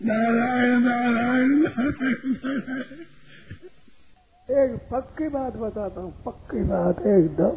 [0.00, 3.06] नारायण नारायण नारायण। नारायण
[4.48, 7.54] एक पक्की बात बताता हूँ पक्की बात एकदम।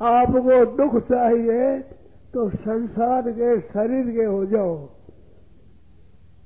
[0.00, 1.78] आपको दुख चाहिए
[2.34, 4.74] तो संसार के शरीर के हो जाओ।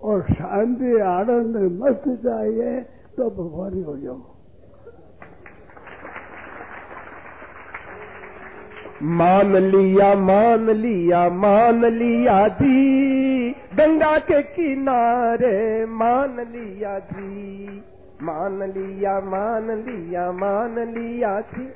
[0.03, 2.81] और शांति आनंद मस्त चाहिए
[3.17, 4.21] तो भगवान हो जाओ।
[9.03, 13.30] मान लिया मान लिया मान लिया जी।
[13.71, 17.83] गंगा के किनारे मान लिया जी
[18.23, 21.67] मान लिया मान लिया मान लिया जी।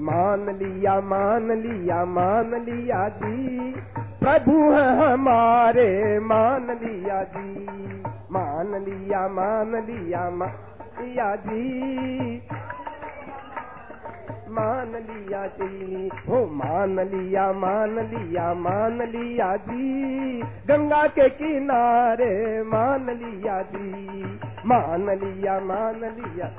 [0.00, 3.72] मान लिया मान लिया मान लिया जी।
[4.20, 5.88] प्रभु है हमारे
[6.20, 10.54] मान लिया जी। मान लिया मान लिया मान
[11.00, 12.40] लिया जी
[14.50, 23.10] मान लिया जी। हो मान लिया मान लिया मान लिया जी। गंगा के किनारे मान
[23.10, 24.24] लिया जी।
[24.66, 26.50] मान लिया मान लिया।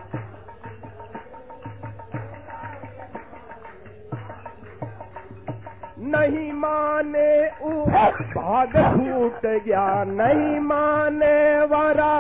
[6.03, 7.31] नहीं माने
[7.63, 12.15] ऊ भाग फूट गया, नहीं माने वारा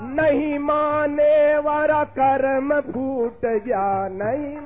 [0.00, 4.56] नहीं माने वारा कर्म फूट गया नहीं।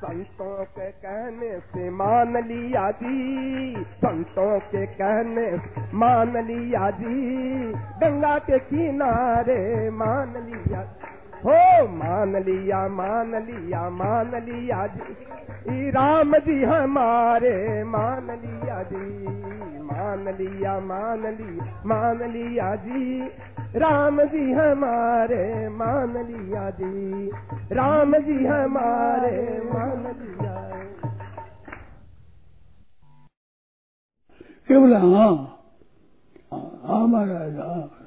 [0.00, 5.46] संतों के कहने से मान लिया जी संतों के कहने
[5.94, 10.82] मान लिया जी गंगा के किनारे मान लिया
[11.44, 19.06] हो मान लिया मान लिया मान लिया जी। राम जी हमारे मान लिया जी।
[19.90, 23.20] मान लिया मान लिया मान लिया जी।
[23.80, 27.30] राम जी हमारे मान लिया जी।
[27.74, 29.36] राम जी हमारे
[29.72, 30.54] मान लिया
[34.68, 35.30] केवल हाँ
[36.52, 37.99] हाँ महाराज हाँ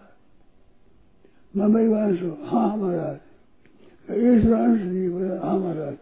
[1.53, 2.21] मम्मी वंश
[2.51, 5.97] हाँ महाराज इस वंश जी बोला हाँ महाराज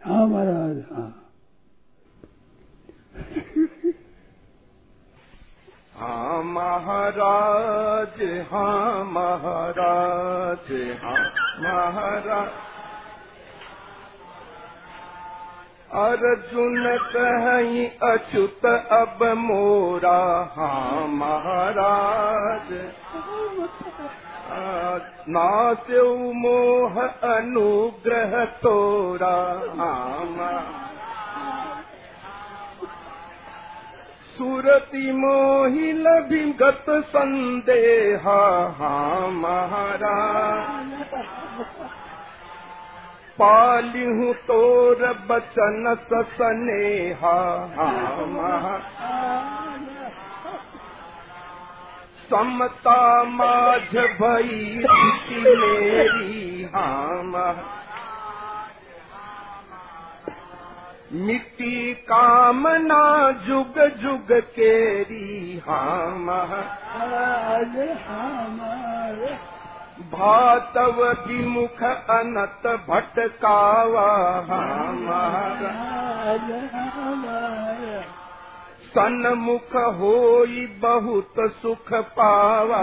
[0.00, 1.08] हाँ महाराज हाँ
[5.96, 8.22] हाँ महाराज
[8.52, 10.70] हाँ महाराज
[11.02, 11.18] हाँ
[11.62, 12.28] महाराज
[15.90, 16.84] अर्जुन
[17.14, 20.18] कहीं अच्युत अब मोरा
[20.56, 22.68] हाँ महाराज।
[25.28, 29.34] नास्यु मोह अनुग्रह तोरा
[29.78, 30.86] हाँ महाराज।
[34.36, 36.44] सुरति मोहि लभि
[37.00, 38.40] संदेहा
[38.78, 40.92] हाँ महाराज
[43.40, 45.94] पालियूं तोर बचन
[46.32, 46.88] सने
[52.30, 53.00] समता
[53.30, 54.84] माझ भई
[55.44, 57.32] मेरी हाम
[61.12, 63.04] मिती कामना
[63.46, 66.30] जुग जुग केरी हाम
[68.06, 68.60] हाम
[70.00, 74.06] भातव की मुख अनत भटकावा
[74.46, 75.72] काव मारा
[78.94, 79.76] सनमुख
[80.82, 82.82] बहुत सुख पावा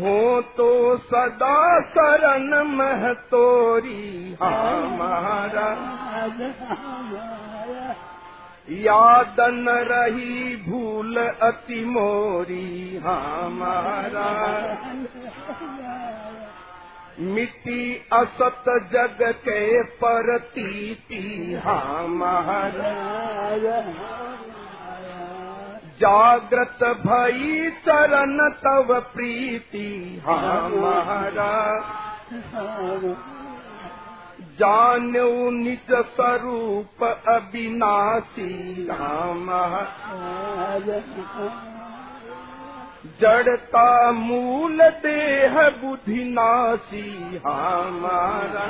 [0.00, 1.58] हो तो सदा
[1.90, 5.02] शरण मह तोरी हाम
[8.70, 14.28] हमारा यादन रही भूल अति मोरी हमारा।
[17.20, 23.18] मिट्टी असत जग के परतीति हमारा।
[26.00, 31.80] जागृत भई चरण तव प्रीति हमारा
[34.40, 39.86] जानू निज स्वरूप अविनाशी हमारा
[43.20, 48.66] जड़ता मूल देह बुद्धि नाशी हमारा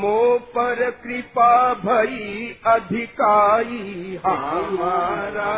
[0.00, 0.18] मो
[0.54, 1.52] पर कृपा
[1.84, 5.52] भई अधिकाई हमारा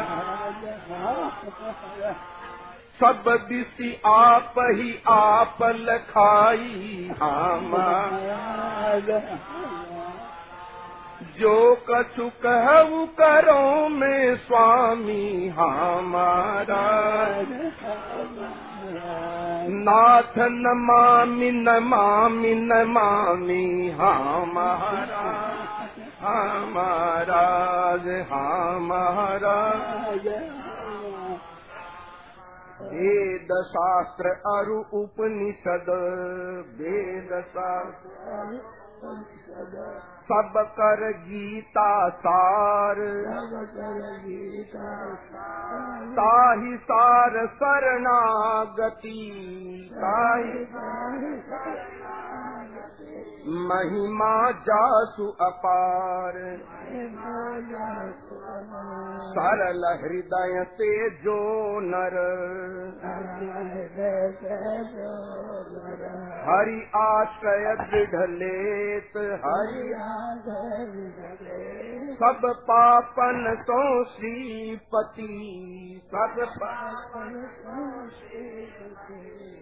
[3.01, 8.39] सब दिशि आप ही आप लखाई हमारा
[11.39, 11.55] जो
[11.89, 16.83] कछु कहु करो में स्वामी हमारा
[19.87, 25.25] नाथ न मामी न मामी न मामी हमारा
[26.23, 27.47] हमारा
[28.33, 29.59] हमारा
[32.91, 35.91] वेद शास्त्र अरु उपनिषद।
[36.81, 38.11] वेद शास्त्र
[39.01, 42.97] सब कर गीता सार।
[46.13, 48.27] ताहि सार शरणागति।
[53.49, 56.59] महिमा जासु अपार।
[59.31, 62.17] सरल हृदय ते जो नर।
[66.41, 68.31] हरि आश्रय दृढ़
[69.43, 69.85] हरि
[72.15, 72.41] सब
[72.71, 75.31] पापन तो श्रीपति।
[76.15, 76.37] सब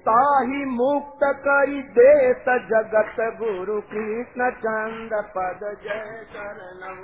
[0.08, 7.00] ताहि मुक्त करी देत जगत गुरु कृष्ण चंद्र पद जय शरणम।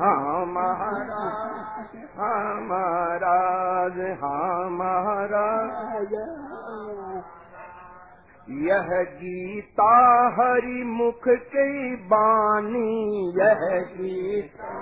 [0.00, 6.14] हाँ महाराज हाँ महाराज हाँ महाराज
[8.48, 8.88] यह
[9.20, 9.92] गीता
[10.34, 12.90] हरि मुख की बानी
[13.38, 13.62] यह
[13.94, 14.74] गीता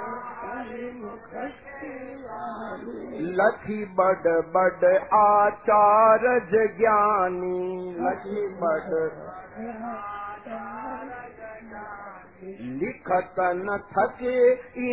[3.39, 4.85] लखी बड बड
[5.15, 8.93] आचारज ज्ञानी लखी बड
[12.83, 14.39] लिखत न थके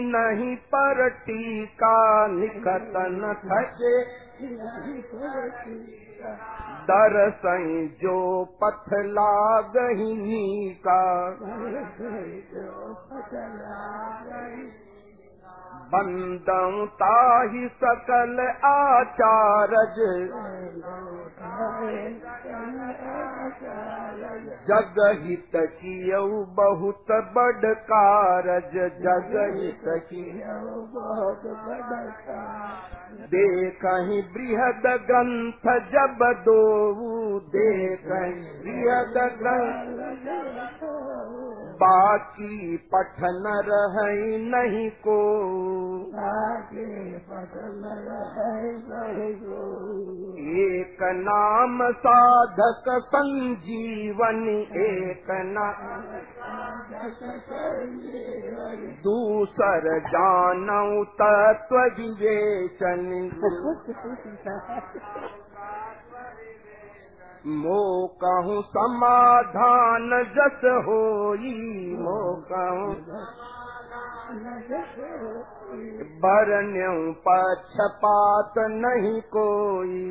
[0.01, 1.95] नहीं पर टीका
[2.27, 3.95] लिखत न थके
[4.41, 5.49] दर
[6.89, 7.41] दरस
[8.01, 11.01] जो पथला गही का
[15.93, 19.97] बंदं ताहि सकल आचारज।
[24.67, 28.71] जग हित कियऊ बहुत बड़ कारज।
[29.05, 30.31] जग हित बड़
[33.31, 40.01] देखहि बृहद ग्रंथ जब दोऊ। देखहि बृहद ग्रंथ
[41.81, 43.97] बाकी पठन रह
[44.47, 45.19] नहीं को।
[50.61, 56.01] एक नाम साधक संजीवनी एक नाम
[59.03, 63.09] दूसर जानऊ तत्व विवेचन
[68.73, 71.53] समाधान जस होई
[71.99, 72.17] मो
[72.51, 72.95] कहूँ
[76.25, 80.01] बरन्यू पक्षपात नहीं कोई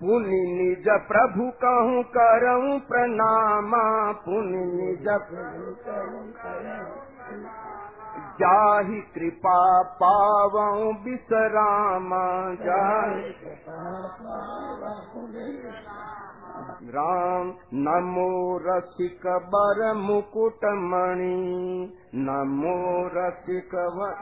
[0.00, 5.06] पुनि निज प्रभु कहूँ करऊँ प्रणामा। पुनि निज
[8.40, 9.60] जाहि कृपा
[10.02, 12.24] पावऊँ विश्रामा।
[12.64, 13.32] जाहि
[16.88, 18.30] राम नमो
[18.66, 21.36] रसिक बर मुकुट मणि
[22.14, 22.76] नमो
[23.14, 24.14] रसिक वर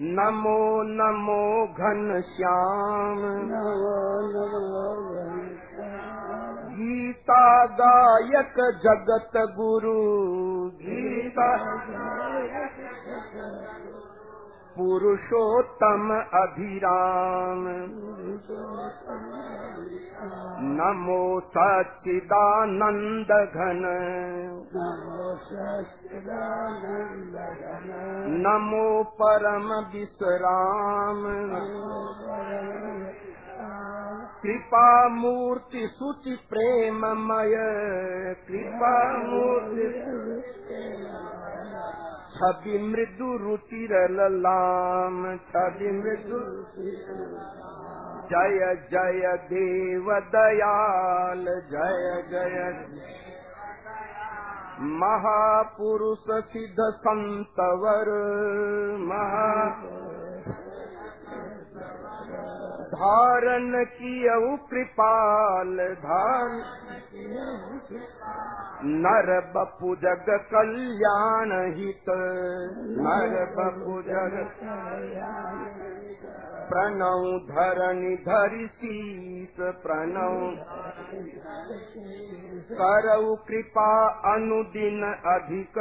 [0.00, 2.22] नमो नमो घन
[6.76, 7.40] गीता
[7.80, 9.94] गायक जगत गुरु।
[10.82, 11.48] गीता
[14.78, 17.64] पुरुषोत्तम अभिराम।
[20.78, 23.82] नमो सच्चिदानंद घन।
[28.46, 31.24] नमो परम विश्राम
[34.42, 35.08] कृपा
[36.36, 37.54] प्रेममय।
[38.48, 39.12] कृपा
[42.38, 46.40] छवि मृदु रुचिर ललाम छवि मृदु
[48.30, 48.60] जय
[48.92, 52.58] जय देव दयाल जय जय
[55.00, 58.10] महापुरुष सिद्ध संतवर
[59.08, 59.46] महा
[62.88, 64.24] धारण कि
[64.70, 66.62] कृपाल धान।
[68.84, 72.08] नर बपु जग कल्याण हित।
[73.00, 74.36] नर बपु जग
[76.70, 80.36] प्रणव धरणि धरि शीत प्रणव।
[82.72, 83.92] करौ कृपा
[84.34, 85.78] अनुदिन अधिक।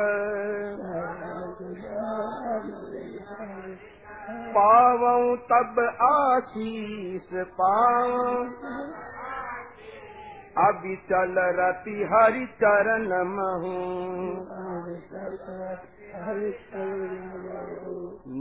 [4.29, 8.47] पाऊं तब आशीष पाऊं
[10.67, 13.07] अभी चल रति हरि चरण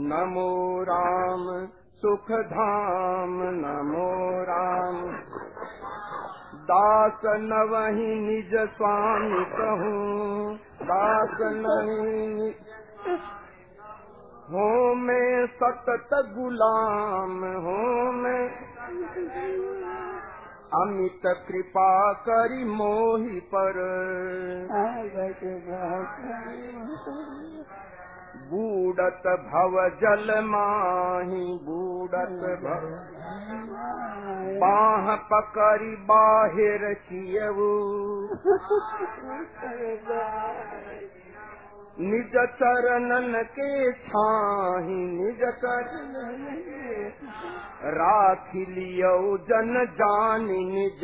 [0.09, 5.11] नमो राम सुख धाम नमो राम।
[6.55, 7.77] दास नव
[8.25, 12.53] निज स्वामी कहूँ। दास नहीं
[14.51, 18.43] हो मैं सतत गुलाम हो मैं
[20.73, 23.79] अमित कृपा करी मोहि पर।
[28.47, 32.87] बूडत भव जल माही बूडत भव।
[34.63, 37.71] बाह पकरी बाहिर चियऊ
[41.99, 46.45] निज चरणन के छाही निज चरण
[47.95, 51.01] राख लियो जन जान निज।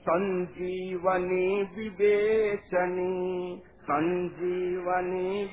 [0.00, 5.50] संजीवनी विवेचनी संजीवनी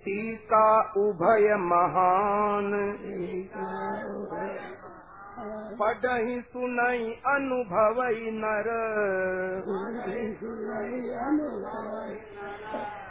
[0.00, 2.98] सीता उभय महान।
[5.38, 8.68] पढ़ही सुनई अनुभव नर।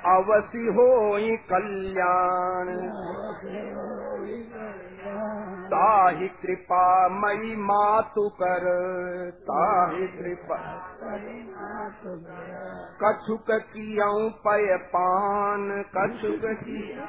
[0.06, 1.18] अवसि हो
[1.50, 2.66] कल्याण।
[5.68, 8.62] ताहि कृपा मई मातु कर।
[9.32, 10.90] ताहि कृपा।
[13.04, 17.00] कछुक कऊं पय पान। कथुकी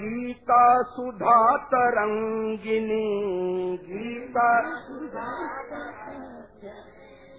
[0.00, 3.06] गीता सुधा तरङ्गिनी
[3.76, 4.60] गीता।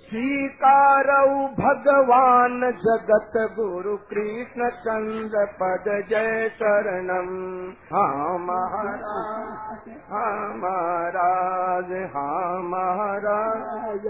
[0.10, 1.28] स्वीकारौ
[1.60, 10.26] भगवान् जगत गुरु कृष्ण चन्द्र पद जय शरणम् हा महाराज हा
[10.56, 12.30] महाराज हा
[12.62, 14.06] महाराज।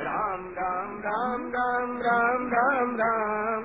[0.00, 3.64] राम राम राम राम राम राम राम।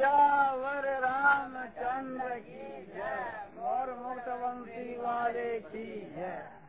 [0.00, 5.84] यावर रामचंद्र की जय और मुक्तवंशी वाले की
[6.16, 6.61] जय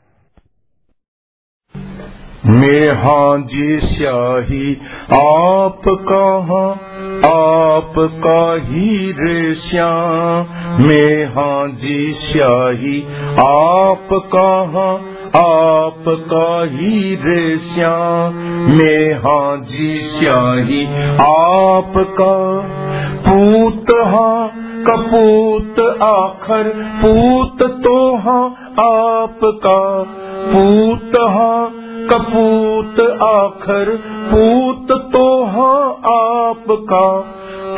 [2.45, 4.73] मैं हाँ जी स्याही,
[5.13, 6.69] आप कहाँ
[7.25, 10.45] आपका ही रे श्याम?
[10.83, 13.01] मैं हाँ जी स्याही,
[13.43, 14.91] आप कहाँ
[15.35, 18.33] आपका ही रे श्याम?
[18.69, 20.85] मैं हाँ जी स्याही
[21.27, 22.33] आपका
[23.27, 24.51] पूत हाँ
[24.87, 26.69] कपूत आखर,
[27.05, 28.45] पूत तो हाँ
[28.79, 29.79] आपका
[30.45, 31.69] पूत हाँ
[32.09, 33.95] कपूत आखर
[34.31, 35.83] पूत तो हाँ
[36.13, 37.05] आपका।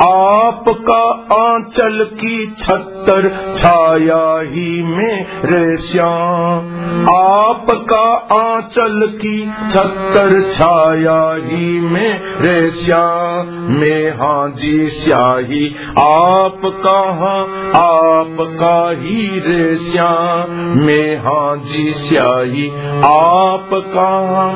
[0.02, 1.02] आपका
[1.36, 6.76] आंचल की छत्तर छाया ही में रे श्याम।
[7.14, 17.42] आपका आंचल की छत्तर छाया ही में रे श्याम। में हाँ जी स्याही, आप कहाँ?
[17.82, 22.68] आपका ही रे श्याम। में हाँ जी स्याही,
[23.04, 24.52] आप कहाँ?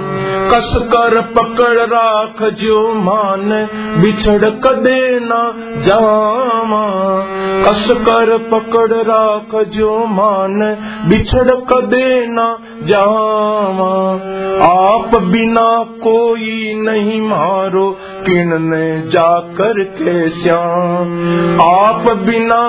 [0.50, 3.68] कस कर पकड़ राख जो मान,
[4.02, 5.52] बिछड़ कदे न
[5.88, 6.84] जामा
[7.64, 10.58] कस कर पकड़ राख जो मान,
[11.08, 13.94] बिछड़ कदे न जामा
[14.66, 15.68] आप बिना
[16.04, 17.90] कोई नहीं मारो
[18.26, 22.62] किन ने जाकर के श्याम। आप बिना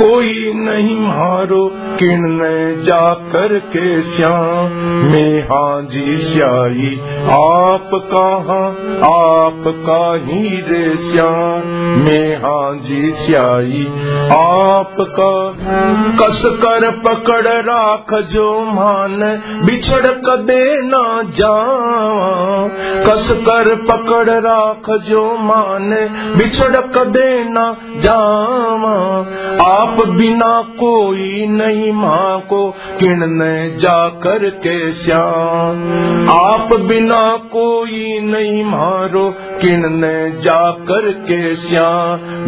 [0.00, 4.72] कोई नहीं मारो किन ने जाकर के श्याम।
[5.12, 8.66] में हाँ जी श्याही आप कहा,
[9.12, 13.86] आप का ही रे श्याम। में हाँ जी श्याही
[14.32, 15.32] आपका
[16.20, 19.18] कस कर पकड़ राख जो मान,
[19.64, 22.68] बिछड़ कदे न जावा।
[23.06, 25.90] कस कर पकड़ राख जो मान,
[26.38, 28.96] बिछड़ कदे न जावा।
[29.74, 35.76] आप बिना कोई नहीं माँ को किणने जा कर के श्याम।
[36.30, 41.95] आप बिना कोई नहीं मारो किणने जा कर के श्याम।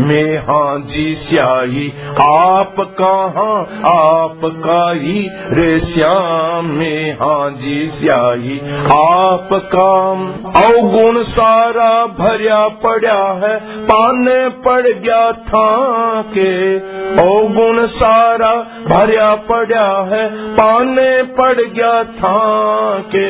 [0.09, 1.87] में हाँ जी स्याही,
[2.23, 3.57] आप कहाँ
[3.89, 5.21] आपका ही
[5.53, 8.59] रे श्याम में हाँ जी स्याही
[8.95, 9.87] आपका
[10.61, 15.67] अवगुण सारा भरिया पड़ा है, पाने पड़ गया था
[16.35, 16.53] के
[17.23, 18.53] अवगुण सारा
[18.89, 22.37] भरिया पड़ा है, पाने पड़ गया था
[23.15, 23.29] के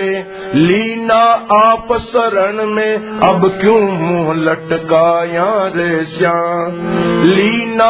[0.59, 1.23] लीना
[1.59, 7.88] आप शरण में, अब क्यों मुँह लटकाया रे श्याम लीना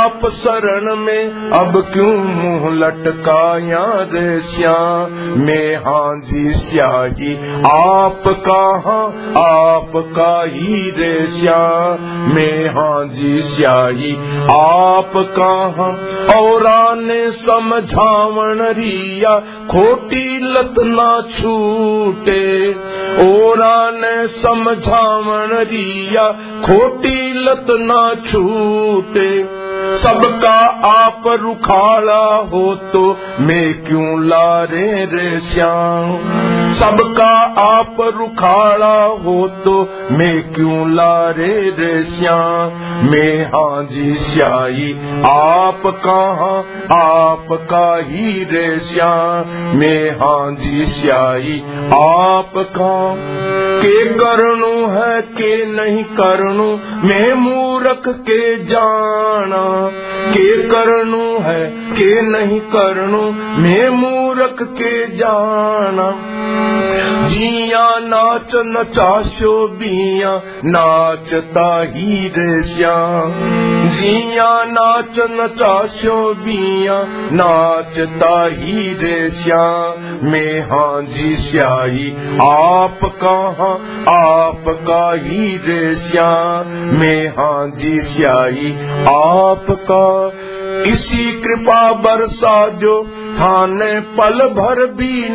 [0.00, 7.34] आप शरण में, अब क्यों मुँह लटकाया रे श्याम में हाँ जी स्याही,
[7.66, 9.06] आप कहाँ
[9.44, 12.02] आपका ही रे श्याम
[12.34, 14.12] में हाँ जी स्याही,
[14.50, 15.88] आप कहा?
[16.40, 19.38] और ने समझावण रिया,
[19.70, 22.72] खोटी लत ना छूटे।
[23.16, 23.56] और
[23.94, 26.32] ने समझावण रिया,
[26.66, 29.44] खोटी लत ना छूटे
[30.02, 36.65] सबका आप रुखाला हो तो मैं क्यों लारे रे श्याम?
[36.78, 37.30] सबका
[37.62, 39.72] आप रुखाड़ा हो तो
[40.12, 42.70] मैं क्यों लारे रे श्याम
[43.10, 44.92] मैं हाँ जी श्याई
[45.24, 46.58] आप कहाँ?
[46.98, 49.46] आपका ही रे श्याम
[49.78, 51.62] मैं हाँ जी श्याई
[51.98, 53.16] आप कहाँ?
[53.76, 56.66] के करनु है, के नहीं करनु?
[57.08, 59.90] मैं मूरख के जाना।
[60.32, 63.22] के करनु है, के नहीं करनु?
[63.62, 66.36] मैं मूरख के जाना।
[67.30, 72.28] जिया नाच नचाशो बिया, नाचता ही
[72.76, 73.32] श्याम।
[73.90, 78.94] जिया नाच नचाशो बिया, नाचता ही
[79.30, 82.10] श्याम। मैं हाँ जी श्याही
[82.42, 84.04] आप कहाँ
[84.36, 86.66] आपका ही रे श्याम।
[86.98, 88.72] मैं हाँ जी श्याही
[89.08, 90.32] आपका
[90.76, 93.04] इसी कृपा बरसा जो
[93.36, 95.28] थाने पल भर भी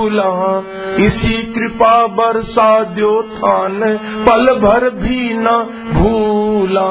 [0.00, 0.62] भूला
[1.06, 3.92] इसी कृपा बरसा जो थाने,
[4.26, 5.46] पल भर भी न
[5.94, 6.90] भूला।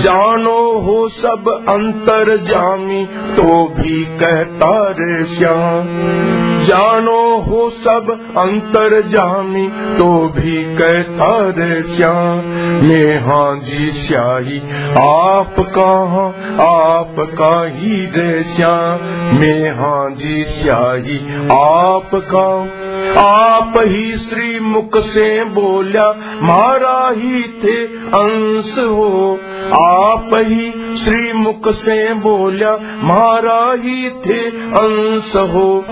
[0.00, 3.04] जानो हो सब अंतर जामी
[3.36, 5.88] तो भी कहता रे श्याम।
[6.66, 9.66] जानो हो सब अंतर जामी
[9.98, 11.28] तो भी कहता
[11.58, 12.38] रे श्याम।
[12.86, 14.58] मैं हाँ जी श्याही
[15.00, 16.28] आप कहाँ
[16.66, 21.18] आपका ही रे श्याम। मैं हाँ जी श्याही
[22.24, 26.10] आपका आप ही श्री मुख से बोला
[26.42, 29.38] मारा ही थे अंश हो।
[29.84, 30.70] आप ही
[31.04, 35.84] श्री मुख से बोला मारा ही थे अंश हो।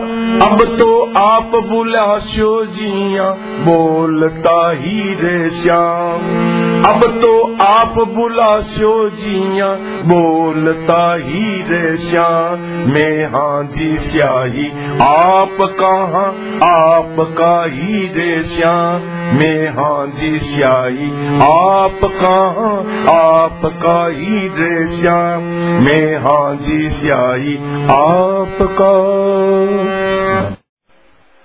[0.47, 7.31] अब तो आप बुलाशो जिया, बोलता ही रे श्याम। अब तो
[7.65, 9.67] आप बुलाशो जिया,
[10.09, 12.61] बोलता ही रे श्याम
[12.93, 14.67] मैं हाँ जी स्याही,
[15.03, 16.27] आप कहाँ
[16.69, 19.07] आपका ही रे श्याम
[19.39, 21.11] मैं हाँ जी स्याही,
[21.49, 22.75] आप कहाँ
[23.15, 25.43] आपका ही रे श्याम
[25.85, 27.57] मैं हाँ जी स्याही
[27.93, 28.93] आपका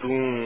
[0.02, 0.37] तू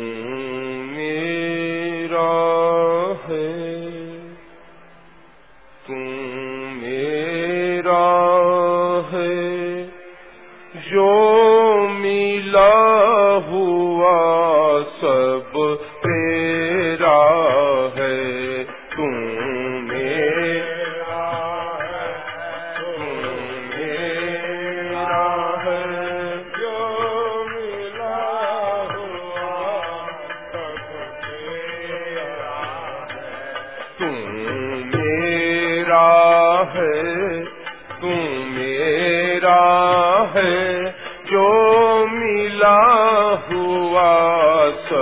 [12.51, 13.10] मिला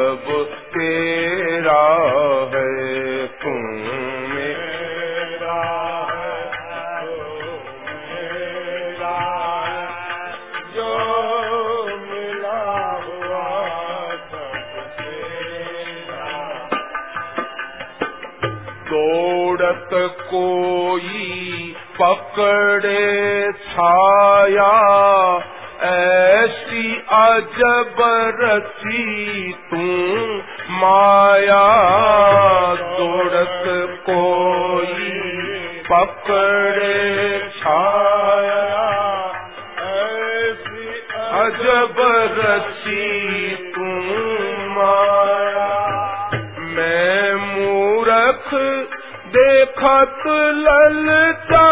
[0.10, 0.28] सब
[0.74, 1.82] तेरा
[2.54, 3.52] है तू
[4.30, 5.58] मेरा
[6.10, 6.40] है
[7.06, 7.58] तू
[7.90, 9.18] मेरा
[9.68, 10.32] है
[10.76, 10.90] जो
[11.98, 12.62] मिला
[13.06, 13.44] हुआ
[14.32, 14.58] सब
[14.98, 16.32] तेरा।
[18.90, 19.90] दौड़त
[20.34, 23.06] कोई पकड़े
[23.54, 24.74] छाया
[27.40, 27.96] अजब
[29.72, 29.78] तू
[30.70, 31.68] माया
[32.76, 33.64] दौड़त
[34.10, 35.10] कोई
[35.92, 38.80] पकड़े छाया।
[41.46, 41.96] अजब
[42.38, 43.88] रची तू
[44.70, 45.72] माया।
[46.60, 48.54] मैं मूरख
[49.28, 50.24] देखत
[50.68, 51.69] ललचाया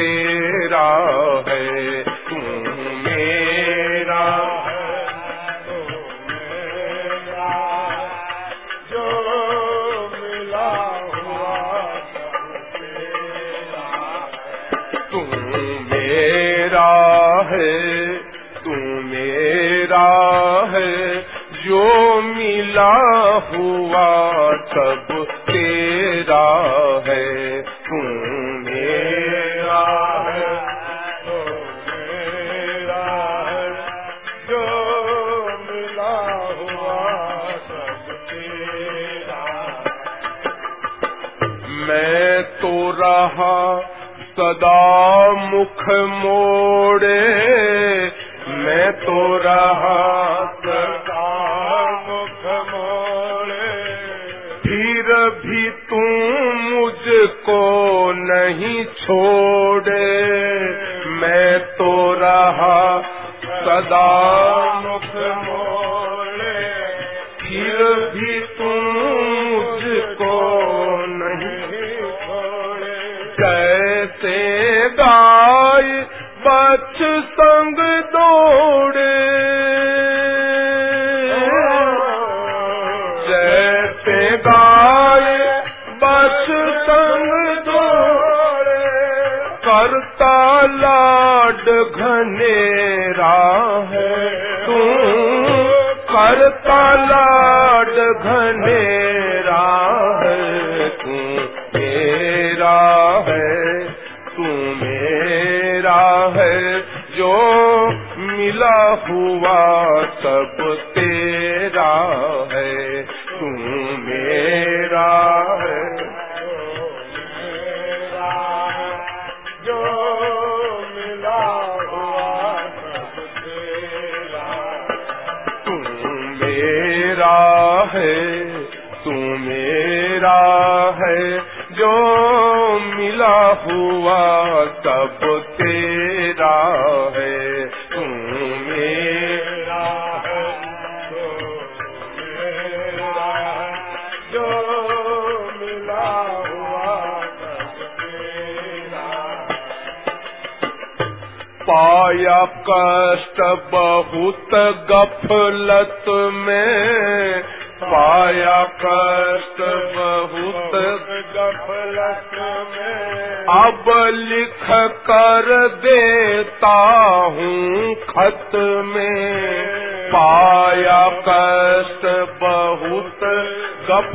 [0.00, 0.29] तेरा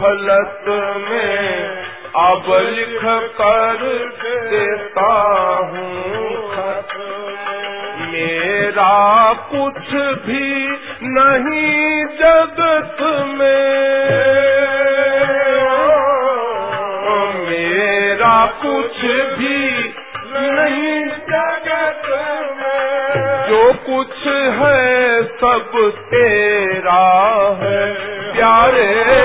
[0.01, 0.63] फलत
[1.09, 1.69] में
[2.15, 3.01] अब लिख
[3.41, 4.09] कर
[4.51, 5.13] देता
[5.71, 6.15] हूँ।
[8.11, 9.93] मेरा कुछ
[10.25, 10.67] भी
[11.03, 13.95] नहीं जगत में।
[17.49, 19.01] मेरा कुछ
[19.39, 19.95] भी
[20.27, 22.01] नहीं जगत
[22.57, 27.25] में। जो कुछ है सब तेरा
[27.61, 29.24] है। प्यारे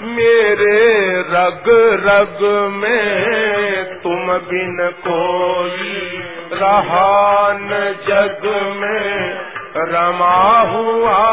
[0.02, 1.64] मेरे रग
[2.04, 2.38] रग
[2.72, 6.22] में। तुम बिन कोई
[6.52, 8.40] रहा न जग
[8.76, 9.38] में।
[9.76, 11.31] रमा हुआ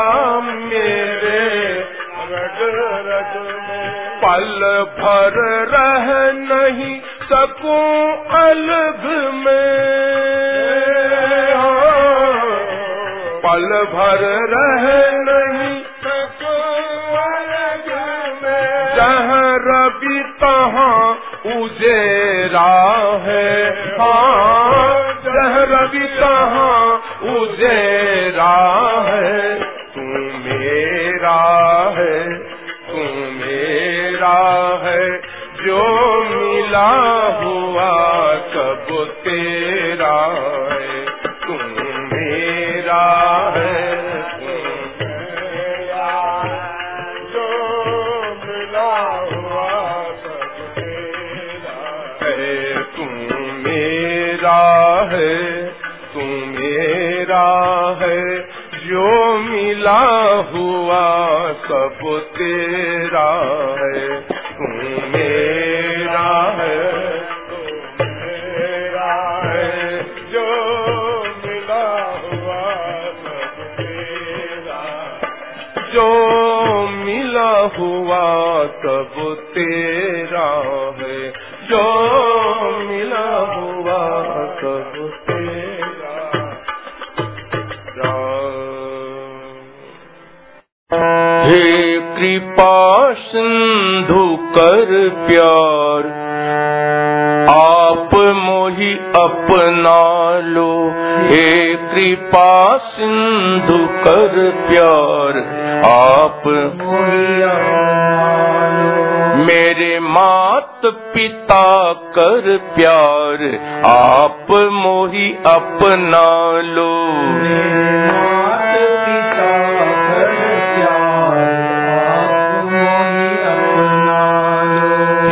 [110.92, 113.44] पिता कर प्यार,
[113.86, 116.26] आप मोही अपना
[116.62, 116.94] लो।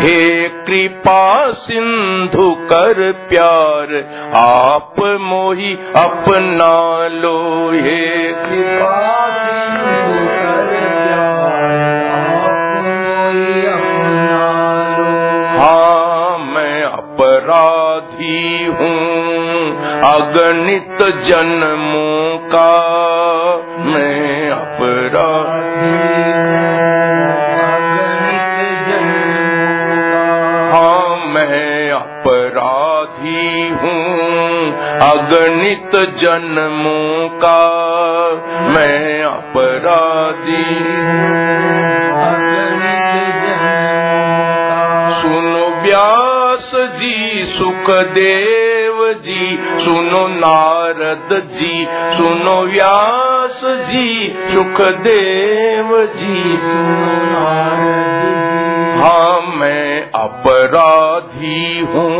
[0.02, 3.93] हे कृपा सिंधु कर प्यार,
[4.36, 6.87] आप मोही अपना
[20.97, 22.69] अगणित जन्मों का
[23.86, 25.97] मैं अपराधी
[30.73, 31.15] हाँ
[31.91, 34.71] अपराधी हूँ।
[35.10, 37.60] अगणित जन्मों का
[38.69, 40.63] मैं अपराधी
[45.21, 48.46] सुनो व्यास जी सुनो
[50.34, 51.86] नारद जी,
[52.18, 54.10] सुनो व्यास जी,
[54.54, 56.56] सुखदेव जी
[59.02, 62.16] हाँ मैं अपराधी हूँ,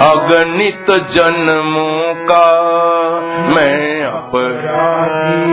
[0.00, 2.46] अगणित जन्मों का
[3.54, 5.46] मैं अपराधी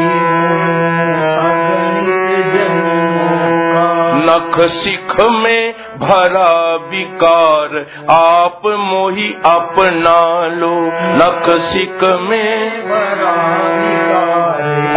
[4.55, 13.35] नख सिख में भरा विकार आप मोही अपना लो। नख सिख में भरा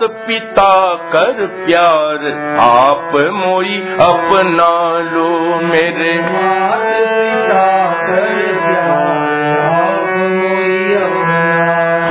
[0.01, 2.25] मात पिता कर प्यार।
[2.61, 4.69] आप मोई अपना
[5.11, 5.29] लो
[5.61, 6.83] मेरे मात
[7.13, 7.63] पिता
[8.01, 9.25] कर प्यार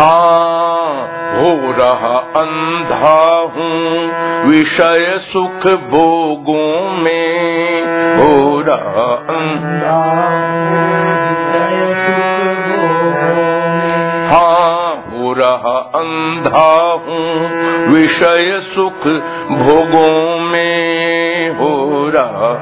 [0.00, 0.96] हाँ
[1.36, 3.14] हो रहा अंधा
[3.56, 7.82] हूँ। विषय सुख भोगों में
[8.18, 10.02] हो रहा अंधा
[15.36, 17.48] रहा अंधा हूँ।
[17.88, 19.06] विषय सुख
[19.50, 22.52] भोगों में हो रहा।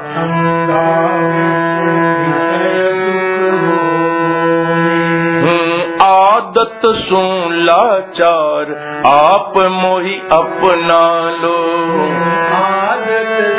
[6.05, 8.65] आदत सुन लाचार।
[9.05, 11.57] आप मोही अपना लो।
[12.55, 13.54] आदत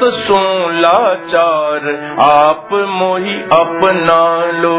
[0.00, 1.82] आदत सुन लाचार,
[2.20, 4.20] आप मोही अपना
[4.60, 4.76] लो।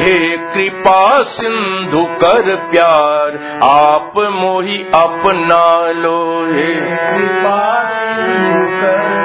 [0.00, 6.74] हे कृपा सिंधु कर प्यार, आप मोही अपना लो। हे
[7.14, 9.19] कृपा सिंधु कर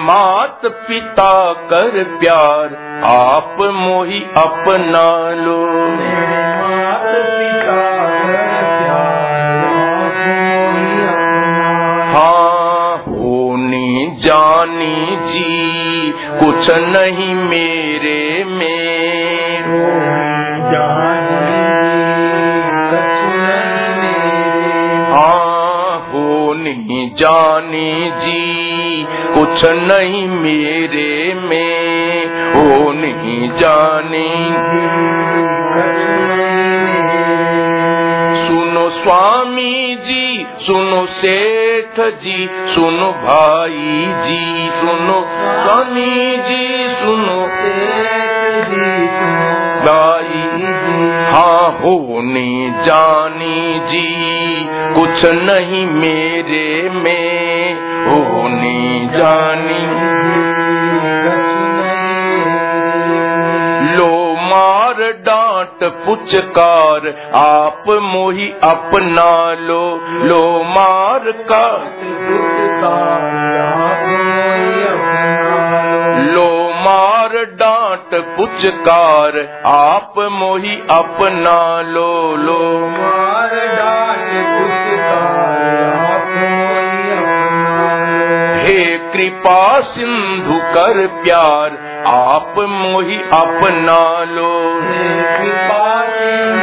[0.00, 1.32] मात पिता
[1.70, 2.74] कर प्यार
[3.06, 5.58] आप मोही अपना लो।
[5.96, 7.76] मेरे मात पिता
[8.24, 8.38] कर
[8.78, 18.80] प्यार आप मोही अपना हाँ होनी जानी जी कुछ नहीं मेरे में।
[25.12, 28.69] हाँ होनी जानी जी
[29.34, 34.28] कुछ नहीं मेरे में होनी जानी
[38.46, 42.38] सुनो स्वामी जी, सुनो सेठ जी,
[42.74, 45.18] सुनो भाई जी, सुनो
[45.62, 46.64] स्वामी जी,
[47.00, 49.50] सुनो सेठ जी, सुनो
[49.86, 54.20] भाई हाँ होनी जानी जी
[54.94, 57.74] कुछ नहीं मेरे में।
[58.06, 59.84] होनी जानी।
[63.96, 71.66] लो मार डांट पुचकार आप मोही अपना लो। लो मार का
[76.32, 76.49] लो
[76.80, 82.58] मार डांट पुचकार आप मोही अपना लो लो।
[82.90, 85.66] मार डांट पुचकार
[86.06, 87.00] आप मोही
[88.62, 95.04] हे कृपा सिंधु कर प्यार आप मोही अपना लो। हे
[95.36, 96.59] कृपा सिंधु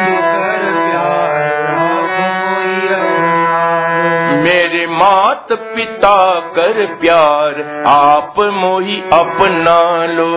[4.97, 6.17] मात पिता
[6.55, 10.29] कर प्यार आप मोही अपना लो।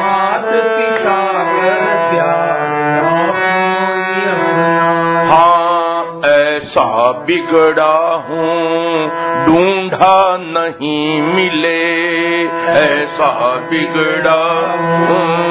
[0.00, 1.18] मात पिता
[1.52, 2.60] कर प्यार
[5.30, 7.92] हाँ ऐसा बिगड़ा
[8.28, 9.06] हूँ
[9.46, 11.80] ढूंढा नहीं मिले।
[12.80, 13.30] ऐसा
[13.70, 14.40] बिगड़ा
[15.06, 15.50] हूँ।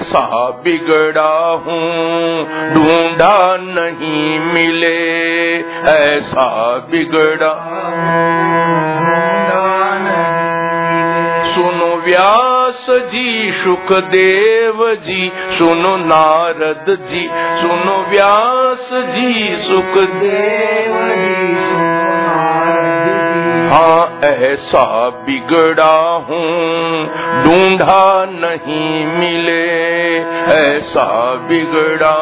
[0.00, 1.32] ऐसा बिगड़ा
[1.64, 2.44] हूँ,
[2.74, 4.96] ढूंढा नहीं मिले,
[5.90, 6.46] ऐसा
[6.90, 7.52] बिगड़ा
[11.54, 17.28] सुनो व्यास जी, सुखदेव जी, सुनो नारद जी,
[17.60, 21.49] सुनो व्यास जी, सुखदेव जी।
[23.70, 24.84] हाँ ऐसा
[25.26, 25.94] बिगड़ा
[26.28, 27.06] हूँ,
[27.44, 29.64] ढूंढा नहीं मिले,
[30.54, 31.08] ऐसा
[31.48, 32.16] बिगड़ा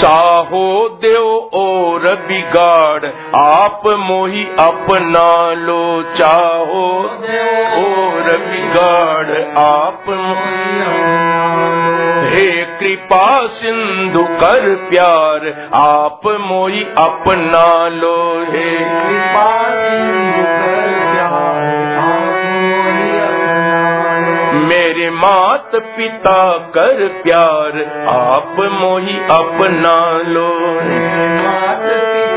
[0.00, 0.66] चाहो
[1.02, 3.06] देव और बिगाड़,
[3.36, 5.30] आप मोही अपना
[5.62, 6.86] लो। चाहो
[7.78, 10.04] और बिगाड़, आप
[12.38, 17.64] हे कृपा सिंधु कर प्यार आप मोई अपना
[17.94, 18.18] लो
[18.50, 19.46] हे कृपा
[19.78, 20.78] सिंधु कर
[24.68, 26.38] मेरे मात पिता
[26.74, 27.80] कर प्यार
[28.10, 30.48] आप मोही अपना लो
[31.42, 32.27] मात पिता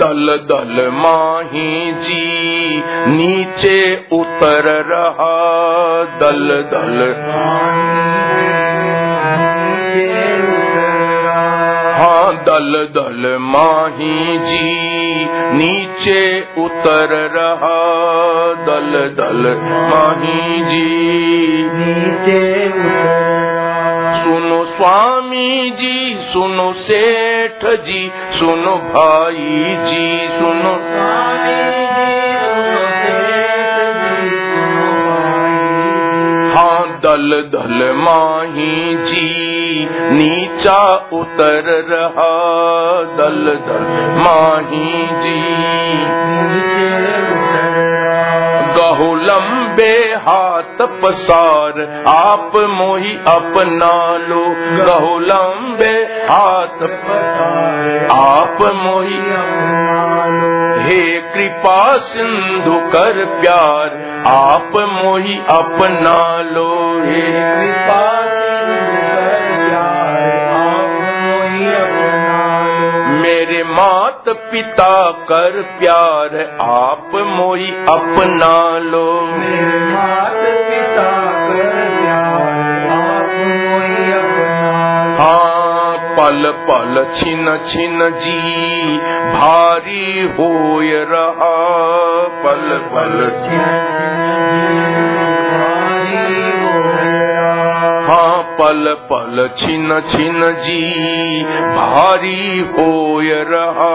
[0.00, 3.80] दल दल माही जी नीचे
[4.12, 5.36] उतर रहा
[6.20, 6.98] दल दल।
[12.48, 15.24] दल दल माही जी
[15.58, 16.20] नीचे
[16.64, 17.78] उतर रहा
[18.68, 19.42] दल दल
[19.90, 22.40] माही जी। नीचे
[24.22, 25.96] सुनो स्वामी जी
[26.32, 28.00] सुनो सेठ जी
[28.38, 30.06] सुनो भाई जी
[30.38, 31.60] सुनो स्वामी
[31.96, 32.17] जी
[37.02, 42.32] दल दल माही जी। नीचा उतर रहा
[43.16, 43.86] दल दल
[44.18, 45.58] माही जी।
[48.78, 54.44] गहो लंबे हाथ पसार, आप मोही अपना लो।
[54.86, 55.94] गहो लंबे
[56.30, 59.18] हाथ पसार, आप मोही
[60.88, 61.00] हे
[61.32, 66.70] कृपा सिंधु कर प्यार आप मोही अपना लो।
[67.06, 67.22] हे
[67.56, 67.98] कृपा
[73.18, 81.10] मेरे मात पिता कर प्यार आप मोही अपना लो। मेरे मात पिता
[81.48, 81.67] कर
[86.68, 88.98] पल छिन छिन जी,
[89.32, 91.54] भारी होय रहा
[92.42, 93.16] पल पल
[98.08, 100.82] हाँ पल पल छिन छिन जी,
[101.76, 103.92] भारी होय रहा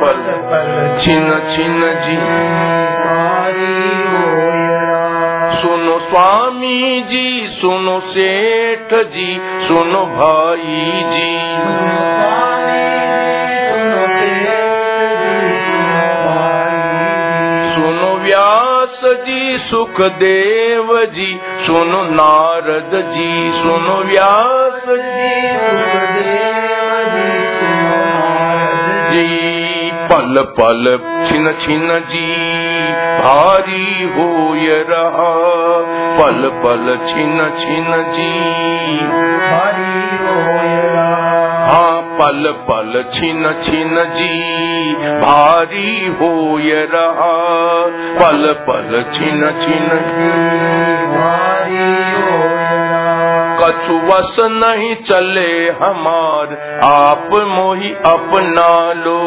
[0.00, 2.16] पल पल छिन छिन जी
[5.58, 9.28] सुनो स्वामी जी सुनो सेठ जी
[9.68, 10.82] सुनो भाई
[11.12, 11.28] जी।
[17.74, 21.30] सुनो व्यास जी सुखदेव जी
[21.66, 23.30] सुनो नारद जी
[23.62, 25.28] सुनो व्यास जी।
[25.58, 27.28] सुखदेव जी
[27.58, 29.57] सुनो नारद जी।
[30.18, 30.84] पल पल
[31.28, 32.22] छिन छिन जी,
[33.18, 35.28] भारी होय रहा।
[36.18, 38.32] पल पल छिन छिन जी,
[39.44, 40.74] भारी होय
[41.68, 47.32] हाँ पल पल छिन छिन जी, भारी होय रहा।
[48.20, 50.30] पल पल छिन छिन जी,
[51.14, 51.86] भारी
[53.68, 55.50] कछु वस नहीं चले
[55.80, 56.52] हमार।
[56.84, 59.18] आप मोही अपना लो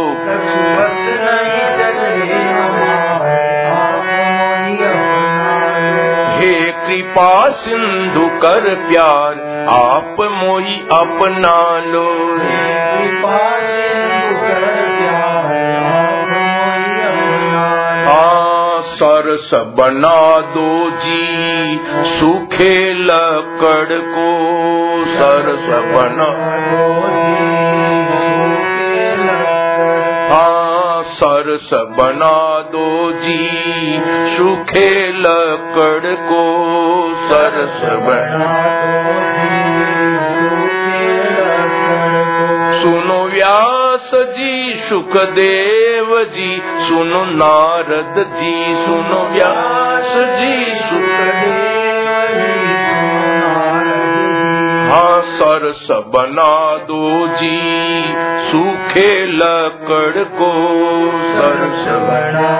[6.37, 9.35] हे कृपा सिंधु कर प्यार,
[9.69, 12.07] आप मोही अपना लो
[19.21, 21.79] हाँ सरस बना दो जी।
[22.19, 24.29] सूखे लकड़ को
[25.05, 26.27] सरस बना
[26.71, 27.11] दो
[30.33, 33.99] हाँ सरस बना दो जी।
[34.37, 36.43] सूखे लकड़ को
[37.13, 38.47] सरस बना
[42.81, 43.80] सुनो व्यास
[44.13, 51.71] जी, सुखदेव जी, सुनो नारद जी, सुनो व्यास जी, सुखदेव
[52.37, 52.71] जी
[54.91, 57.59] हाँ सरस बना दो जी,
[58.51, 60.51] सूखे लकड़ को।
[61.11, 62.51] सरस बना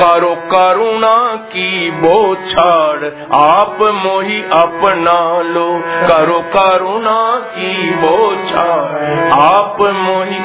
[0.00, 1.21] करो करुणा
[1.52, 5.68] की बोछाड़ आप मोही अपना लो।
[6.08, 10.38] करो करुणा की बोछाड़ आप मोही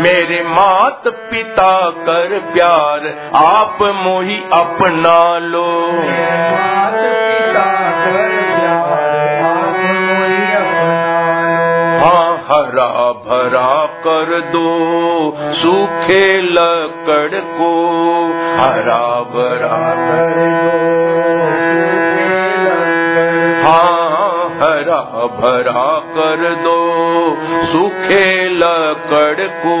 [0.00, 7.79] मेरे मात पिता कर प्यार। आप मोही अपना लो। हाँ
[12.50, 14.64] हरा भरा कर दो,
[15.52, 17.68] सूखे लकड़ को।
[18.58, 20.40] हरा भरा कर
[23.66, 26.78] हाँ हरा भरा कर दो,
[27.66, 29.76] सूखे लकड़ को।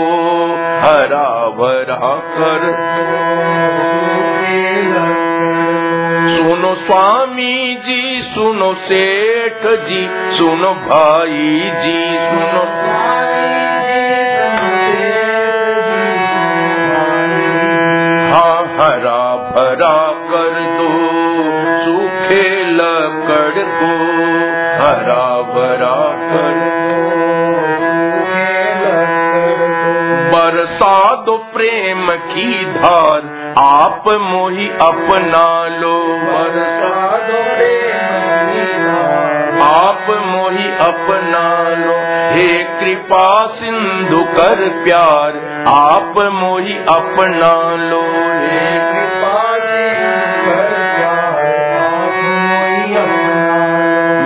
[0.80, 2.90] हरा भरा कर
[6.40, 9.98] सुनो स्वामी जी, सुनो सेठ जी,
[10.36, 12.62] सुनो भाई जी, सुनो
[18.32, 19.20] हाँ हरा
[19.50, 19.98] भरा
[20.30, 20.88] कर दो,
[21.84, 23.92] सूखे लकड़ को।
[24.80, 25.94] हरा भरा
[26.30, 26.58] कर
[30.32, 36.02] बरसा दो प्रेम की धार आप मोही अपना लो।
[39.64, 41.96] आप मोही अपना लो।
[42.34, 48.90] हे कृपा सिंधु, कर प्यार। आप मोही अपना लो। हे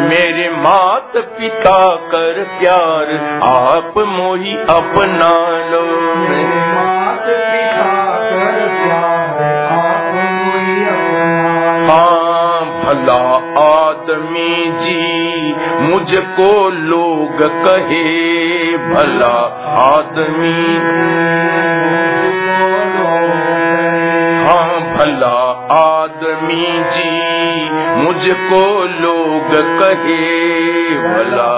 [0.09, 5.31] मेरे मात पिता, कर प्यार। आप मोही अपना
[5.71, 6.15] लो।
[6.75, 8.04] मात पिता
[14.05, 18.03] आदमी जी मुझको लोग कहे,
[18.77, 19.37] भला
[19.85, 20.75] आदमी।
[24.49, 25.33] हाँ भला
[25.77, 27.71] आदमी जी
[28.05, 28.65] मुझको
[29.01, 30.23] लोग कहे,
[31.09, 31.51] भला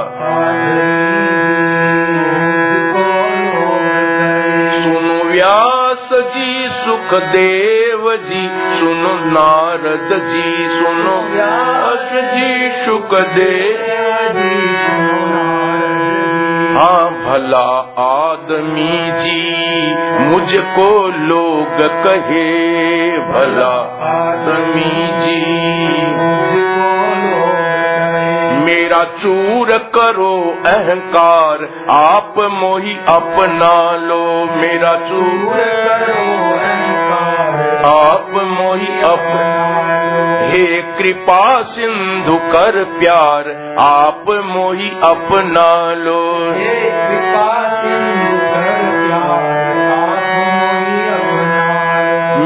[7.06, 8.40] सुखदेव जी,
[8.78, 14.38] सुनो नारद जी, सुनो व्यास जी सुखदेव
[16.76, 17.66] हाँ भला
[18.06, 19.94] आदमी जी,
[20.24, 20.88] मुझको
[21.28, 22.48] लोग कहे,
[23.28, 23.72] भला
[24.08, 24.90] आदमी
[25.22, 25.40] जी,
[28.64, 30.34] मेरा चूर करो
[30.66, 33.74] अहंकार, आप मोही अपना
[34.06, 34.24] लो,
[34.56, 35.56] मेरा चूर
[35.88, 36.85] करो
[37.86, 46.20] आप मोही अपना हे कृपा सिंधु कर प्यार आप मोही अपना लो।
[46.52, 46.74] हे
[47.08, 48.86] कृपा सिंधु कर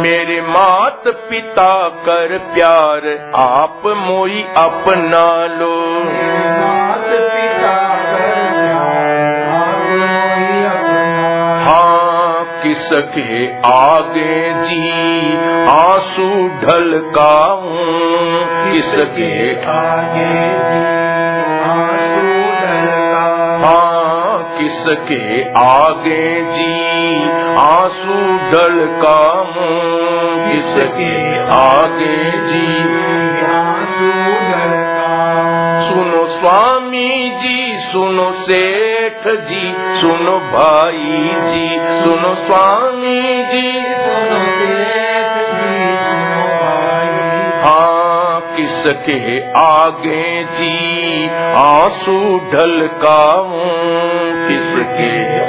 [0.01, 5.75] मेरे मात पिता कर प्यार आप मोही अपना लो।
[6.61, 7.40] मात पिता
[12.91, 15.37] हाँ किसके आगे जी,
[15.71, 16.29] आँसू
[16.63, 17.77] ढलकाऊं
[18.73, 19.31] किसके
[19.71, 20.35] आगे
[23.65, 26.75] हाँ किसके आगे जी,
[27.61, 28.19] आँसू
[28.51, 29.71] ढलकाऊं
[30.51, 31.13] किसके
[31.59, 32.17] आगे
[32.49, 32.67] जी।
[33.51, 34.11] आँसू
[35.91, 39.63] सुनो स्वामी जी, सुनो सेठ जी,
[40.01, 41.69] सुनो भाई जी,
[42.05, 43.19] सुनो स्वामी
[43.53, 43.73] जी,
[44.05, 45.01] सुनो सेठ
[48.57, 51.29] किसके आगे जी?
[51.57, 52.17] आँसू
[52.53, 53.69] ढलकाऊं
[54.49, 55.40] किसके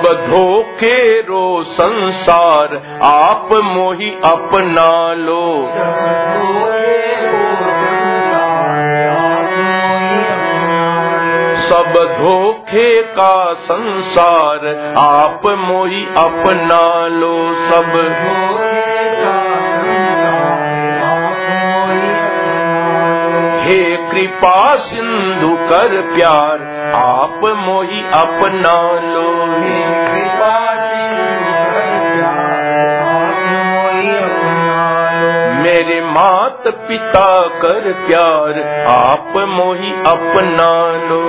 [0.00, 5.66] सब धोखे रो संसार, आप मोही अपना लो।
[11.68, 17.92] सब धोखे का संसार, आप मोही अपना लो। सब
[23.64, 29.28] हे कृपा सिंधु कर प्यार आप मोही अपना लो
[35.62, 37.26] मेरे मात पिता
[37.62, 40.70] कर प्यार, आप मोही अपना
[41.08, 41.20] लो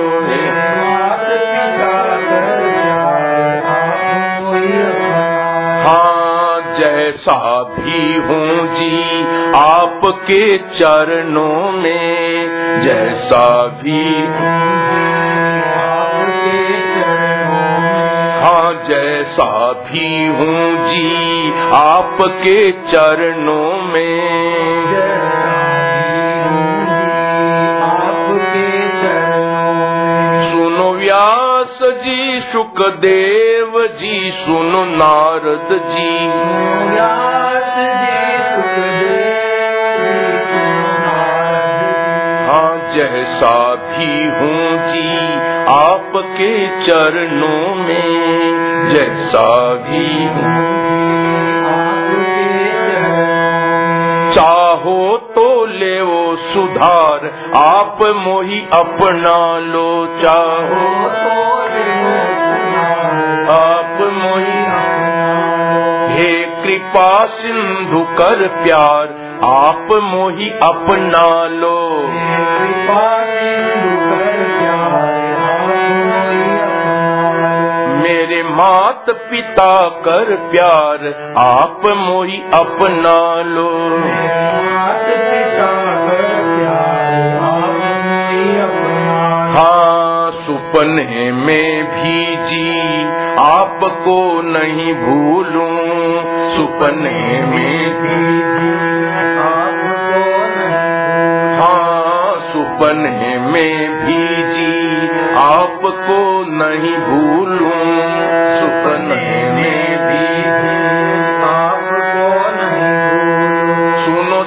[5.84, 9.22] हाँ जैसा भी हूँ जी,
[9.56, 12.48] आपके चरणों में,
[12.84, 13.46] जैसा
[13.82, 14.02] भी
[18.92, 24.22] जैसा भी हूँ जी आपके चरणों में।
[30.50, 36.12] सुनो व्यास जी, सुखदेव जी, सुनो नारद जी।
[42.48, 45.08] हाँ जैसा भी हूँ जी,
[45.72, 46.52] आपके
[46.86, 49.48] चरणों में। जैसा
[49.84, 50.06] भी
[54.34, 57.26] चाहो तो ले वो सुधार,
[57.56, 59.90] आप मोही अपना लो
[60.22, 61.32] चाहो। तो
[63.52, 64.60] आप मोही
[66.14, 69.14] हे कृपा सिंधु कर प्यार,
[69.44, 71.78] आप मोही अपना लो।
[72.08, 73.71] मेरे
[78.52, 79.74] मात पिता
[80.04, 81.04] कर प्यार
[81.38, 83.70] आप मोही अपना लो।
[89.54, 93.04] हाँ सुपने में भी जी
[93.38, 95.72] आपको नहीं भूलूं।
[96.56, 98.20] सुपने में भी
[101.58, 106.20] हाँ सुपने में भी जी आपको
[106.52, 107.61] नहीं भूलूं।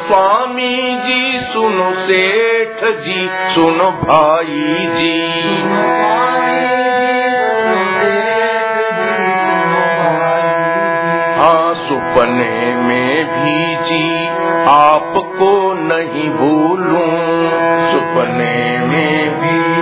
[0.08, 5.22] स्वामी जी सुनो सेठ जी सुनो भाई जी।
[11.40, 14.28] हाँ सुपने में भी जी
[14.70, 17.10] आपको नहीं भूलूं।
[17.92, 19.76] सुपने में भी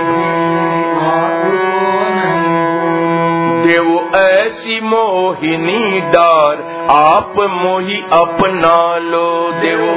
[3.68, 9.94] देव ऐसी मोहिनी डार, आप मोही अपना लो देवो।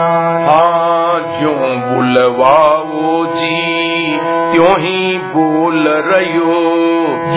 [0.48, 1.54] हाँ जो
[1.90, 4.20] बुलवाओ जी?
[4.52, 6.64] त्यों ही बोल रहो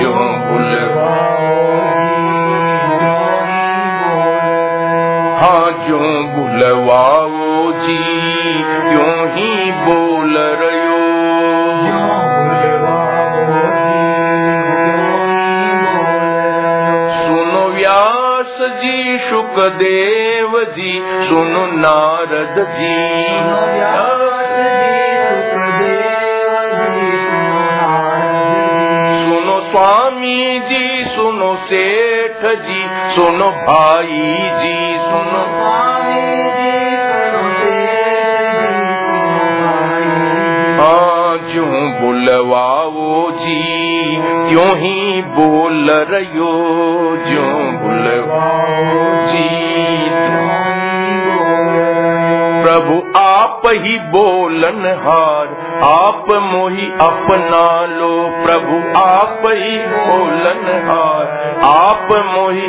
[0.00, 0.14] जो
[0.48, 1.36] बुलवाओ
[5.42, 5.98] हाँ जो
[6.36, 7.98] बुलवाओ जी?
[8.88, 11.15] त्यों ही बोल रहो
[19.57, 20.90] सुखदेव जी,
[21.28, 22.96] सुनो नारद जी।
[29.22, 32.82] सुनो स्वामी जी, सुनो सेठ जी,
[33.14, 34.20] सुनो भाई
[34.61, 34.76] जी,
[35.07, 35.44] सुनो।
[40.82, 41.64] हाँ जो
[42.00, 42.95] बुलवाओ
[43.47, 44.16] जी
[44.49, 46.53] त्यों ही बोल रहो
[47.26, 47.47] जो
[47.82, 49.66] बुलवाओ जी
[52.66, 55.47] प्रभु आप ही बोलन हार,
[55.82, 58.11] आप मोही अपना लो।
[58.47, 62.66] प्रभु आप ही बोलन हार, आप मोही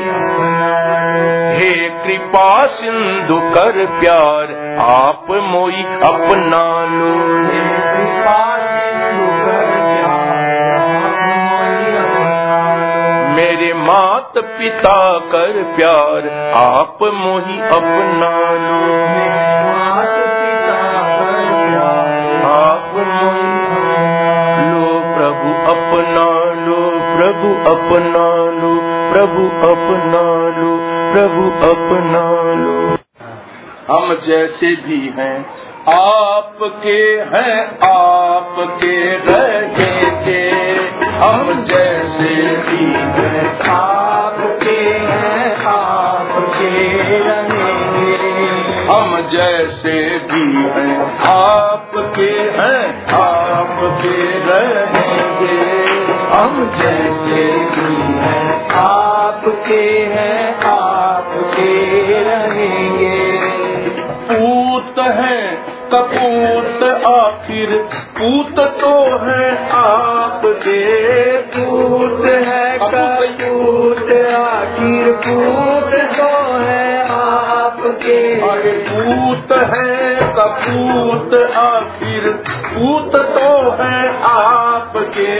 [1.57, 6.63] हे कृपा सिंधु कर प्यार, आप मोही अपना
[6.95, 7.76] लो।
[13.87, 19.07] मात पिता कर प्यार, आप मोही अपना लो
[22.47, 22.93] आप
[24.71, 26.25] लो, प्रभु अपना
[26.65, 26.79] लो,
[27.17, 28.25] प्रभु अपना
[28.61, 28.73] लो,
[29.13, 30.23] प्रभु अपना
[30.57, 30.73] लो,
[31.13, 32.23] प्रभु अपना
[32.53, 32.97] लो।
[33.93, 35.45] हम जैसे भी हैं,
[35.93, 36.99] आपके
[37.35, 42.33] हैं, आपके रहेंगे। हम जैसे
[42.65, 42.83] भी
[43.69, 46.69] आपके हैं, आपके
[47.21, 48.17] रहेंगे
[48.89, 49.95] हम जैसे
[50.27, 50.43] भी
[50.75, 50.97] हैं
[51.27, 52.83] आपके हैं,
[53.15, 54.15] आपके
[54.47, 55.57] रहेंगे
[56.33, 57.45] हम जैसे
[57.75, 58.45] भी हैं
[58.77, 59.81] आपके
[60.13, 60.46] हैं
[65.93, 67.75] कपूत आखिर
[68.17, 70.81] पूत तो है आपके
[71.53, 82.29] पूत है कपूत आखिर पूत तो है आप आपके अरे पूत है कपूत आखिर
[82.69, 83.49] पूत तो
[83.81, 85.35] है आप आपके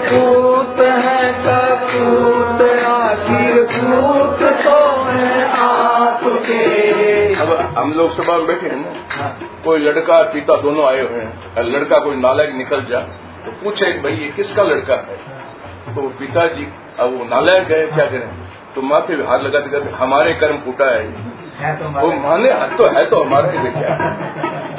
[0.00, 6.79] पूत है कपूत आखिर पूत तो है आपके अब
[7.76, 9.26] हम लोग सभा में बैठे हैं ना
[9.64, 13.00] कोई लड़का पिता दोनों आए हुए हैं लड़का कोई नालायक निकल जा
[13.44, 15.16] तो पूछे भाई ये किसका लड़का है?
[15.94, 16.66] तो पिताजी
[17.00, 18.30] अब वो नालायक है क्या करें?
[18.74, 21.04] तो माथे पे हाथ लगाते कहते हमारे कर्म फूटा है।
[21.94, 23.92] वो माने हाथ तो है तो हमारा ही क्या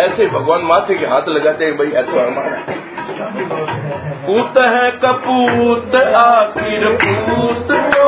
[0.02, 2.58] ऐसे भगवान माथे के हाथ लगाते हैं भाई है तो हमारा
[4.26, 8.08] पूत है कपूत आखिर पूत तो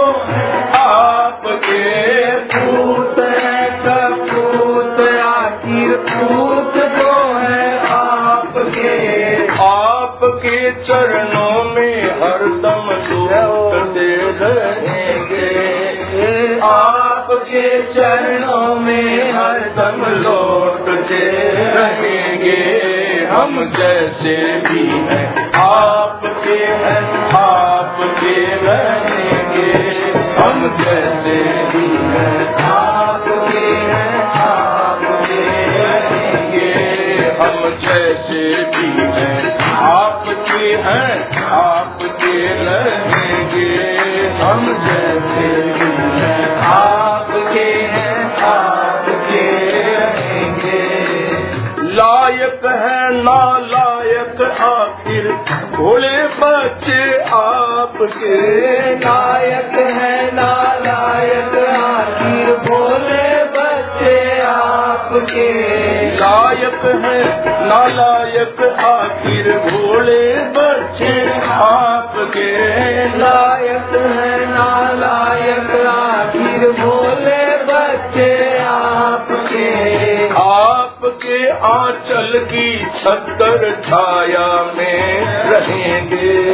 [0.79, 1.83] आपके
[2.53, 3.52] पूत है।
[10.93, 15.63] चरणों में हरदम लौटते रहेंगे
[16.59, 21.21] आपके चरणों में हरदम लौटते
[21.55, 22.57] रहेंगे।
[23.25, 29.71] हम जैसे भी हैं, आपके हैं, आपके रहेंगे।
[30.39, 31.37] हम जैसे
[31.71, 35.41] भी हैं, आपके हैं, आपके
[35.77, 36.71] रहेंगे।
[37.39, 39.57] हम जैसे भी हैं
[40.53, 45.77] आपके हैं, आपके रहेंगे हम जैसे
[46.59, 49.51] आपके हैं, आपके
[49.95, 50.85] रहेंगे।
[51.93, 55.31] लायक है, नालायक आखिर।
[55.77, 58.39] भोले बच्चे आपके।
[58.95, 65.72] लायक है, नालायक आखिर। भोले बच्चे आपके।
[66.83, 72.51] लायक है नालायक आखिर भोले बच्चे आपके।
[73.17, 79.69] लायक है नालायक आखिर भोले बच्चे आपके।
[80.33, 86.53] आपके आंचल की छतर छाया में रहेंगे।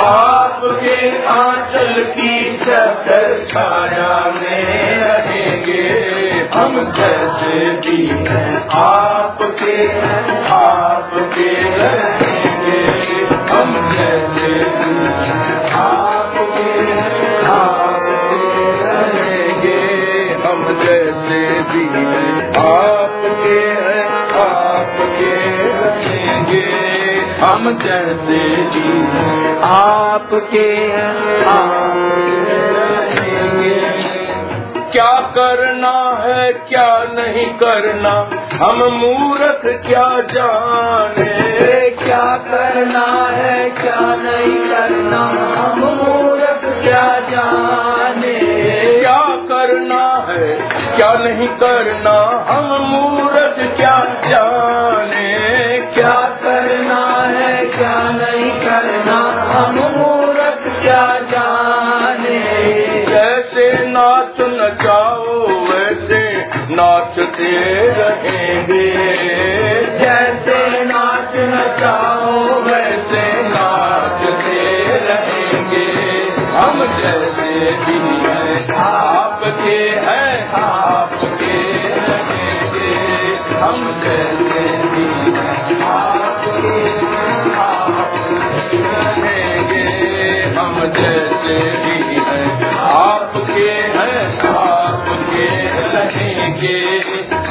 [0.00, 6.29] आपके आंचल की छतर छाया में रहेंगे।
[6.60, 12.80] हम जैसे भी हैं, आपके हैं, आपके रहेंगे।
[13.52, 15.06] हम जैसे भी
[15.72, 16.68] आपके
[17.44, 18.42] आपके
[18.84, 19.78] रहेंगे।
[20.34, 23.70] हम जैसे भी हैं, आपके
[24.40, 25.34] आपके
[25.68, 26.66] रहेंगे।
[27.44, 32.79] हम जैसे भी हैं, आपके हैं, आपके
[34.92, 38.12] क्या करना है क्या नहीं करना?
[38.64, 41.24] हम मूर्ख क्या जाने?
[41.90, 45.20] क्या करना है क्या नहीं करना?
[45.56, 48.34] हम मूर्ख क्या जाने?
[49.00, 49.20] क्या
[49.52, 50.54] करना है
[50.96, 52.16] क्या नहीं करना?
[52.48, 53.39] हम मूर्ख
[67.98, 69.59] रहेंगे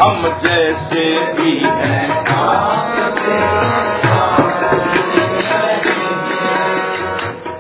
[0.04, 2.26] हम जैसे भी हैं।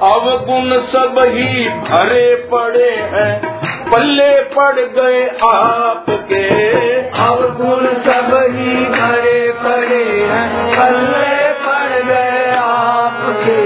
[0.02, 3.60] अवगुण सब ही भरे पड़े हैं।
[3.92, 6.44] पल्ले पड़ गए आपके।
[7.02, 13.60] अवगुण सब ही भरे पड़े हैं। पल्ले पड़ गए आपके।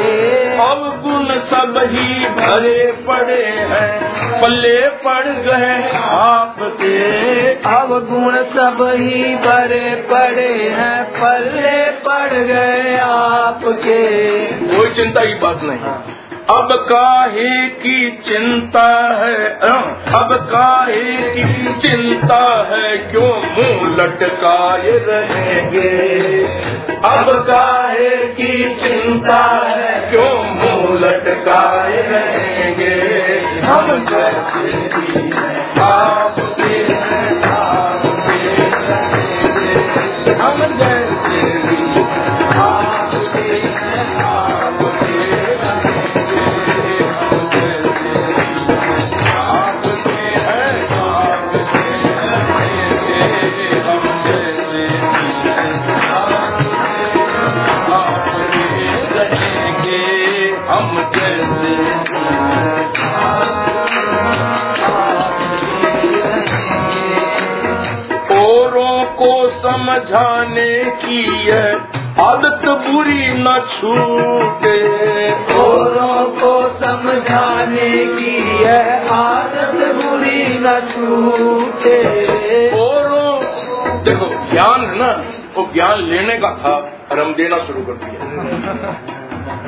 [0.58, 4.03] अवगुण सब ही भरे पड़े हैं।
[4.44, 6.98] पल्ले पड़ गए आपके।
[7.54, 14.02] अब गुण सब ही बड़े पड़े हैं पल्ले पड़ गए आपके।
[14.78, 16.13] कोई चिंता की बात नहीं।
[16.50, 19.36] अब काहे की चिंता है?
[19.50, 19.82] अं,
[20.14, 22.98] अब काहे की चिंता है?
[22.98, 25.90] क्यों मुँह लटकाए रहेंगे?
[27.06, 30.12] अब काहे की चिंता है?
[30.12, 33.24] क्यों मुँह लटकाए रहेंगे?
[33.60, 34.84] हम जैसे
[40.34, 41.53] हम जैसे
[69.94, 71.76] समझाने की है।
[72.22, 74.84] आदत बुरी न छूटे।
[75.54, 82.00] औरों को समझाने की है। आदत बुरी न छूटे।
[82.80, 83.44] औरों
[84.04, 85.24] देखो, ज्ञान है ना,
[85.58, 88.22] वो ज्ञान लेने का था और हम देना शुरू कर दिया।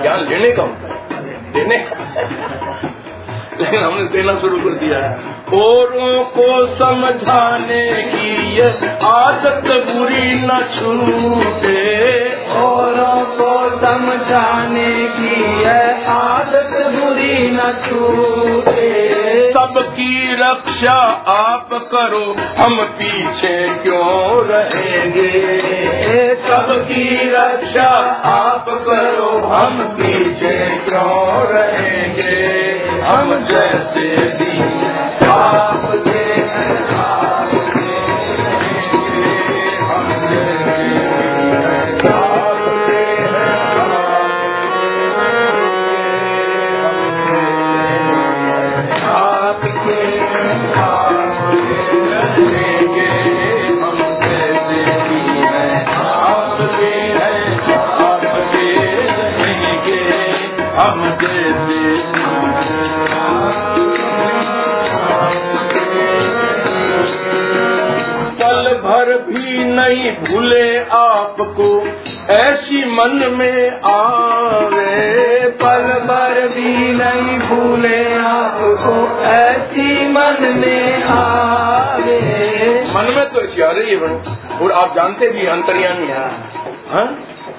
[0.02, 3.05] ज्ञान लेने का होता है। देने का।
[3.62, 8.70] लेकिन हमने देना शुरू कर दिया है। औरों को समझाने की ये
[9.06, 19.16] आदत बुरी न छूटे। औरों को समझाने की है आदत बुरी न छूटे।
[19.54, 25.56] सबकी रक्षा आप करो, हम पीछे क्यों रहेंगे?
[26.36, 27.90] सबकी रक्षा
[28.26, 32.65] आप करो, हम पीछे क्यों रहेंगे?
[33.06, 36.35] हम जैसे भी आपके हैं, आपके
[72.96, 78.94] मन में आवे, पल भर भी नहीं भूले आपको,
[79.30, 82.20] ऐसी मन में आवे
[82.96, 83.98] मन में तो ऐसी आ रही है
[84.62, 86.28] और आप जानते भी अंतर्यामी है
[86.92, 87.06] हाँ?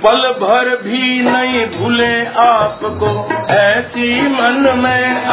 [0.04, 3.12] पल भर भी नहीं भूले आपको,
[3.52, 5.26] ऐसी मन में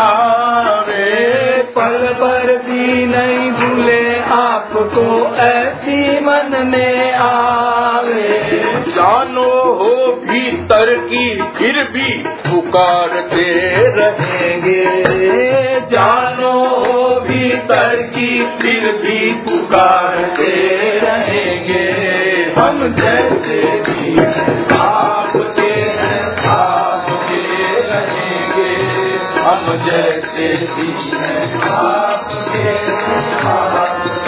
[0.94, 8.40] आवे पल पर भी नहीं भूले आपको, ऐसी मन में आवे।
[8.88, 13.52] जानो हो भीतर की, फिर भी पुकारते
[13.90, 14.86] रहेंगे।
[15.80, 20.52] जानो हो भीतर की, फिर भी पुकारते
[21.04, 21.90] रहेंगे।
[22.60, 24.20] हम जैसे भी
[24.78, 26.23] आपके हैं।
[29.64, 31.48] हम जैसे हैं
[32.60, 34.24] हैं, आपके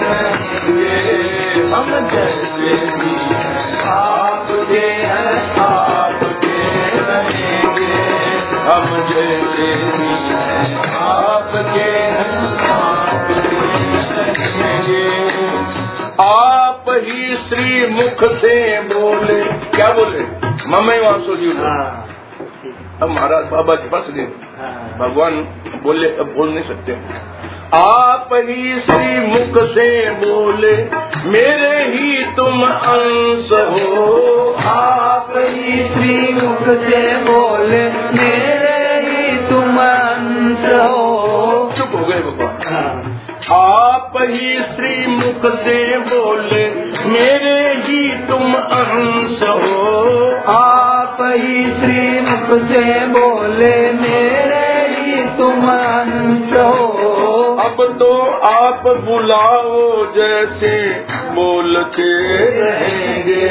[0.00, 0.88] रहेंगे
[1.74, 6.56] हम जैसे भी हैं आपके हैं आपके
[6.98, 7.88] रहेंगे।
[8.66, 12.36] हम जैसे भी हैं आपके हैं
[12.68, 13.38] आपके
[14.12, 15.08] रहेंगे।
[16.24, 18.54] आप ही श्री मुख से
[18.94, 19.42] बोले
[19.76, 20.22] क्या बोले?
[20.68, 21.50] मम्मी वासो जी
[23.02, 24.26] अब महाराज बाबा जी फंस गए।
[24.98, 25.32] भगवान
[25.82, 26.96] बोले बोल नहीं सकते।
[27.74, 30.76] आप ही श्री मुख से बोले,
[31.28, 38.74] मेरे ही तुम अंश हो। आप ही श्री मुख से बोले, मेरे
[39.08, 43.10] ही तुम अंश हो। चुप हो गए भगवान।
[43.52, 46.70] आप ही श्री मुख से बोले,
[47.08, 49.94] मेरे ही तुम अंश हो।
[50.52, 54.73] आप ही श्री मुख से बोले, मेरे
[55.38, 56.68] तुम अंशो
[57.64, 58.10] अब तो
[58.46, 60.74] आप बुलाओ जैसे
[61.34, 62.12] बोल के
[62.60, 63.48] रहेंगे।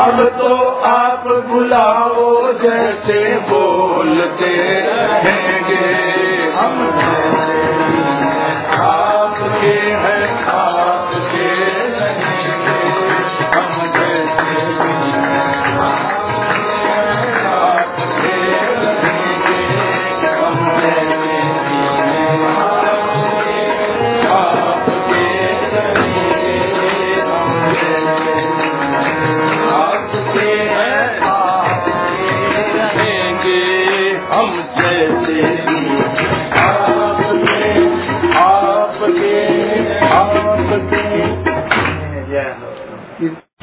[0.00, 0.54] अब तो
[0.86, 3.18] आप बुलाओ जैसे
[3.50, 4.54] बोलते
[4.86, 5.84] रहेंगे।
[6.56, 6.76] हम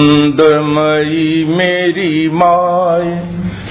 [0.02, 3.04] दमई मेरी माय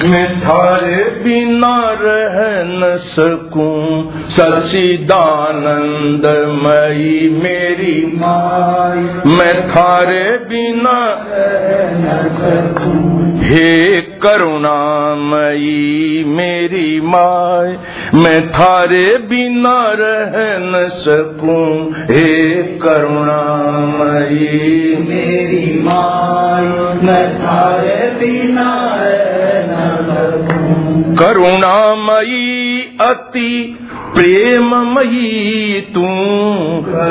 [0.09, 8.97] मैं थारे बिना रह न सकूँ। सचिदानंदमयी मेरी माय
[9.37, 17.79] मैं थारे बिना रह न सकूँ। हे करुणामयी मेरी माय,
[18.15, 26.65] मैं थारे बिना रह न सकूँ। हे करुणामयी मेरी माय,
[27.03, 33.79] मैं थारे बिना रह न सकूँ। करुणामयी अति
[34.17, 36.07] प्रेममयी तू।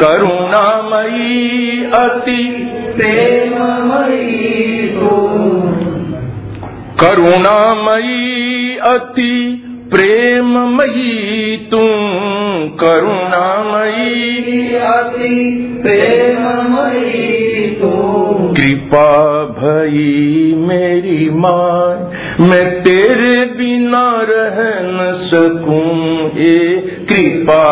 [0.06, 2.68] करुणामयी अति
[2.98, 5.71] प्रेममयी तू।
[7.02, 9.34] करुणामयी अति
[9.92, 11.86] प्रेममयी तू
[12.82, 15.40] करुणामयी अति
[15.82, 17.92] प्रेममयी तू
[18.58, 19.10] कृपा
[19.58, 26.56] भई मेरी माँ मैं तेरे बिना रह न सकूँ। ए
[27.10, 27.66] कृपा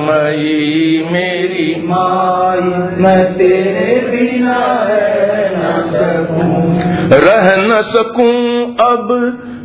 [0.00, 2.60] मई मेरी माई
[3.02, 6.65] मैं तेरे बिना रह न सकूँ।
[7.12, 9.08] रह न सकूँ अब,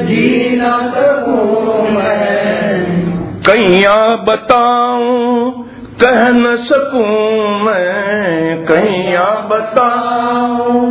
[0.01, 2.86] जी न सकूँ मैं।
[3.41, 5.51] कैया बताऊँ,
[6.01, 7.05] कह न सकूँ
[7.66, 10.82] मैं कैया बताऊँ,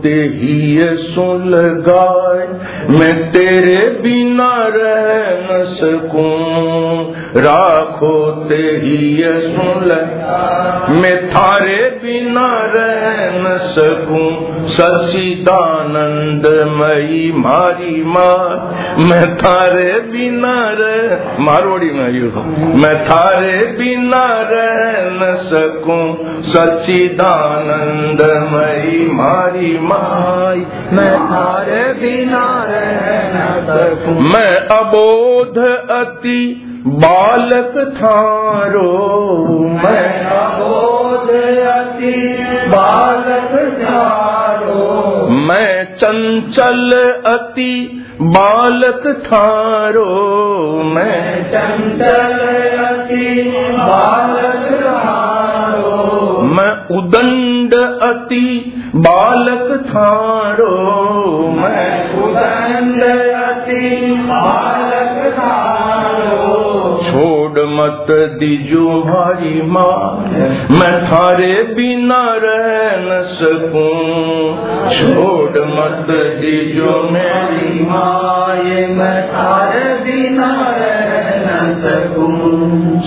[0.04, 2.48] ते ही ये सुन लगाए,
[2.90, 5.08] मैं तेरे बिना रह
[5.42, 8.98] न सकूँ। राखो ते ही
[9.42, 13.04] सुन लगाए, मैं थारे बिना रह
[13.40, 14.30] न सकूँ।
[14.70, 18.40] सचिदानंद मई मारी, माँ
[19.00, 22.30] मैं थारे बिना रह मारवाड़ी में यू
[22.76, 24.80] मैं थारे बिना रह
[25.12, 26.06] न सकूँ।
[26.44, 28.22] सच्चिदानंद
[28.52, 29.39] मई मारी
[29.82, 35.58] माई। मैं थारे बिना रह न सकूँ। मैं अबोध
[35.90, 39.18] अति बालक थारो।
[39.84, 41.30] मैं अबोध
[41.68, 42.38] अति
[42.68, 46.92] बालक थारो। मैं चंचल
[47.26, 50.34] अति बालक थारो।
[50.84, 52.40] मैं चंचल
[52.78, 55.39] अति बालक थारो।
[56.92, 57.74] उदंड
[58.04, 58.46] अति
[58.96, 60.72] बालक थारो
[61.52, 63.90] मैं। उदंड अति
[64.30, 66.40] बालक थारो।
[67.04, 68.08] छोड़ मत
[68.40, 70.00] दीजो भारी माँ।
[70.72, 72.68] मैं थारे बिना रह
[73.00, 73.96] न सकूँ।
[74.94, 76.08] छोड़ मत
[76.42, 81.10] दीजो मेरी माए मैं थारे बिना रह
[81.40, 82.29] न सकूँ।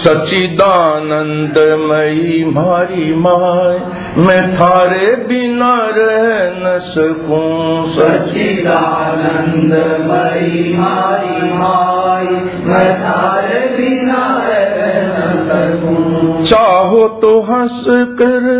[0.04, 3.76] सचिदानंद मई मारी माय।
[4.18, 6.24] मैं थारे बिना रह
[6.54, 7.50] न सकूँ।
[7.92, 9.72] सचिदानंद
[10.08, 12.26] मई मारी माई
[12.66, 14.74] मैं थारे बिना रह
[15.04, 17.84] न सकूँ। चाहो तो हंस
[18.20, 18.50] कर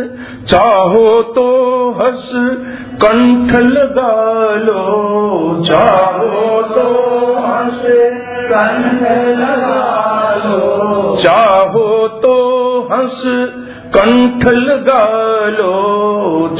[0.48, 1.48] चाहो तो
[1.92, 2.30] हंस
[3.02, 4.14] कंठ लगा
[4.64, 4.82] लो।
[5.64, 6.88] चाहो तो
[7.38, 7.82] हंस
[8.52, 9.02] कंठ
[9.38, 10.11] लगा
[11.22, 11.86] चाहो
[12.22, 12.34] तो
[12.92, 13.20] हंस
[13.96, 15.02] कंठ लगा
[15.58, 15.72] लो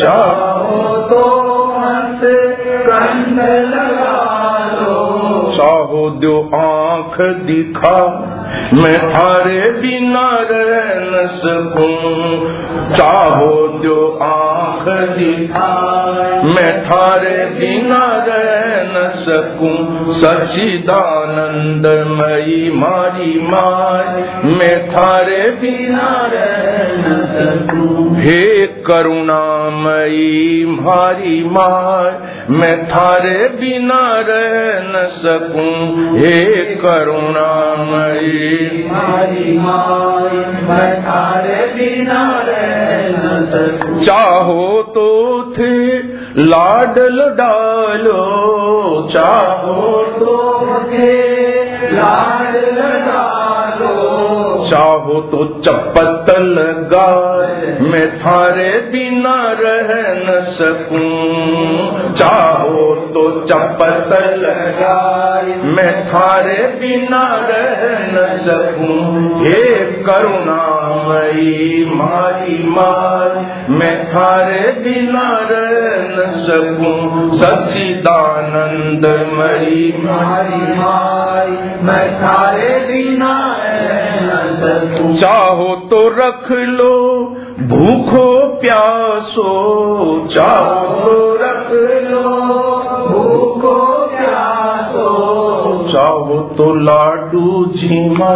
[0.01, 0.81] चाहो
[1.11, 1.23] तो
[1.77, 2.21] हंस
[2.89, 3.39] कंठ
[3.75, 4.42] लगा
[5.63, 8.29] चाहो दो आँख दिखा।
[8.75, 12.39] मैं थारे बिना रह न सकूँ।
[12.97, 15.93] चाहो, दो आँख दिखा।
[16.45, 27.27] मैं थारे बिना रह न सकूँ। सचिदानंद मई मारी माय। मैं थारे बिना रह न
[27.35, 35.52] सकूँ। हे करुणामयी मारी माय। मैं थारे बिना रह न सकूँ।
[36.17, 39.59] हे करुणामयी। मारी
[41.75, 42.43] बिना
[43.43, 46.03] सकूँ। चाहो तो थे
[46.43, 51.43] लाडल डालो। चाहो तो थे
[51.93, 53.02] लाड लगा लो
[54.73, 65.93] चाहो तो चपत लगाए मैं थारे बिना रह न सकूँ। चाहो तो चपत लगाए मैं
[66.07, 67.83] थारे बिना रह
[68.15, 69.01] न सकूँ।
[69.43, 69.63] हे
[70.03, 73.31] करुणामयी मारी मार
[73.71, 75.77] मैं थारे बिना रह
[76.09, 81.51] न सकूँ। सच्चिदानंद मई मारी माई,
[81.83, 86.95] मैं थारे बिना रह न चाहो तो रख लो
[87.63, 88.27] भूखो
[88.61, 89.49] प्यासो।
[90.35, 91.71] चाहो तो रख
[92.11, 92.23] लो
[93.09, 93.75] भूखो
[94.13, 95.07] प्यासो।
[95.93, 98.35] चाहो तो लाडू झीमा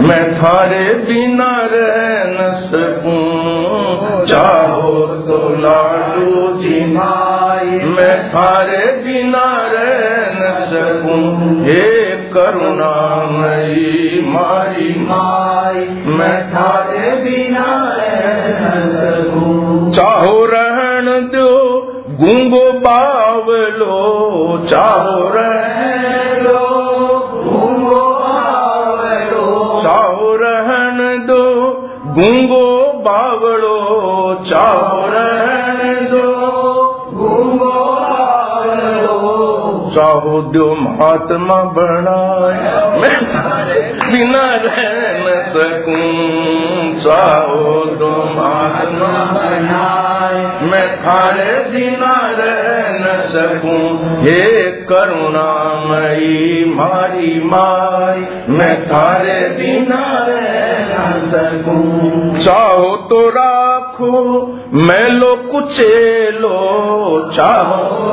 [0.00, 7.10] मैं थारे बिना रह न सकूँ। चाहो तो लाडू झीमा
[7.90, 12.92] मैं थारे बिना रह न सकूँ। हे करुणा
[13.30, 15.86] मई मारी। माई
[16.52, 17.68] थारे बिना
[19.96, 21.50] चाहो रहण दो
[22.20, 23.96] गुंगो बावलो
[24.70, 25.79] चाहो रहन
[40.00, 42.52] चाहो दो महात्मा बनाए।
[43.00, 43.16] मैं
[44.12, 44.78] बिना रह
[45.16, 57.44] न सकूँ चाहो दो महात्मा बनाए। मैं थारे बिना रह न सकूँ, हे करुणामयी मारी
[57.44, 66.58] माई। मैं थारे बिना रह न सकूँ। चाहो तो राखो, मैं लो कुचेलो,
[67.36, 68.10] चाहो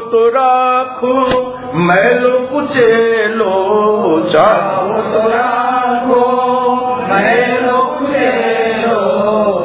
[0.00, 1.14] तो राखो
[1.78, 3.52] मैं लो कुचेलो
[4.32, 5.73] चाहो तो राखो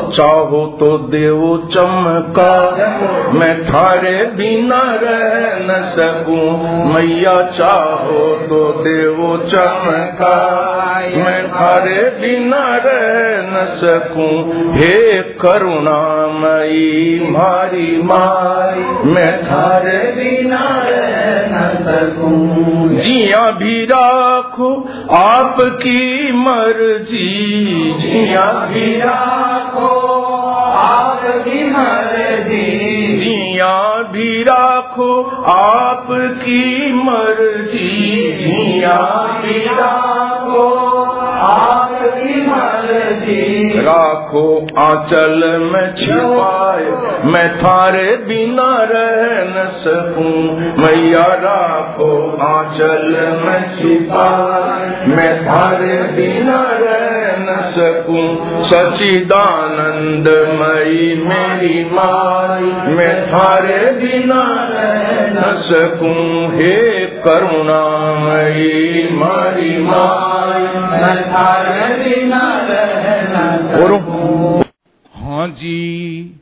[0.10, 2.78] चाहो तो देव चमका।
[3.34, 10.66] मैं थारे बिना रह न सकूँ। मैया चाहो तो देव चमका।
[11.00, 21.49] मैं थारे बिना रह न सकूँ। हे करुणामयी मारी माई। मैं थारे बिना रह
[23.04, 27.46] जिया भी राखो आपकी मर्ज़ी।
[27.94, 30.20] जिया भी राखो
[30.72, 32.90] आपकी मर्ज़ी।
[33.20, 38.98] जिया भी राखो आपकी मर्ज़ी। जिया
[39.42, 40.70] भी राखो
[41.40, 42.39] आपकी
[43.80, 45.44] राखो आंचल
[45.74, 46.86] में छिपाए,
[47.26, 50.36] मैं थारे बिना रह न सकूँ।
[50.78, 53.08] मैया राखो आंचल
[53.46, 58.28] में छिपाए, मैं थारे बिना रह न सकूँ।
[58.64, 60.28] सचिदानंद
[60.60, 71.88] मई मेरी माई, मैं थारे बिना रह न सकूँ। हे करुणामयी मारी माई, मैं थारे
[72.04, 73.20] बिना रह
[75.16, 76.36] हाँ जी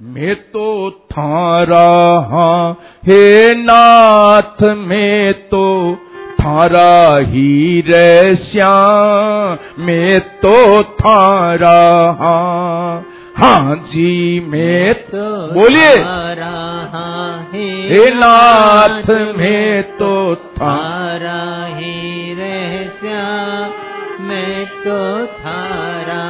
[0.00, 1.86] मैं तो थारा
[2.30, 2.72] हाँ।
[3.06, 5.96] हे नाथ मैं तो
[6.40, 13.04] थारा ही रे श्याम। मैं तो थारा हाँ।
[13.36, 23.81] हाँ जी मैं तो बोलिए। रहा है। हे नाथ मैं तो थारा ही रहस्या
[24.32, 26.22] मैं तो थारा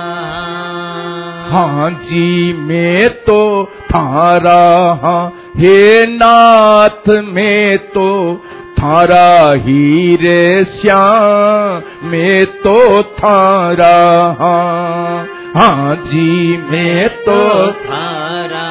[1.52, 4.60] हाँ जी मैं तो थारा
[5.02, 8.36] हाँ। हे नाथ मैं तो
[8.78, 13.96] थारा ही रे श्याम मैं तो थारा
[14.40, 15.26] हाँ।
[15.56, 18.68] हाँ जी मैं तो थारा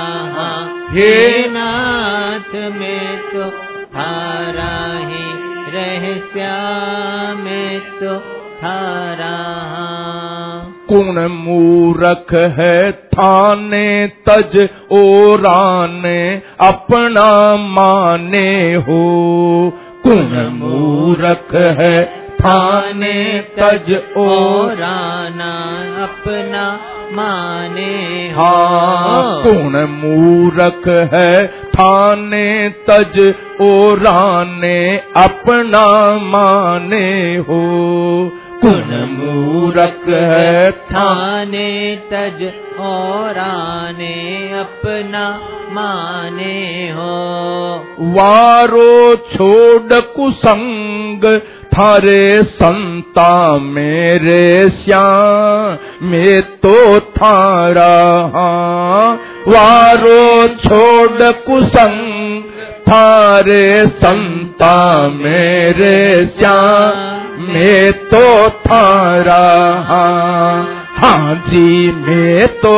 [0.92, 3.50] हे। हे नाथ मैं तो
[3.86, 5.26] थारा ही
[5.72, 6.54] रहस्या
[7.34, 8.31] मैं तो
[8.64, 9.36] थारा
[10.90, 13.88] कुण मूरख है थाने
[14.30, 14.56] तज
[14.92, 16.22] ओराने
[16.68, 17.30] अपना
[17.68, 19.04] माने हो।
[20.04, 21.94] कुण मूरख है
[22.42, 23.18] थाने
[23.58, 25.52] तज ओराना
[26.04, 26.66] अपना
[27.16, 27.94] माने
[28.32, 28.52] हो।
[29.44, 32.48] कुण मूरख है थाने
[32.90, 33.18] तज
[33.62, 34.80] ओराने
[35.18, 35.86] अपना
[36.28, 37.62] माने हो।
[38.62, 41.70] कुण मूरख है थाने
[42.12, 42.44] तज
[42.88, 44.18] और आने
[44.60, 45.24] अपना
[45.74, 47.16] माने हो
[48.16, 51.26] वारो छोड़ कुसंग
[51.74, 53.32] थारे संता
[53.70, 54.44] मेरे
[54.78, 57.94] श्याम में तो थारा
[58.34, 59.14] हाँ।
[59.48, 62.21] वारो छोड़ कुसंग
[62.92, 64.76] थारे संता
[65.08, 65.98] मेरे
[66.40, 69.44] श्याम में तो थारा
[69.88, 72.74] हाँ। हाँ जी मैं तो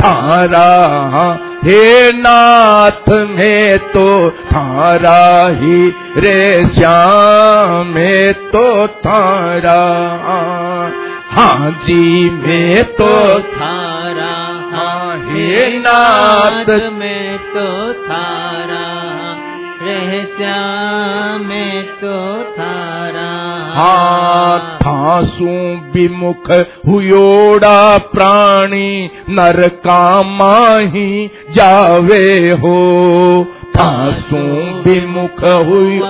[0.00, 0.70] थारा
[1.12, 1.32] हाँ।
[1.64, 5.20] हे नाथ मैं तो थारा
[5.60, 5.80] ही
[6.18, 6.40] रे
[6.74, 8.66] श्याम मैं तो
[8.98, 9.80] थारा
[10.24, 10.90] हाँ।
[11.30, 13.12] हाँ जी मैं तो
[13.50, 14.32] थारा
[14.72, 18.97] हाँ। हे नाथ में तो थारा
[19.88, 20.56] रहस्या
[21.38, 22.16] में तो
[22.52, 23.28] थारा।
[23.74, 25.52] हाँ थासू
[25.94, 26.50] विमुख
[26.88, 32.78] हुयोड़ा प्राणी नर कामाही जावे हो।
[33.76, 34.42] थासू
[34.84, 36.00] विमुख हुई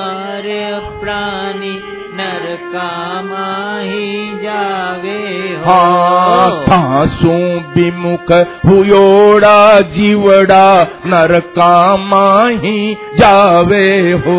[1.01, 1.75] प्राणी
[2.21, 3.29] नरकाम
[4.43, 8.33] जावे हा। थासो बिमुख
[8.67, 12.11] हुयोड़ा जीवड़ा नर काम
[13.19, 14.39] जावे हो।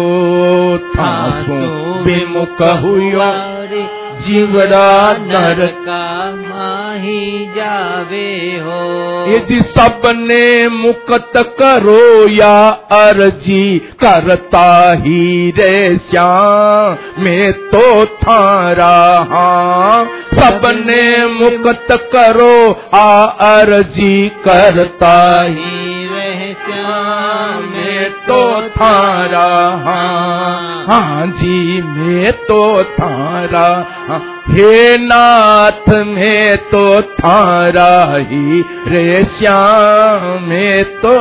[0.77, 8.99] थासूंमुख हुयोे जीवड़ा नर। नरका माही जावे हो।
[9.31, 21.25] यदि सबने मुकत करो या अर्जी करता ही रे श्याम में तो थारा हाँ। सबने
[21.25, 23.21] मुकत करो आ
[23.55, 29.47] अर्जी करता ही रह श्याम में तो थारा
[29.83, 33.67] हाँ हाँ जी में तो थारा
[34.09, 37.91] हाँ, हे नाथ में तो थारा
[38.29, 41.15] ही रे श्याम में तो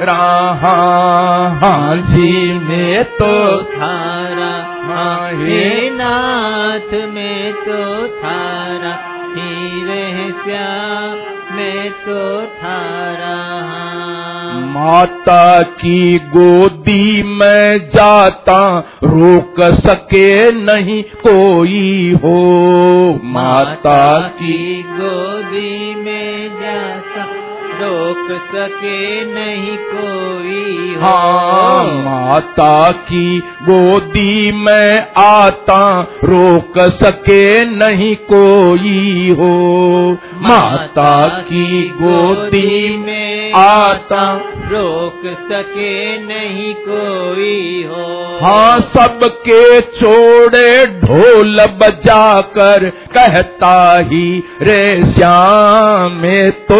[0.00, 0.76] रहा
[1.62, 3.32] हाँ जी में तो
[3.72, 4.52] थारा
[4.84, 8.94] हाँ हे हे नाथ में तो थारा
[9.36, 13.85] ही रह श्याम में तो थारा
[14.76, 22.40] माता की गोदी में जाता, रोक सके नहीं कोई हो।
[23.24, 27.35] माता की गोदी में जाता।
[27.80, 35.82] रोक सके नहीं कोई हो। हाँ माता की गोदी में आता
[36.24, 39.52] रोक सके नहीं कोई हो।
[40.42, 41.12] माता
[41.48, 44.24] की गोदी में आता
[44.72, 45.20] रोक
[45.50, 48.04] सके नहीं कोई हो।
[48.42, 50.70] हाँ सबके छोड़े
[51.00, 53.76] ढोल बजा कर कहता
[54.10, 54.26] ही
[54.62, 56.78] रे श्याम में तो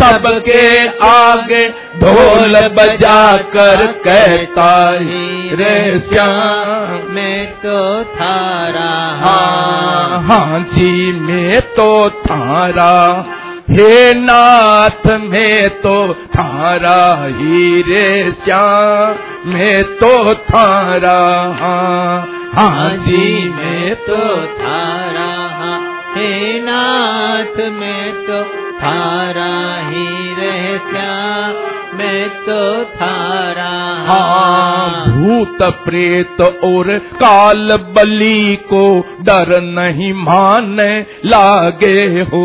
[0.00, 1.68] सबके आगे
[2.00, 8.90] ढोल बजा कर कहता ही, रे श्याम, में तो थारा
[9.22, 13.24] हाँ हाँ जी, में तो थारा
[13.70, 19.16] हे नाथ, में तो थारा ही, रे श्याम,
[19.46, 21.18] में तो थारा
[21.60, 26.32] हाँ हाँ जी, में तो थारा हाँ। हे
[26.66, 28.42] नाथ में तो
[28.82, 29.52] थारा
[29.90, 30.06] ही
[30.40, 31.62] रह श्याम
[31.98, 32.60] में तो
[33.00, 33.72] थारा
[34.08, 36.88] हाँ भूत प्रेत और
[37.22, 38.82] काल बलि को
[39.28, 40.90] डर नहीं माने
[41.32, 41.96] लागे
[42.32, 42.42] हो।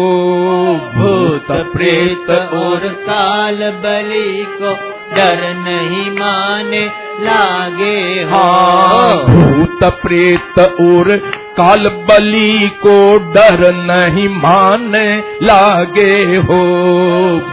[0.95, 2.29] भूत प्रेत
[2.61, 4.73] और काल बलि को
[5.15, 6.83] डर नहीं माने
[7.25, 7.97] लागे
[8.31, 11.15] हाँ भूत प्रेत और
[11.59, 12.97] काल बलि को
[13.33, 15.05] डर नहीं माने
[15.43, 16.59] लागे हो।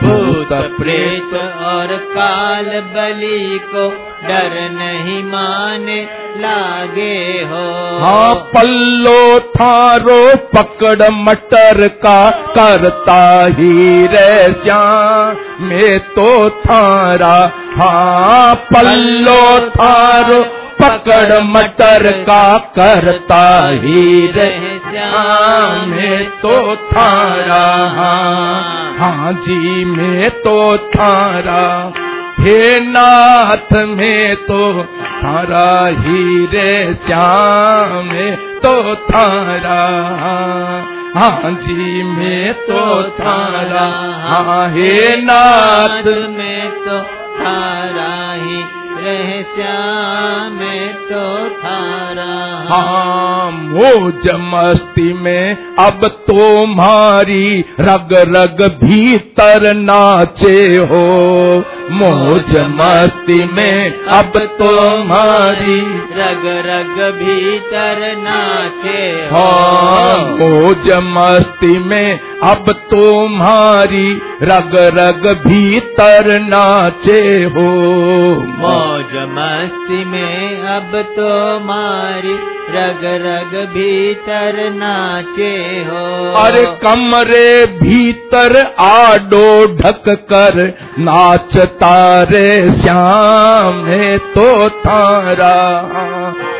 [0.02, 1.34] भूत प्रेत
[1.66, 3.88] और काल बलि को
[4.28, 5.96] डर नहीं माने
[6.36, 7.64] लागे हो।
[8.00, 10.20] हाँ पल्लो थारो
[10.54, 12.18] पकड़ मटर का
[12.56, 13.22] करता
[13.58, 16.28] ही रे श्याम में तो
[16.60, 17.36] थारा।
[17.76, 20.40] हाँ पल्लो थारो
[20.80, 23.44] पकड़ मटर का करता
[23.84, 24.48] ही रे।
[25.86, 27.64] में तो थारा
[28.98, 29.84] हाँ जी
[30.44, 30.56] तो
[30.94, 31.62] थारा
[32.38, 34.60] हे नाथ में तो
[35.22, 35.68] थारा
[36.00, 36.94] ही रे।
[39.10, 39.82] थारा
[41.16, 42.02] हाँ जी
[42.68, 43.86] तो थारा
[44.24, 46.98] हाँ हे नाथ में तो
[47.38, 48.12] थारा
[48.42, 48.62] ही
[49.56, 50.58] श्याम
[51.08, 51.24] तो
[52.68, 53.50] हाँ
[55.12, 61.06] में अब तुम्हारी रग रग भीतर नाचे हो।
[61.90, 65.80] मोज मस्ती में अब तो तुम्हारी
[66.16, 77.70] रग रग भीतर नाचे हाँ। मोज मस्ती में अब तुम्हारी रग रग भीतर नाचे हो।
[78.58, 82.38] मौज मस्ती में अब तो मारी।
[82.70, 85.54] रग रग भीतर नाचे
[85.88, 91.75] हो। अरे कमरे भीतर आडो ढक कर नाचता
[92.30, 92.48] रे
[92.82, 95.54] श्याम है तो तारा।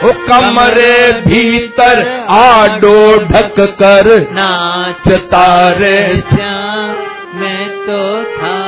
[0.05, 6.95] ओ कमरे भीतर आडो ढक कर नाच तारे श्याम
[7.41, 8.01] मैं तो
[8.41, 8.66] हाँ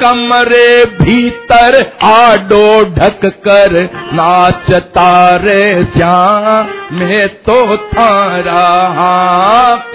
[0.00, 2.64] कमरे भीतर आडो
[2.94, 3.72] ढक कर
[4.12, 8.64] नाचता रे श्याम में तो थारा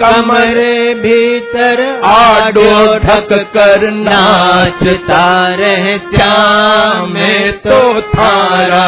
[0.02, 5.24] कमरे भीतर आडो ढक कर नाचता
[5.60, 8.86] रह श्याम में तो थारा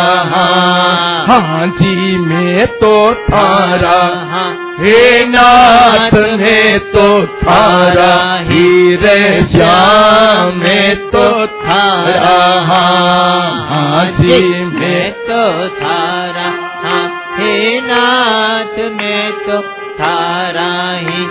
[1.29, 3.99] हाँ जी में तो थारा
[4.33, 15.69] हे। नाथ में तो थारा ही रे श्याम में तो थारा हाँ जी में तो
[15.69, 16.49] थारा
[16.85, 17.07] हाँ
[17.39, 19.63] हे नाथ में तो
[20.01, 21.27] थारा ही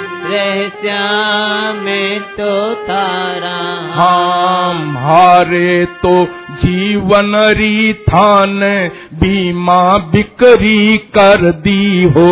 [0.81, 3.57] श्याम में तो थारा।
[3.95, 6.25] हमारे तो
[6.57, 8.59] जीवन रीथान
[9.13, 9.81] बीमा
[10.13, 12.31] बिक्री कर दी हो।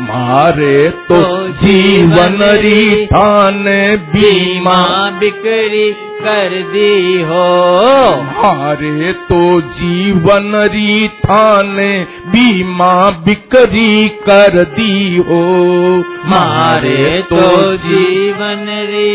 [0.00, 1.20] मारे तो
[1.62, 3.64] जीवन रीथान
[4.12, 4.82] बीमा
[5.20, 7.46] बिक्री कर दी हो।
[8.36, 9.40] मारे तो
[9.72, 11.76] जीवन रीथान
[12.26, 12.94] बीमा
[13.24, 15.42] बिक्री कर दी हो।
[16.26, 19.10] मारे तो जीवन री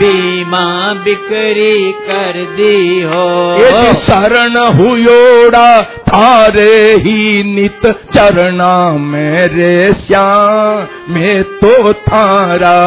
[0.00, 3.60] बीमा बिक्री कर दी हो।
[3.94, 12.78] शरण हुयोड़ा थारे ही नित चरना मेरे श्याम। में तो थारा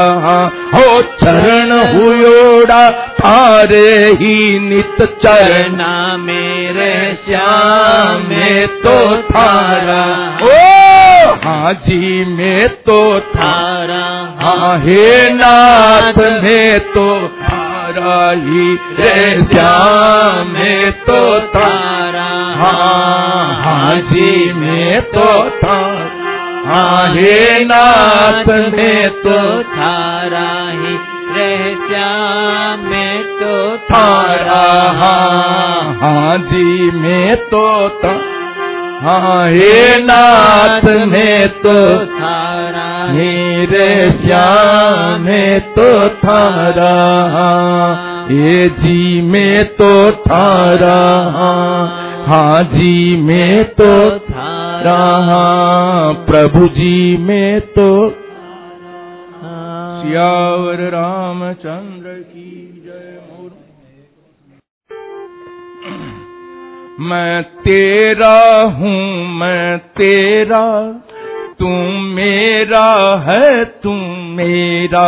[0.75, 10.03] हो चरण हुयोड़ा थारे ही नित चरना। चरना मेरे श्याम श्याम में तो थारा।
[10.43, 10.82] ओ
[11.43, 14.03] हाँ जी में तो थारा
[14.39, 17.07] थारा हाँ हे नाथ में तो
[17.39, 18.67] थारा ही
[18.99, 19.15] रे
[19.53, 22.27] श्याम में तो तारा
[22.61, 25.27] हाँ हाँ जी में तो
[25.59, 26.31] थारा
[26.67, 29.39] हाँ हे नाथ में तो
[29.73, 30.97] थारा ही
[31.87, 33.55] श्याम में तो
[33.91, 34.61] थारा
[34.99, 37.65] हाँ हाँ जी में तो
[38.03, 38.32] तारा
[39.03, 46.93] हाँ हे नाथ में तो थारा। मेरे श्याम में तो थारा।
[48.31, 50.99] ये जी में तो थारा।
[52.27, 54.99] हाँ जी में तो थारा।
[56.29, 57.89] प्रभु जी में तो
[59.99, 63.51] सियावर रामचंद्र की जय। मोर
[66.99, 70.93] मैं तेरा हूँ, मैं तेरा।
[71.59, 71.67] तू
[71.99, 73.91] मेरा है तू
[74.35, 75.07] मेरा।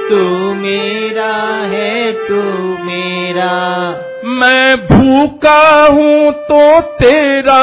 [0.09, 1.33] तू मेरा
[1.65, 2.41] है तू
[2.83, 3.89] मेरा।
[4.25, 7.61] मैं भूखा हूँ तो तेरा।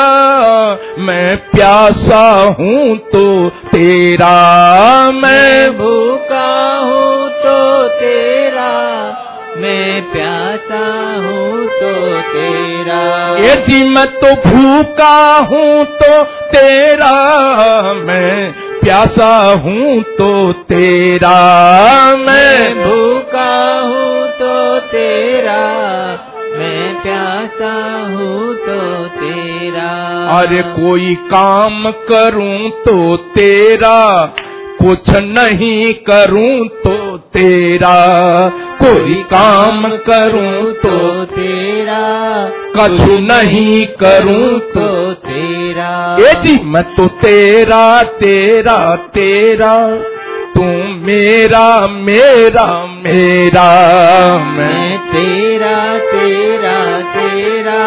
[0.99, 4.37] मैं प्यासा हूँ तो तेरा।
[5.11, 8.71] मैं भूखा हूँ तो तेरा।
[9.57, 10.87] मैं प्यासा
[11.17, 11.40] हूँ
[11.81, 11.93] तो
[12.31, 13.01] तेरा।
[13.41, 15.17] यदि मैं तो भूखा
[15.51, 17.13] हूँ तो तेरा
[18.07, 19.33] मैं प्यासा
[19.65, 20.31] हूँ तो
[20.69, 21.37] तेरा
[22.17, 23.51] मैं भूखा
[23.81, 25.61] हूँ तो तेरा
[26.59, 27.73] मैं प्यासा
[28.09, 28.79] हूँ तो
[29.17, 29.89] तेरा।
[30.39, 34.01] अरे कोई काम करूँ तो तेरा
[34.81, 36.97] कुछ नहीं करूँ तो
[37.37, 37.97] तेरा।
[38.83, 42.03] कोई काम करूँ तो तेरा
[42.77, 49.75] कछु नहीं करूँ तो तेरा। यदि मैं तो तेरा तेरा तेरा
[50.55, 50.65] तू
[51.07, 53.69] मेरा मेरा मेरा।
[54.39, 57.83] मैं मैं तेरा तेरा तेरा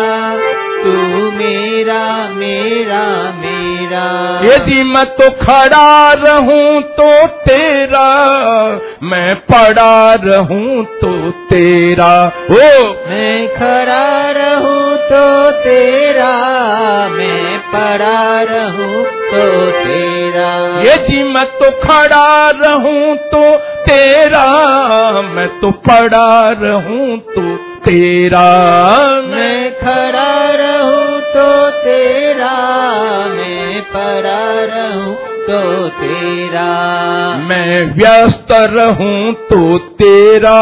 [0.84, 0.92] तू
[1.32, 3.04] मेरा मेरा
[3.42, 3.63] मेरा।
[4.46, 8.08] यदि मैं तो खड़ा रहूँ तो तेरा
[9.04, 12.14] मैं पड़ा रहूँ तो तेरा।
[12.52, 12.94] ओ!
[13.10, 16.32] मैं खड़ा रहूँ तो तेरा
[17.10, 20.52] मैं पड़ा रहूँ तो तेरा।
[20.84, 24.48] यदि मैं तो खड़ा रहूँ तो तेरा
[25.22, 27.56] मैं तो पड़ा रहूँ तो
[27.86, 28.50] तेरा।
[29.28, 32.54] मैं खड़ा रहूँ तो तेरा
[33.28, 33.43] मैं
[33.92, 35.16] पड़ा रहूँ
[35.48, 36.68] तो तेरा।
[37.38, 40.62] मैं व्यस्त रहूँ तो तेरा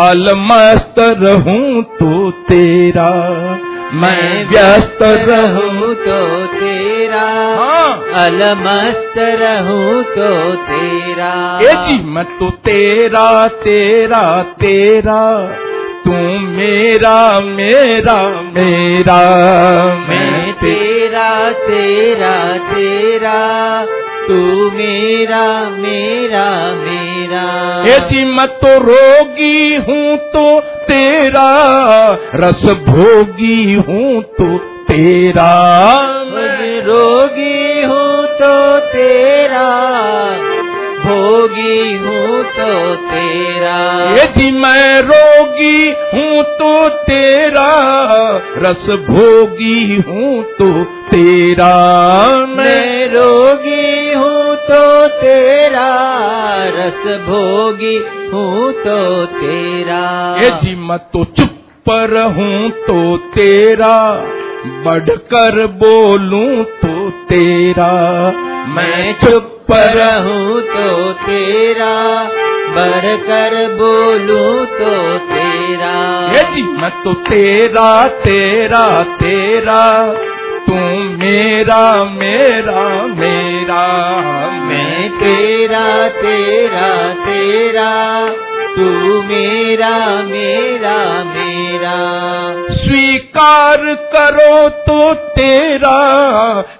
[0.00, 3.08] अलमस्त रहूँ तो तेरा।
[3.94, 7.24] मैं व्यस्त रहूँ तो तेरा
[7.58, 15.22] हाँ। अलमस्त रहूँ तो तेरा। ए जी मैं तो तेरा तेरा तेरा।
[16.04, 19.20] तू मेरा मेरा मेरा।
[20.08, 23.86] मैं तेरा तेरा तेरा।
[24.28, 31.48] तू मेरा मेरा मेरा। जी मैं तो रोगी हूँ तो तेरा
[32.34, 35.52] रस भोगी हूँ तो तेरा।
[36.24, 39.68] मैं रोगी हूँ तो तेरा
[41.04, 42.72] भोगी हूँ तो
[43.06, 43.76] तेरा।
[44.12, 45.78] ये जी मैं रोगी
[46.14, 47.70] हूँ तो तेरा
[48.58, 50.68] रस भोगी हूँ तो
[51.10, 51.74] तेरा।
[52.48, 54.82] मैं रोगी हूँ तो
[55.20, 55.88] तेरा
[56.76, 57.96] रस भोगी
[58.32, 60.02] हूँ तो तेरा।
[60.42, 61.51] ये जी मैं तो चुप
[61.88, 64.24] रहूँ तो तेरा,
[64.66, 67.92] बढ़कर बोलूँ तो तेरा।
[68.68, 72.24] मैं चुप पर हूँ तो तेरा,
[72.68, 80.12] बढ़कर बोलूँ तो तेरा। ये मैं तो तेरा तेरा तेरा।
[80.66, 80.74] तू
[81.24, 83.86] मेरा मेरा मेरा।
[84.60, 88.32] मैं तेरा तेरा तेरा।
[88.76, 91.98] तू मेरा मेरा मेरा।
[92.76, 93.78] स्वीकार
[94.14, 95.98] करो तो तेरा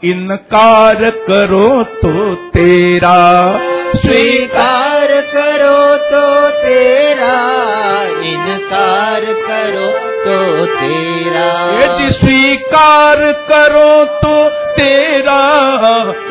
[0.05, 3.19] इनकार करो तो तेरा।
[3.97, 7.36] स्वीकार करो तो तेरा
[8.24, 9.90] इनकार करो
[10.24, 11.48] तो तेरा।
[11.78, 15.40] यदि स्वीकार करो तो तेरा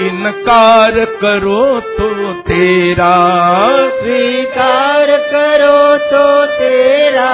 [0.01, 1.63] इनकार करो
[1.97, 2.09] तो
[2.41, 3.13] तेरा।
[3.97, 7.29] स्वीकार करो तो तेरा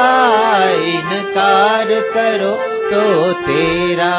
[0.88, 2.56] इनकार करो
[2.90, 4.12] तो तेरा।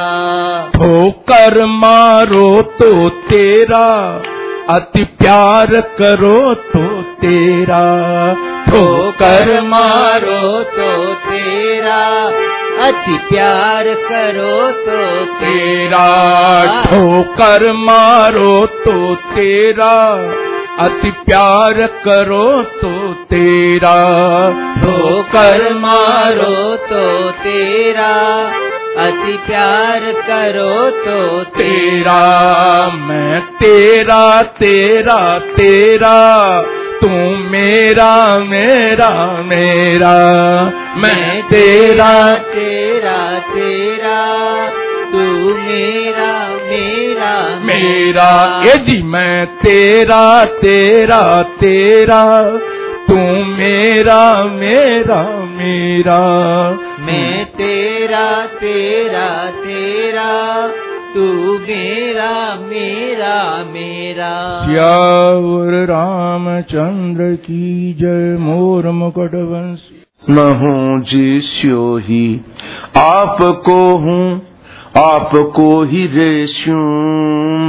[0.74, 2.50] ठोकर मारो
[2.80, 3.86] तो तेरा
[4.70, 6.86] अति प्यार करो तो
[7.20, 7.84] तेरा।
[8.66, 10.90] ठोकर मारो तो
[11.24, 12.02] तेरा
[12.82, 20.14] अति प्यार करो तो तेरा। ठोकर मारो तो तेरा।
[20.78, 23.94] अति प्यार करो तो तेरा।
[24.80, 28.44] ठोकर मारो तो तेरा।
[28.98, 36.62] अति प्यार करो तो तेरा मैं तेरा तेरा तेरा।
[37.00, 40.18] तू मेरा मेरा मेरा।
[40.96, 44.48] मैं तेरा तेरा तेरा।
[45.12, 45.18] तू
[45.54, 52.56] मेरा मेरा मेरा। ये जी मैं तेरा तेरा तेरा।
[53.08, 56.20] तू मेरा मेरा मेरा।
[57.00, 60.70] मैं तेरा तेरा तेरा।
[61.14, 61.22] तू
[61.58, 64.32] मेरा मेरा मेरा।
[64.64, 69.80] श्यावर रामचंद्र की जय मोर मुकुट वंश।
[70.30, 72.40] मैं हूँ जिस्यो ही
[72.96, 74.42] आपको हूँ
[74.96, 76.76] आपको ही रेश्यू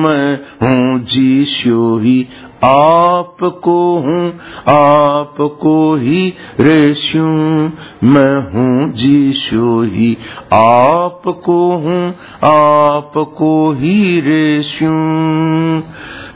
[0.04, 0.28] मैं
[0.64, 2.18] हूँ जीश्यो ही
[2.64, 7.24] आपको हूँ, आपको ही रेश्यू
[8.04, 10.18] मैं हूँ जीशो ही।
[10.54, 14.92] आपको हूँ, आपको ही रेश्यू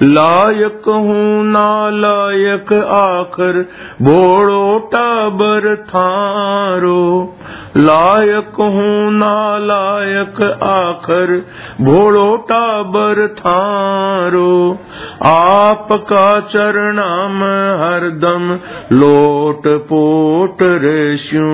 [0.04, 3.62] लायक हूँ ना लायक आखर
[4.02, 7.36] भोड़ो टाबर थारो।
[7.78, 11.46] लायक हूँ ना लायक आखर
[11.82, 14.80] भोड़ो टाबर थारो।
[15.26, 16.13] आपका
[16.54, 17.44] चरणाम
[17.82, 18.52] हरदम
[18.94, 21.48] लोट पोट रेश्यू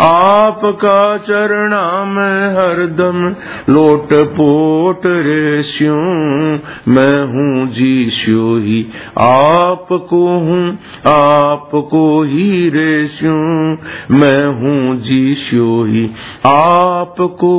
[0.00, 2.18] आपका चरणाम
[2.56, 3.26] हरदम
[3.72, 5.94] लोट पोट रेश्यू
[6.88, 8.80] मैं हूँ जीशो ही,
[9.18, 10.62] आपको हूँ,
[11.06, 13.34] आपको ही रेश्यू
[14.14, 16.04] मैं हूँ जीशो ही,
[16.46, 17.52] आपको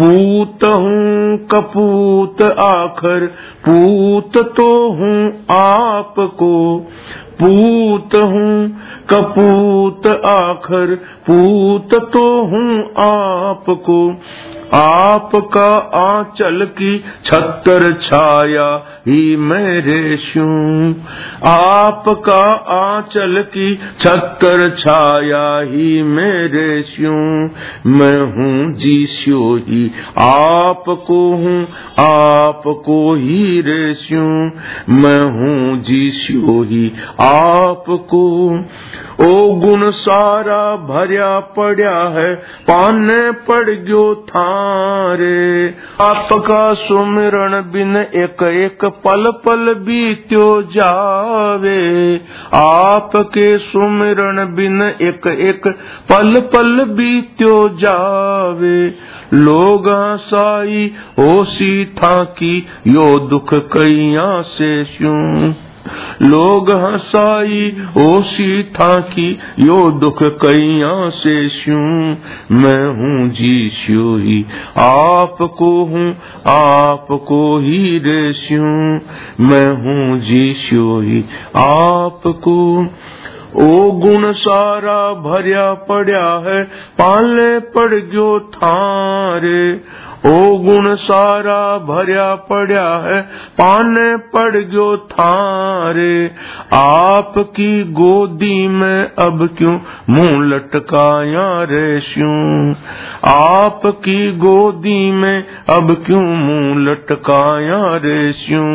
[0.00, 3.26] पूत हूँ, कपूत आखर,
[3.66, 5.11] पूत तो हूँ
[5.50, 6.78] आपको
[7.42, 8.68] पूत हूँ
[9.10, 10.94] कपूत आखर
[11.30, 13.98] पूत तो हूँ आपको।
[14.74, 18.68] आपका आंचल की छतर छाया
[19.06, 20.46] ही मेरे शू
[21.48, 22.42] आपका
[22.76, 27.12] आंचल की छतर छाया ही मेरे शू
[27.86, 31.68] मैं हूँ जीशो ही, आपको हूँ,
[31.98, 34.22] आपको ही रेस्यू
[34.88, 38.22] मैं हूँ जीस्यो ही, आपको।
[39.20, 44.14] ओ गुण सारा भरिया पड़ा है, पाने पड़ गयो
[44.62, 52.20] थारे आपका सुमिरण बिन एक एक पल पल बीत्यो जावे।
[52.54, 55.68] आपके सुमिरण बिन एक एक
[56.12, 58.94] पल पल बीत्यो जावे।
[59.34, 59.84] लोग
[60.20, 62.56] साई ओसी था की
[62.86, 65.52] यो दुख कैया से स्यूं।
[66.22, 72.16] लोग हंसाई, ओसी था की यो दुख कैया से स्यूं।
[72.56, 74.44] मैं हूँ जी जीस्यू ही,
[74.76, 78.98] आपको हूँ, आपको ही रे रेस्यूं
[79.40, 81.24] मैं हूँ जी जीस्यू ही,
[81.56, 82.86] आपको।
[83.56, 86.64] ओ गुण सारा भरिया पड़ा है,
[87.00, 89.80] पाले पड़ गयो थारे।
[90.26, 93.20] ओ गुण सारा भरिया पड़ा है,
[93.58, 96.30] पाने पड़ गयो थारे।
[96.72, 99.78] आपकी गोदी में अब क्यों
[100.10, 102.74] मुँह लटकाया रेस्यूं
[103.26, 108.70] आपकी गोदी में अब क्यों मुँह लटकाया रेस्यूं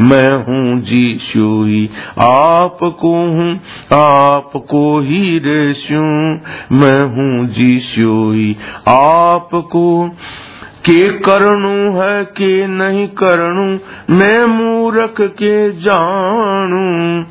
[0.00, 1.88] मैं हूँ जीशु ही,
[2.20, 3.54] आपको हूँ,
[3.92, 6.10] आपको ही रेस्यूं
[6.76, 8.56] मैं हूँ जीशु ही,
[8.88, 9.88] आपको
[10.80, 13.78] के करणु है के नहीं करणु
[14.14, 17.22] मैं मूरख के जानू।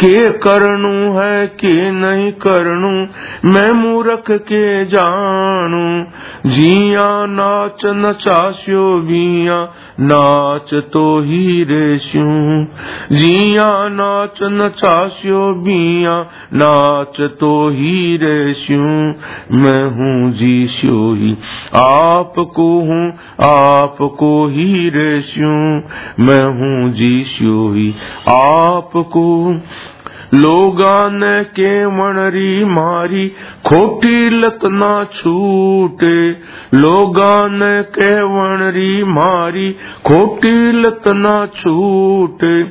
[0.00, 3.06] के करणु है के नहीं करणु
[3.50, 6.04] मैं मूरख के जानू।
[6.50, 9.68] जिया नाच नचास्यो बिया
[10.00, 12.64] नाच तो ही रेस्यूं
[13.12, 16.14] जिया नाच नचास्यो बिया,
[16.54, 18.90] नाच तो ही रेस्यूं
[19.58, 21.36] मैं हूँ जीशो ही
[21.76, 23.06] आपको हूँ,
[23.40, 25.56] आपको ही रेस्यूं
[26.24, 27.88] मैं हूँ जीशो ही
[28.28, 29.26] आपको
[30.34, 33.28] लोगान के वणरी मारी,
[33.66, 36.30] खोटी लत ना छूटे।
[36.74, 37.60] लोगान
[37.98, 39.72] के वणरी मारी,
[40.06, 42.62] खोटी लत ना छूटे।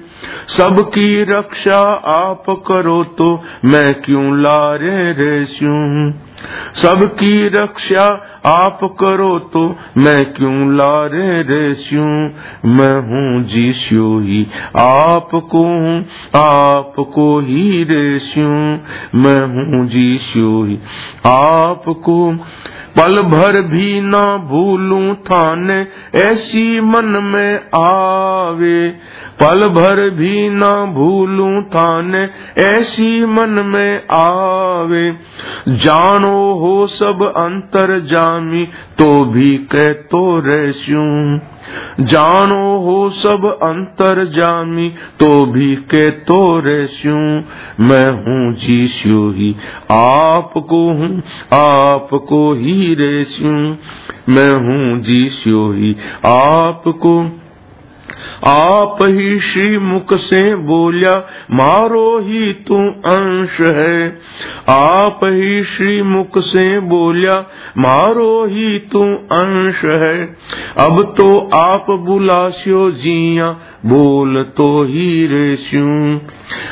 [0.57, 6.11] सबकी रक्षा आप करो तो मैं क्यों लारे रेस्यूं?
[6.83, 12.29] सबकी रक्षा आप करो तो मैं क्यों लारे रेस्यूं
[12.69, 14.47] मैं हूँ जीशु ही।
[14.77, 16.05] आपको हूँ,
[16.35, 18.77] आपको ही रेस्यूं
[19.15, 20.79] मैं हूँ जी जीशु ही।
[21.25, 22.33] आपको
[22.99, 28.95] पल भर भी ना भूलूं थाने, ऐसी मन में आवे।
[29.39, 32.23] पल भर भी ना भूलूं थाने
[32.63, 35.11] ऐसी मन में आवे।
[35.77, 38.65] जानो हो सब अंतर जामी
[38.99, 41.39] तो भी कह तो रेस्यूं
[41.99, 44.89] जानो हो सब अंतर जामी
[45.19, 47.21] तो भी के तो रेस्यूं
[47.79, 49.55] मैं हूँ जीशु ही,
[49.91, 51.21] आपको हूँ,
[51.53, 53.59] आपको ही रेस्यूं
[54.29, 55.95] मैं हूँ जीशु ही,
[56.25, 57.21] आपको
[58.47, 61.17] आप ही श्री मुख से बोलिया,
[61.51, 64.19] मारो ही तू अंश है।
[64.69, 67.45] आप ही श्री मुख से बोलिया,
[67.77, 70.25] मारो ही तू अंश है।
[70.77, 73.51] अब तो आप बुलास्यो जिया,
[73.85, 76.19] बोल तो ही रेस्यूं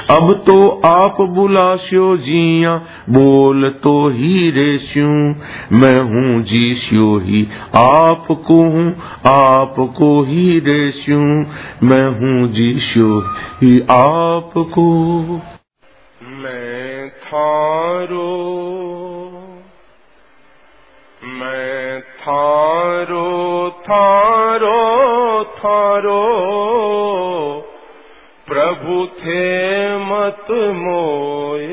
[0.09, 2.75] अब तो आप बुलास्यो जिया,
[3.09, 5.35] बोल तो ही रेस्यूं
[5.71, 8.95] मैं हूँ जीस्यो ही, आपको हूँ,
[9.25, 11.40] आपको ही रेस्यूं
[11.83, 13.19] मैं हूँ जीस्यो
[13.61, 14.85] ही आपको।
[16.23, 18.27] मैं थारो
[21.25, 26.21] मैं थारो थारो थारो।
[28.47, 31.67] प्रभु थे मत मोए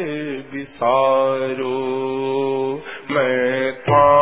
[0.54, 1.78] विसारो
[3.10, 4.17] मैं थारो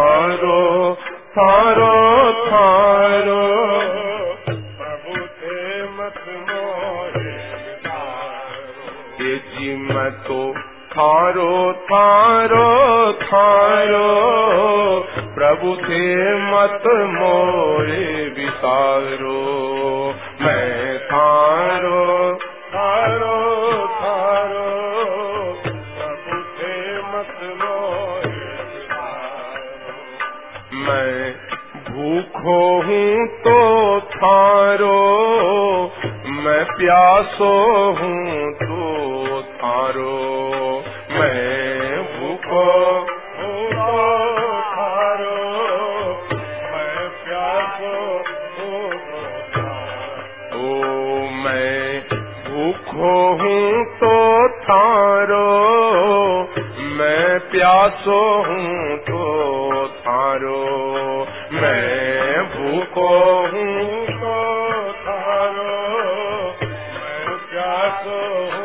[10.11, 10.55] तो
[10.93, 12.67] थारो थारो
[13.13, 14.09] थारो
[15.35, 19.41] प्रभु थे मत मोरे विसारो।
[20.43, 22.39] मैं थारो
[22.75, 24.67] थारो थारो।
[25.73, 28.47] प्रभु थे मत मोरे
[30.87, 31.33] मैं
[31.91, 34.97] भूखो हूँ तो थारो।
[36.27, 37.53] मैं प्यासो
[37.93, 39.06] हूँ तो
[39.67, 42.65] थारो मैं भूखो
[43.39, 43.93] भूखो
[44.73, 45.39] थारो
[46.73, 47.95] मैं प्यासो
[50.57, 52.01] ओ, मैं
[52.47, 55.49] भूखो हूँ तो थारो।
[56.81, 60.65] मैं प्यासो हूँ तो थारो।
[61.53, 63.09] मैं भूखो
[63.47, 64.37] हूँ तो
[64.93, 65.75] थारो।
[66.95, 68.56] मैं प्यासो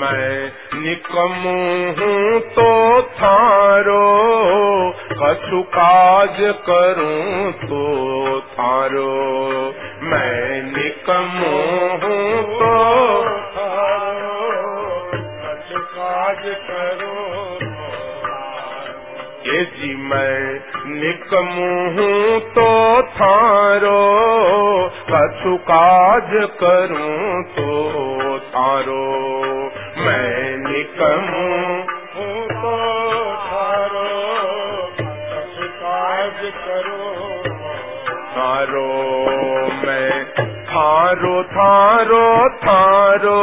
[0.00, 1.54] मैं निकमू
[1.98, 2.68] हूँ तो
[3.16, 4.04] थारो,
[5.12, 6.36] कछु काज
[6.68, 7.82] करूँ तो
[8.52, 9.10] थारो।
[10.02, 11.52] मैं निकमू
[12.02, 12.72] हूँ तो
[13.56, 14.38] थारो,
[15.42, 17.29] कछु काज करूँ
[19.40, 21.68] ये जी मैं निकमू
[22.48, 22.64] तो
[23.10, 24.00] थारो,
[25.10, 26.28] कछु काज
[26.62, 29.06] करूँ तो थारो।
[29.98, 31.46] मैं निकमू
[32.50, 32.74] तो
[33.46, 34.04] थारो,
[35.00, 37.40] कछु काज करूँ
[38.36, 38.86] थारो।
[39.86, 40.24] मैं
[40.66, 42.26] थारो थारो
[42.58, 43.40] थारो,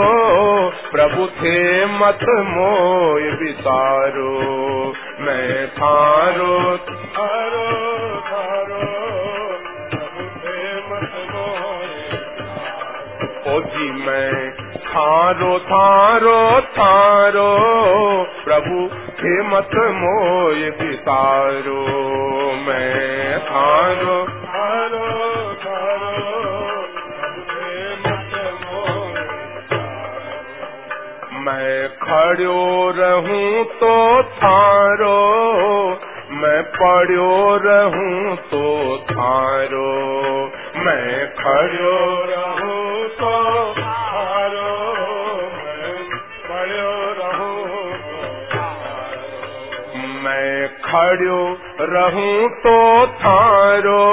[0.92, 4.32] प्रभु थे मत मोय विसारो।
[5.28, 6.78] मैं थारो
[7.16, 7.64] थारो
[8.28, 8.84] थारो
[13.48, 14.52] ओ जी मैं
[14.88, 17.50] थारो थारो थारो,
[18.44, 18.88] प्रभु
[19.20, 21.84] थे मत मोय विसारो
[22.68, 25.37] मैं थारो थारो
[31.48, 35.20] मैं खड़ो रहूँ तो थारो।
[36.30, 39.92] मैं पड़ो रहूँ तो थारो।
[40.78, 44.78] मैं खड़ो रहूँ तो थारो।
[45.86, 46.28] मैं
[46.84, 47.28] तो
[50.24, 54.04] मैं खड़ो रहूँ तो थारो।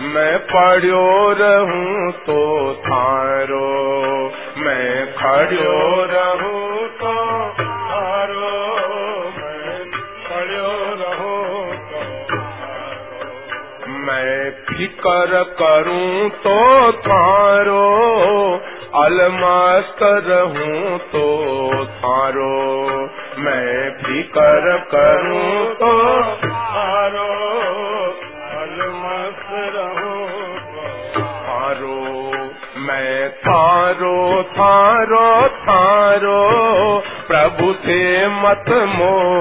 [0.00, 3.17] मैं पड़ो रहूँ तो थारो।
[14.98, 17.82] मैं फिकर करूँ तो थारो
[18.94, 22.88] अलमस्त रहूँ तो थारो।
[23.38, 25.92] मैं फिकर करूँ तो
[26.46, 27.28] थारो
[28.58, 30.26] अलमस्त रहूँ
[31.14, 31.96] तो थारो।
[32.76, 36.40] मैं थारो थारो थारो,
[37.28, 39.37] प्रभु से मत मोय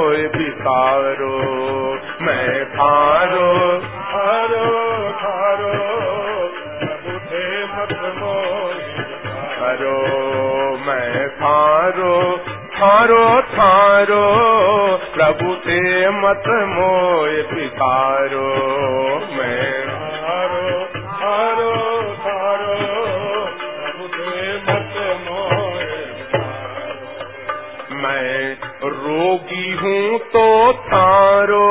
[12.78, 14.26] थारो थारो,
[15.14, 15.80] प्रभु थे
[16.10, 18.50] मत मोय बिसारो
[19.32, 19.88] मैं
[20.18, 20.68] थारो
[21.14, 21.72] थारो
[22.18, 22.76] थारो,
[23.80, 25.88] प्रभु थे मत मोय
[28.04, 28.58] मैं
[28.98, 31.66] रोगी हूँ तो थारो,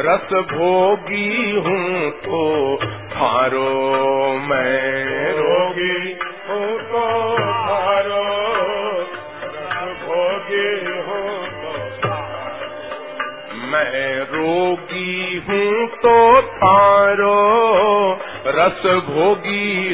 [0.00, 1.87] रस भोगी हूँ
[18.88, 19.87] भोगी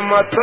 [0.00, 0.34] मथ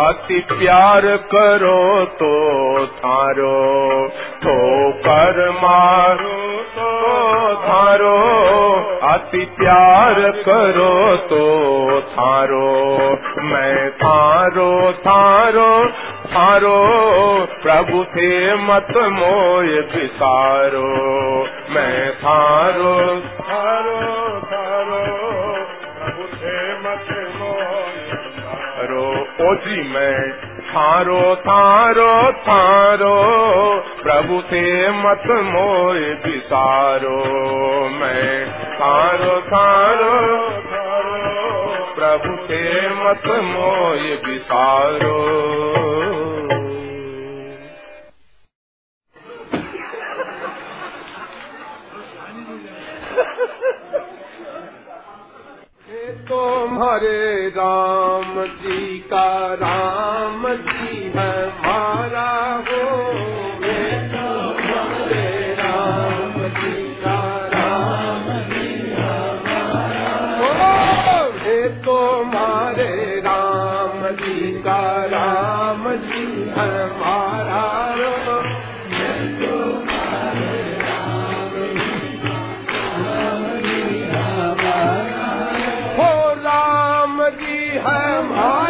[0.00, 2.28] अति प्यार करो तो
[2.94, 3.56] थारो
[4.42, 6.38] ठोकर मारो
[6.76, 8.14] तो थारो
[9.08, 11.42] अति प्यार करो तो
[12.10, 12.70] थारो
[13.44, 14.70] मैं थारो
[15.02, 15.68] थारो
[16.26, 16.76] थारो
[17.62, 18.32] प्रभु थे
[18.64, 20.88] मत मोय विसारो
[21.70, 22.96] मैं थारो
[29.52, 33.16] थारो ओ जी मैं। थारो थारो थारो,
[34.02, 37.24] प्रभु से मत मोय बिसारो
[37.88, 40.22] मैं। थारो थारो
[41.98, 44.16] प्रभु से मत मोय
[56.42, 63.31] विसारो हरे राम जी का राम जी है मारा हो।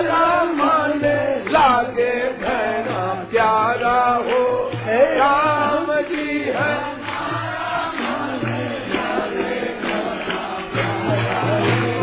[0.02, 1.02] हमारा मन
[1.50, 4.42] लागे भैरा प्यारा हो।
[5.18, 6.74] राम जी है।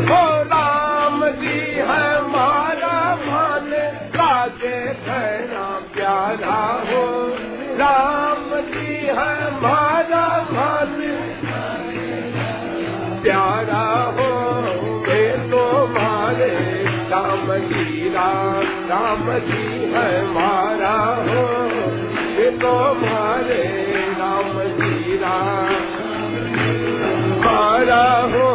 [0.07, 2.95] हो राम जी है हमारा
[3.25, 3.69] मन
[4.15, 7.05] लागे भैरा प्यारा हो।
[7.81, 10.97] राम जी है हमारा मन
[13.23, 13.85] प्यारा
[14.17, 14.28] हो।
[19.09, 19.87] राम जी
[20.33, 20.93] मारा
[21.25, 21.43] हो
[22.35, 23.63] वे तो मारे
[24.19, 25.87] राम जी राम
[28.33, 28.49] हो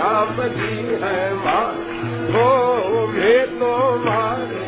[0.00, 0.96] राम जी
[1.44, 1.74] मार
[2.34, 2.48] हो
[3.14, 3.72] वे तो
[4.04, 4.60] मारे।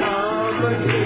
[0.00, 1.05] राम जी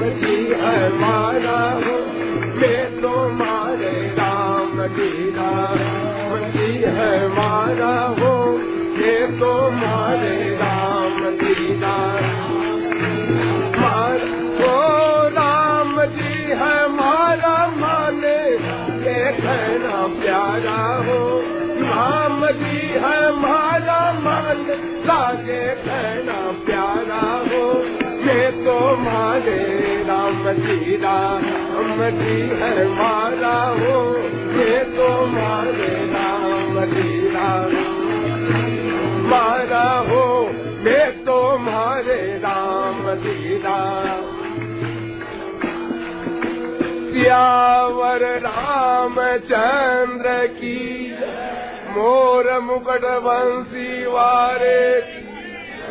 [0.00, 1.96] राम जी है मारा हो।
[2.60, 8.32] ये तो मारे राम जी राम जी है मारा हो।
[9.00, 12.24] ये तो मारे राम जी राम
[14.62, 14.72] ओ
[15.36, 18.38] राम जी है मारा, माने
[19.04, 21.20] ये कहना प्यारा हो।
[21.82, 24.66] राम जी है मारा, मान
[25.06, 27.64] लागे कहना प्यारा हो।
[28.20, 29.79] मैं तो मारे
[30.50, 31.42] राम जी राम
[32.10, 33.98] जी है मारा हो
[34.50, 36.78] मैं तो मारे राम
[37.34, 37.74] राम
[39.30, 40.24] मारा हो
[40.84, 43.06] मैं तो मारे राम
[43.64, 44.22] राम
[47.12, 51.14] सियावर राम चंद्र की,
[51.90, 54.98] मोर मुकुट वंशी वारे,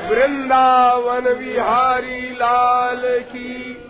[0.10, 3.86] वृंदावन बिहारी लाल की।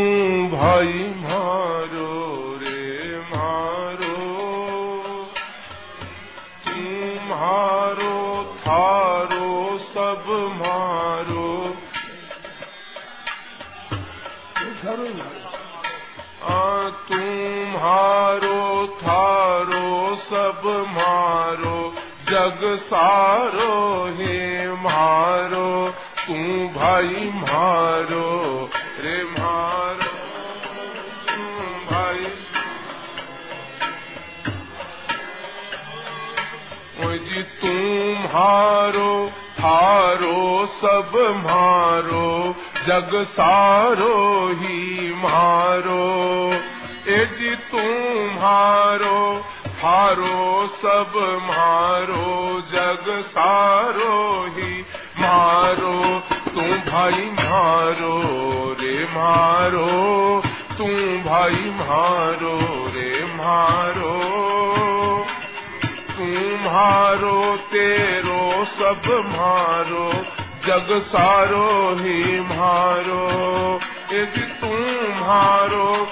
[0.58, 1.79] भाई मारो।
[22.50, 25.94] जग सारो हे मारो,
[26.28, 26.34] तू
[26.80, 28.70] भाई मारो,
[29.00, 30.12] रे मारो,
[31.30, 31.44] तू
[31.92, 32.28] भाई।
[37.18, 41.12] जी तुम्हारो थारो, सब
[41.46, 42.56] मारो,
[42.86, 46.30] जग सारो ही मारो।
[47.08, 49.46] ए जी तुम्हारो
[49.80, 54.82] थारो सब मारो, जग सारो ही
[55.20, 56.20] मारो।
[56.54, 58.22] तू भाई मारो
[58.80, 60.42] रे मारो
[60.78, 60.86] तू
[61.30, 64.16] भाई मारो रे मारो।
[65.88, 70.12] तू मारो तेरो सब मारो,
[70.66, 73.80] जग सारो ही मारो।
[74.14, 74.68] यदि तू
[75.26, 76.08] मारो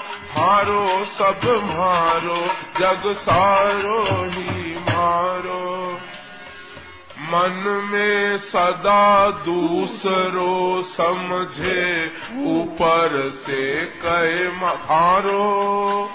[1.04, 2.46] सब मारो,
[2.80, 5.98] जग सारो ही मारो।
[7.20, 16.10] मन में सदा दूसरो समझे, ऊपर से कहे मारो।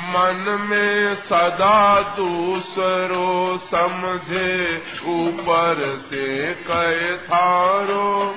[0.00, 4.76] मन में सदा दूसरो समझे,
[5.06, 8.34] ऊपर से कहे थारो।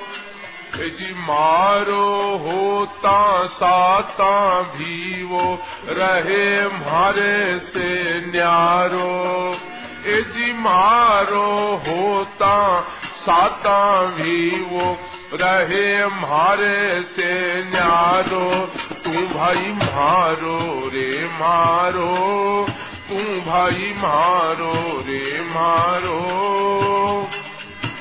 [0.76, 9.56] जी मारो होता साता भी वो रहे मारे से न्यारो।
[10.06, 12.80] ए जी मारो होता
[13.12, 14.98] साता भी वो
[15.34, 18.66] रहे मारे से न्यारो।
[19.04, 22.66] तू भाई मारो रे मारो,
[23.08, 26.20] तू भाई मारो रे मारो।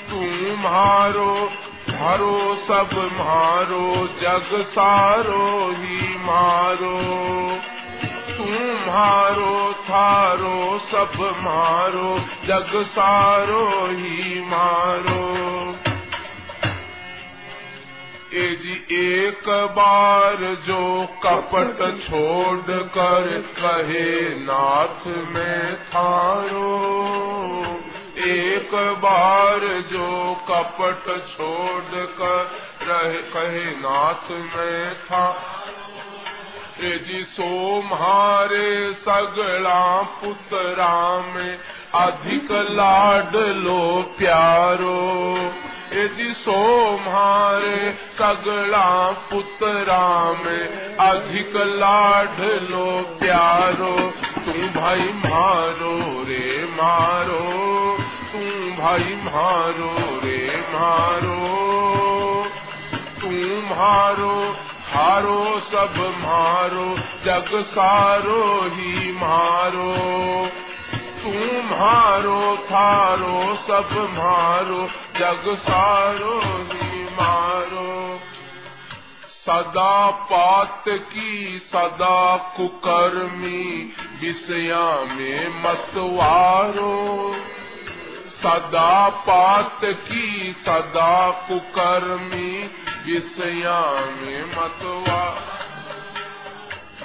[0.09, 0.21] तू
[0.57, 1.49] मारो
[1.95, 7.01] मारो, सब मारो, जग सारो ही मारो।
[8.37, 15.35] तुम्हारो थारो, सब मारो, जग सारो ही मारो।
[18.33, 20.35] ए जी, एक बार
[20.67, 26.95] जो कपट छोड़ कर कहे, नाथ में थारो।
[28.17, 29.59] एक बार
[29.91, 30.09] जो
[30.49, 32.43] कपट छोड़ कर
[32.83, 35.25] रहे कहे नाथ में था
[36.79, 40.95] जी सो मारे सगला पुतरा
[41.27, 41.57] में
[41.95, 44.97] अधिक लाड लो प्यारो।
[45.93, 46.57] ए जी सो
[46.97, 50.07] मारे सगला पुतरा
[50.43, 52.41] में अधिक लाड
[52.71, 52.85] लो
[53.19, 53.95] प्यारो
[54.45, 57.41] तू भाई मारो रे मारो
[58.33, 58.39] तू
[58.81, 61.39] भाई मारो रे मारो।
[63.21, 63.31] तू
[63.65, 64.35] मारो
[64.95, 69.95] हारो सब मारो, जग सारो ही मारो।
[71.23, 74.87] तुम्हारो थारो, सब मारो,
[75.19, 76.39] जग सारो
[76.73, 78.19] ही मारो।
[79.29, 87.35] सदा पात की, सदा कुकर्मी, विषया में मतवारो
[88.35, 92.67] सदा पात की, सदा कुकर्मी
[93.05, 93.81] विषया
[94.21, 95.23] में मतवा।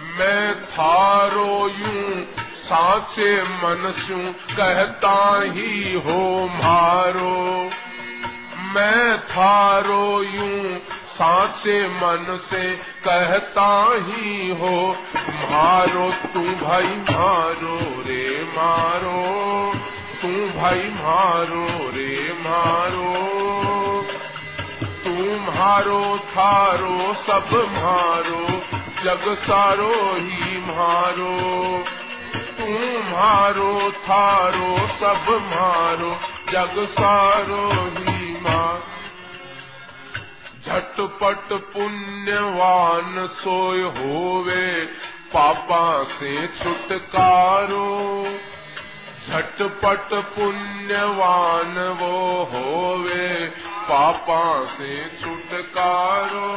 [0.01, 7.70] मैं थारो यूँ साचे मनसू कहता ही हो मारो।
[8.74, 14.97] मैं थारो यूँ साचे मन से कहता ही हो
[15.51, 17.80] मारो। तू भाई मारो।
[20.60, 23.14] भाई मारो रे मारो।
[25.04, 28.46] तुम्हारो थारो, सब मारो,
[29.04, 31.40] जग सारो ही मारो।
[32.58, 36.16] तुम्हारो थारो, सब मारो,
[36.52, 38.82] जग सारो ही मारो।
[40.66, 44.84] झटपट पुण्यवान सोय होवे,
[45.34, 48.24] पापा से छुटकारो।
[49.28, 52.16] झटपट पुण्यवान वो
[52.52, 53.47] होवे,
[53.88, 56.52] पापा से छुटकारो।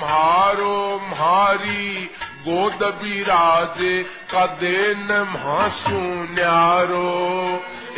[0.00, 2.04] मारो मारी
[2.44, 6.00] गोद बिराजे कदेन म्हासू
[6.34, 7.10] न्यारो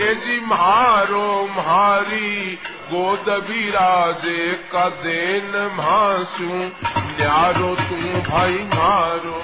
[0.01, 2.55] ए जी मारो मारी
[2.93, 6.51] गोद विराजे का देन मासू
[7.19, 9.41] न्यारो तू भाई मारो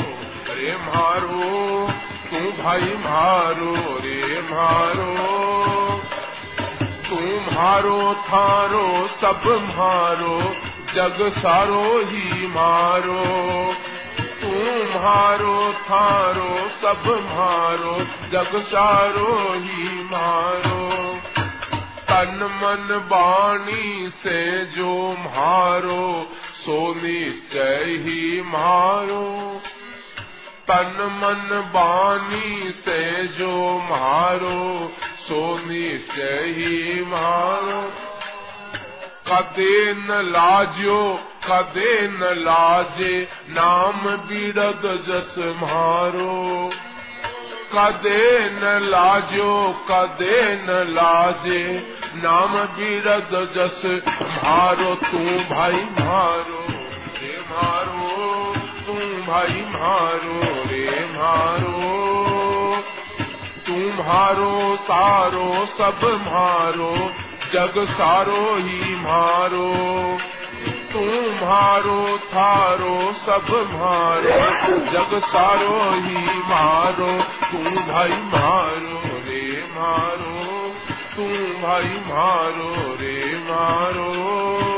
[0.50, 5.14] रे मारो। तू भाई मारो रे मारो।
[7.08, 9.42] तू मारो, थारो, सब
[9.78, 10.54] मारो,
[10.94, 13.24] जग सारो ही मारो।
[14.42, 14.48] तू
[14.98, 17.98] मारो, थारो, सब मारो,
[18.30, 21.14] जग सारो ही मारो।
[22.10, 29.60] तन मन बाणी से जो मारो, सो निश्चय ही मारो।
[30.70, 34.92] तन मन बानी से जो मारो,
[35.28, 37.92] सो निश्चय ही मारो।
[39.28, 41.20] कदे न लाजो
[41.50, 46.70] कदे न लाजे, नाम बिरद जस मारो।
[47.74, 55.18] कदे न लाजो कदे न लाजे, नाम बिरद जस मारो, तू
[55.54, 56.64] भाई मारो
[57.50, 58.57] मारो।
[58.88, 61.88] तू भाई मारो रे मारो।
[63.66, 66.94] तुम्हारो सारो, सब मारो,
[67.52, 69.74] जग सारो ही मारो।
[70.92, 74.30] तुम्हारो थारो, सब मारो,
[74.78, 80.74] जग सारो ही मारो। तुम भाई मारो रे मारो।
[81.16, 84.77] तुम भाई मारो रे मारो।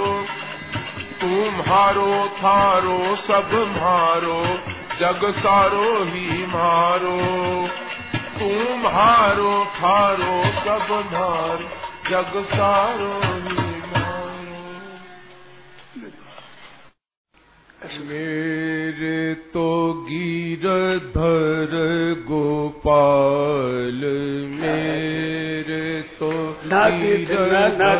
[1.40, 4.40] तुम्हारो थारो सब मारो
[5.00, 7.20] जग सारो ही मारो।
[8.40, 11.68] तुम्हारो थारो सब मारो
[12.08, 13.12] जग सारो
[13.46, 13.64] ही
[13.94, 14.58] मारो।
[18.08, 19.22] मेरे
[19.54, 19.68] तो
[20.08, 21.72] गिरधर
[22.28, 24.04] गोपाल
[24.60, 25.86] मेरे
[26.20, 26.30] तो
[26.66, 27.96] गिरधर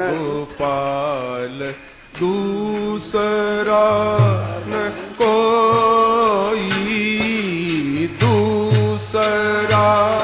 [0.00, 1.58] गोपाल।
[2.20, 3.84] दूसरा
[4.68, 4.92] न
[8.20, 10.15] दूसरा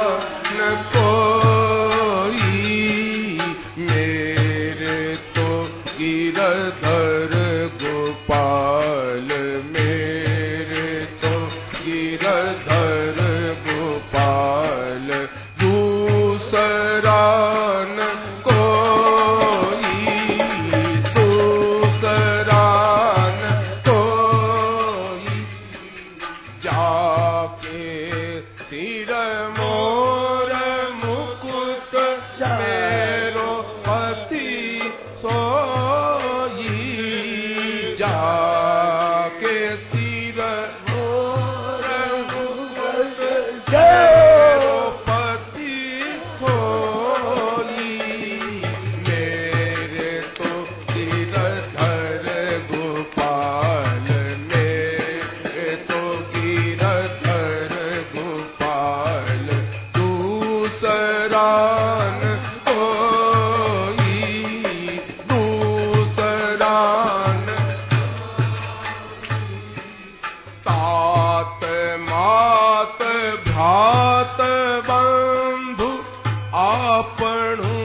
[76.65, 77.82] आपणु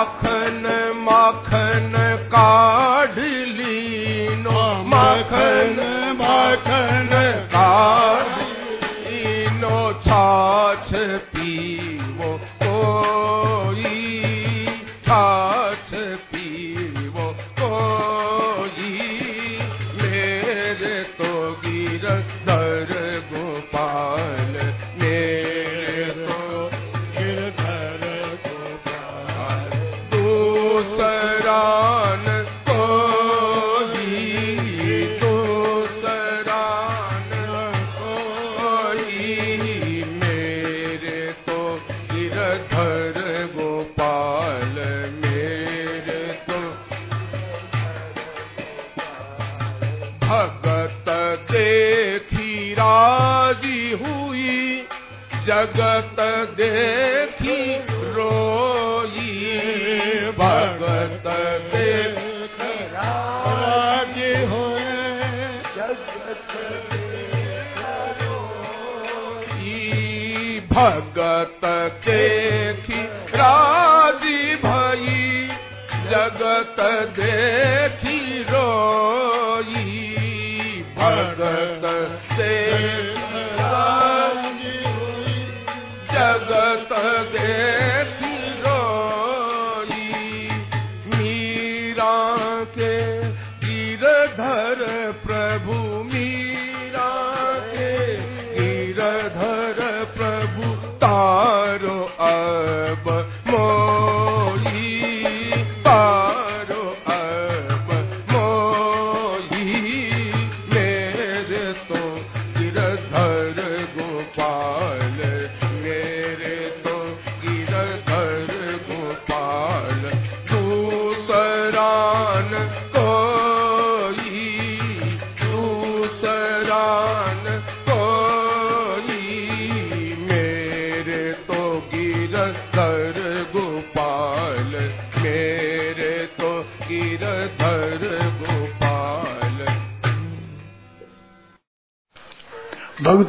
[0.00, 0.62] माखन
[1.06, 1.92] माखन
[2.32, 3.16] काढ
[3.56, 4.60] लीनो
[4.92, 5.76] माखन
[6.20, 7.10] माखन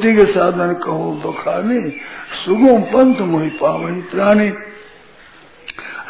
[0.02, 1.92] भक्ति के साधन कहो, बखानी,
[2.46, 4.50] सुगम पंथ मोहि पावनी प्राणी।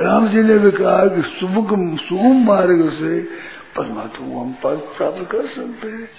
[0.02, 3.20] राम जी ने भी कहा कि सुगम सुगम मार्ग से
[3.76, 6.10] परमात्मा हम पद प्राप्त कर सकते हैं।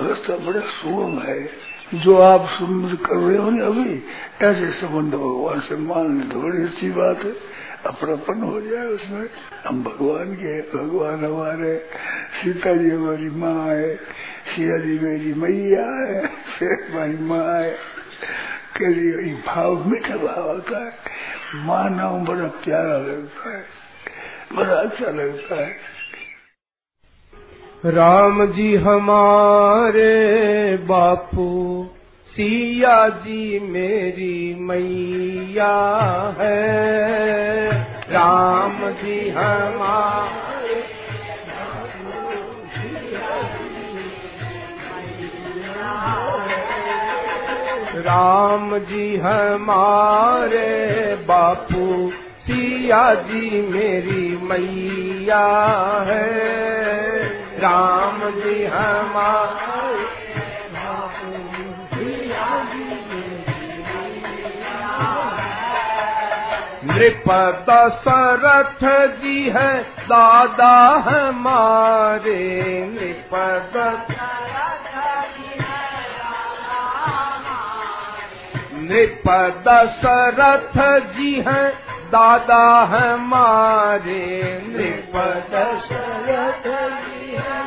[0.00, 1.50] रास्ता बड़ा सुगम है।
[1.94, 4.02] जो आप संबंध कर रहे हो ना अभी,
[4.42, 7.32] ऐसे संबंध भगवान से मान ले थोड़ी तो अच्छी बात है।
[7.86, 9.26] अपरापन हो जाए उसमें।
[9.66, 11.76] हम भगवान के भगवान हमारे
[12.42, 13.98] सीता जी हमारी माँ है।
[14.52, 16.26] सिया जी मेरी मैया है
[16.94, 17.70] भाई माँ है
[18.76, 20.92] के लिए भाव मीठा भाव आता है
[21.66, 23.64] माँ नाम बड़ा प्यारा लगता है
[24.52, 25.92] बड़ा अच्छा लगता है
[27.86, 30.12] राम जी हमारे
[30.76, 31.90] बापू,
[32.28, 35.74] सिया जी मेरी मैया
[36.38, 37.70] है।
[38.12, 40.51] राम जी हमारे
[48.02, 50.70] राम जी हमारे
[51.28, 52.10] बापू,
[52.40, 55.46] सिया जी मेरी मैया
[56.08, 56.30] है।
[57.58, 59.62] राम जी हमारे
[66.84, 67.28] नृप
[67.70, 68.82] दशरथ
[69.20, 70.74] जी है। दादा
[71.06, 72.40] हमारे
[72.92, 73.30] नृप
[78.92, 79.28] नृप
[79.66, 80.74] दशरथ
[81.14, 81.68] जी हैं
[82.06, 84.24] दादा हमारे
[84.66, 85.14] नृप
[85.52, 86.66] दशरथ
[86.98, 87.62] जी हैं।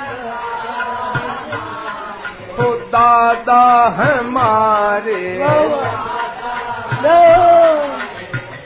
[2.58, 3.64] तो दादा
[3.98, 5.24] हमारे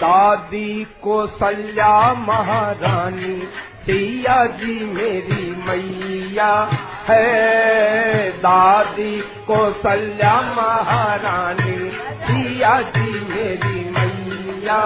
[0.02, 3.36] दादी को सल्या महारानी
[3.86, 6.54] सिया जी मेरी मैया।
[7.10, 11.78] है दादी को सल्या महारानी
[12.24, 14.82] सिया जी मेरी मैया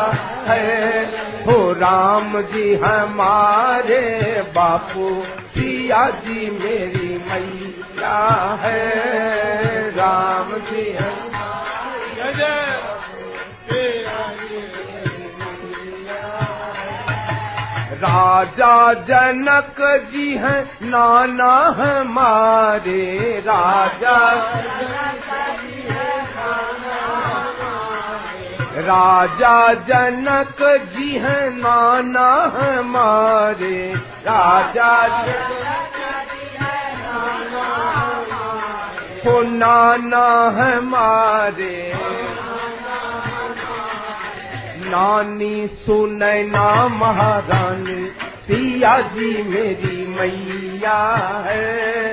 [0.48, 1.04] है।
[1.46, 4.02] हो राम जी हमारे
[4.56, 5.10] बापू
[5.50, 8.18] सिया जी मेरी मैया
[8.62, 8.80] है।
[9.98, 12.73] राम जी हमारे
[18.04, 19.76] राजा जनक
[20.12, 23.16] जी हैं नाना हमारे
[23.48, 24.18] राजा।
[28.76, 30.62] राजा जनक
[30.96, 33.94] जी हैं नाना हमारे
[34.28, 35.08] राजा।
[39.24, 40.28] को नाना
[40.62, 41.94] हमारे
[44.86, 48.06] नानी सुनैना महारानी,
[48.48, 51.00] सिया जी मेरी मैया
[51.48, 52.12] है।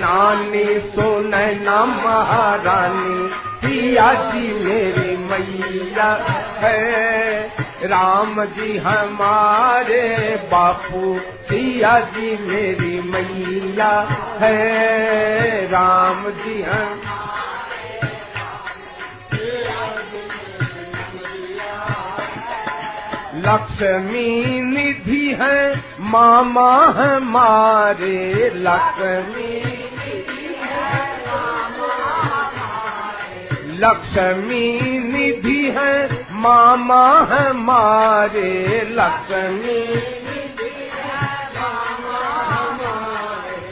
[0.00, 3.28] नानी सुनैना महारानी,
[3.60, 6.10] सिया जी मेरी मैया
[6.58, 7.40] है।
[7.84, 10.02] राम जी हमारे
[10.52, 13.92] बापू, सिया जी मेरी मैया
[14.40, 17.00] है। राम जी हम
[23.46, 25.58] लक्ष्मी निधि है
[26.10, 29.50] मामा हमारे लक्ष्मी
[33.82, 34.62] लक्ष्मी
[35.10, 35.94] निधि है
[36.42, 37.02] मामा
[37.32, 38.50] हमारे
[38.98, 39.80] लक्ष्मी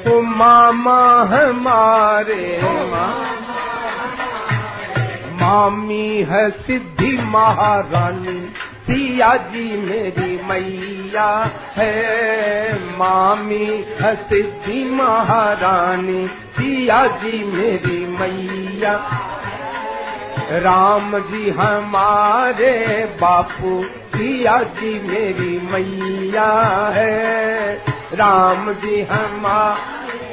[0.05, 1.01] तो मामा
[1.33, 3.42] हमारे मामी
[5.43, 8.41] है सिद्धि महारानी,
[8.87, 18.95] सिया जी मेरी मैया है। मामी है सिद्धि महारानी, सिया जी मेरी मैया।
[20.53, 26.53] राम जी हमारे बापू, सिया जी मेरी मैया
[26.95, 27.75] है।
[28.15, 30.33] राम जी हमारे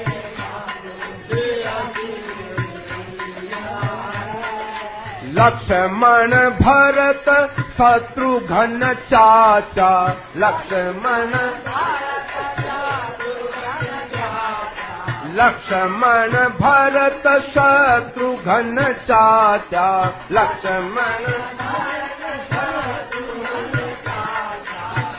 [5.40, 7.28] लक्ष्मण भरत
[7.74, 9.92] शत्रुघ्न चाचा।
[10.36, 11.34] लक्ष्मण
[15.36, 19.88] लक्ष्मण भरत शत्रुघ्न चाचा।
[20.32, 21.26] लक्ष्मण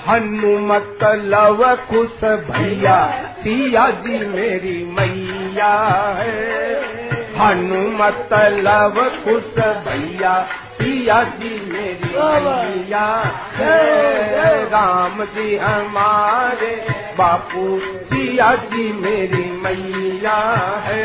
[0.09, 2.99] हनुमत लव खुश भैया
[3.39, 5.75] सिया जी मेरी मैया
[6.19, 8.33] है हनुमत
[8.65, 9.55] लव खुश
[9.85, 10.35] भैया
[10.81, 12.11] सिया जी मेरी
[12.45, 13.07] मैया
[13.55, 16.75] है राम जी हमारे
[17.19, 17.65] बापू
[18.11, 20.39] सिया जी मेरी मैया
[20.87, 21.05] है।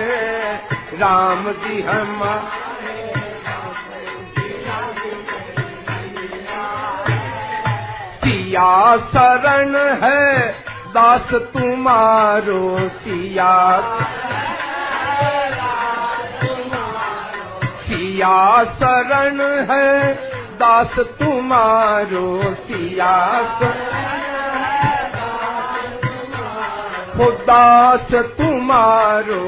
[1.00, 2.94] राम जी हमारे
[8.24, 8.72] सिया
[9.08, 10.48] शरण है
[10.96, 13.54] दास तुम्हारो सिया।
[18.16, 20.14] सिया शरण है,
[20.56, 23.16] दास तुम्हारो सिया
[27.48, 29.42] दास तुम्हारो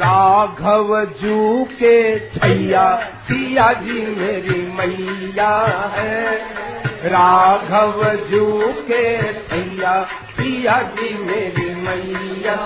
[0.00, 2.86] राघव जू के छैया,
[3.28, 5.54] सिया जी मेरी मैया
[5.96, 6.36] है।
[7.06, 8.46] राघव जू
[8.88, 12.56] के छैया, सिया जी मेरी मैया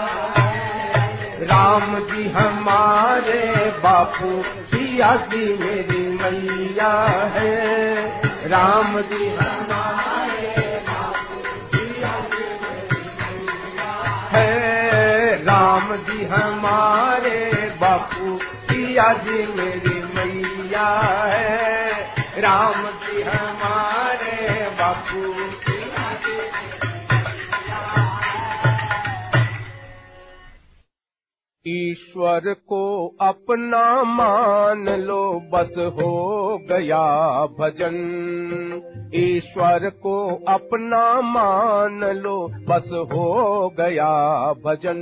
[1.40, 7.66] राम जी हमारे बापू सिया जी मेरी मैया है।
[8.48, 10.66] राम जी हमारे
[14.32, 20.88] है। राम जी हमारे बापू सिया जी मेरी मैया
[21.24, 25.50] है। राम जी हमारे बापू
[31.68, 37.96] ईश्वर को अपना मान लो, बस हो गया भजन।
[39.14, 44.98] ईश्वर को अपना मान लो, बस हो गया भजन।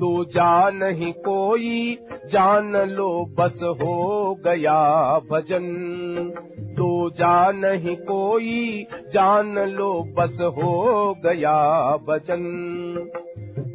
[0.00, 5.64] तू जा नहीं कोई, जान लो, बस हो गया भजन।
[6.76, 12.42] तू जा नहीं कोई, जान लो, बस हो गया भजन।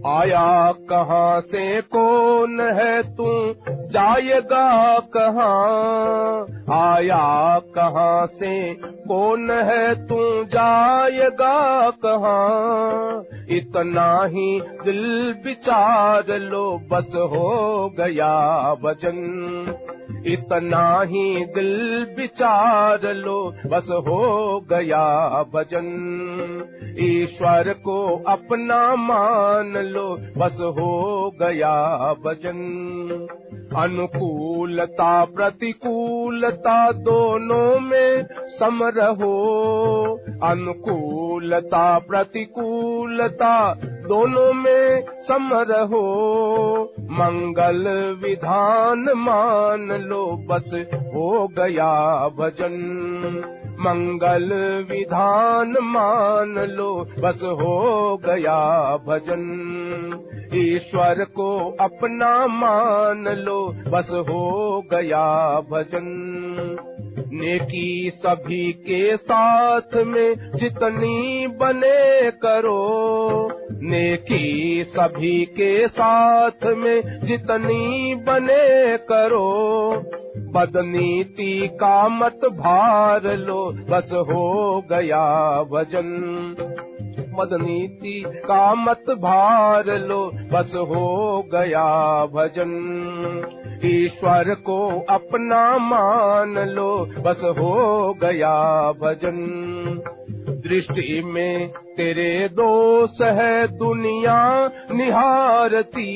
[0.08, 3.54] आया कहाँ से, कौन है तू?
[3.88, 6.42] जाएगा कहाँ?
[6.86, 10.44] आया कहाँ से, कौन है तू?
[10.44, 13.24] जाएगा कहाँ?
[13.50, 19.18] इतना ही दिल विचार लो, बस हो गया भजन
[20.28, 25.06] इतना ही दिल विचार लो बस हो गया
[25.54, 25.88] भजन।
[27.00, 27.98] ईश्वर को
[28.28, 30.94] अपना मान लो बस हो
[31.42, 31.74] गया
[32.26, 32.60] भजन
[33.76, 39.34] अनुकूलता प्रतिकूलता दोनों में सम रहो।
[40.44, 46.04] अनुकूलता प्रतिकूलता दोनों में सम रहो।
[47.00, 47.88] मंगल
[48.24, 52.78] विधान मान लो बस हो गया भजन
[53.80, 54.54] मंगल
[54.92, 59.44] विधान मान लो, बस हो गया भजन।
[60.54, 66.08] ईश्वर को अपना मान लो, बस हो गया भजन।
[67.34, 73.50] नेकी सभी के साथ में जितनी बने करो।
[73.82, 79.94] नेकी सभी के साथ में जितनी बने करो।
[80.38, 86.10] बदनीति का मत भार लो, बस हो गया भजन
[87.40, 92.72] बदनीति का मत भार लो, बस हो गया भजन
[93.86, 99.36] ईश्वर को अपना मान लो, बस हो गया भजन।
[100.68, 106.08] दृष्टि में तेरे दोष है, दुनिया निहारती।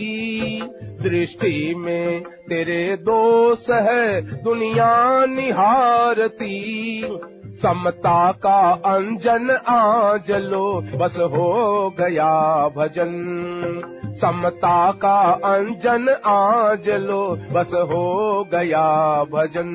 [1.01, 7.03] दृष्टि में तेरे दोष है, दुनिया निहारती।
[7.45, 19.23] समता का अंजन आजलो बस हो गया भजन। समता का अंजन आजलो बस हो गया
[19.23, 19.71] भजन।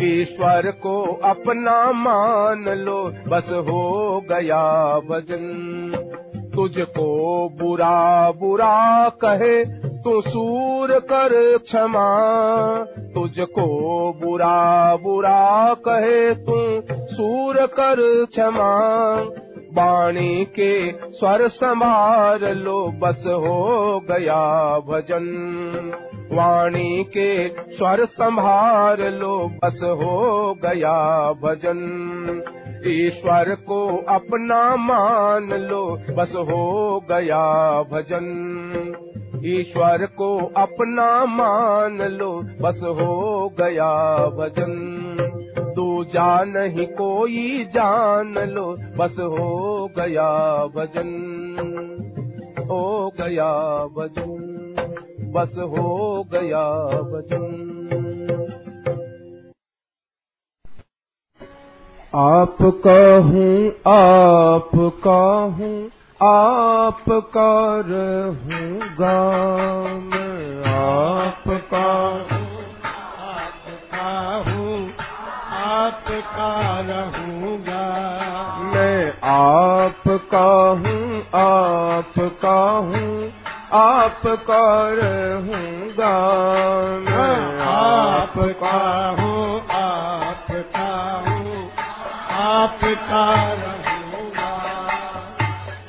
[0.00, 5.44] ईश्वर को अपना मान लो, बस हो गया भजन।
[6.54, 9.64] तुझको बुरा बुरा कहे,
[9.98, 12.18] तू सूर कर क्षमा।
[13.14, 13.66] तुझको
[14.24, 16.82] बुरा बुरा कहे, तू
[17.14, 18.74] सूर कर क्षमा।
[19.76, 21.48] वाणी के स्वर
[22.54, 25.24] लो बस हो गया भजन।
[26.32, 31.80] वाणी के स्वर संभार लो बस हो गया भजन।
[32.86, 38.26] ईश्वर को अपना मान लो बस हो गया भजन
[39.44, 42.30] ईश्वर को अपना मान लो
[42.60, 43.88] बस हो गया
[44.36, 44.72] भजन
[45.76, 48.66] दूजा नहीं कोई जान लो
[48.98, 49.48] बस हो
[49.98, 50.28] गया
[50.76, 51.10] भजन
[52.70, 52.84] हो
[53.20, 53.50] गया
[53.98, 54.32] भजन
[55.34, 55.90] बस हो
[56.32, 56.64] गया
[57.10, 57.44] भजन
[62.14, 62.56] आप
[62.86, 64.70] कहूँ आप
[65.06, 65.74] कहूँ
[66.24, 67.04] आप
[67.36, 69.16] कर रहूँगा
[70.04, 71.84] मैं आप का
[75.64, 77.82] आपका रहूँगा।
[78.72, 80.02] मैं आप
[80.32, 80.46] का
[80.80, 83.32] हूँ आप का हूँ
[83.72, 84.64] आप का
[84.98, 86.14] रहूँगा
[87.08, 88.76] मैं आपका
[89.20, 90.88] हूँ आपका
[91.26, 91.70] हूँ
[92.44, 93.93] आपका रहूँगा।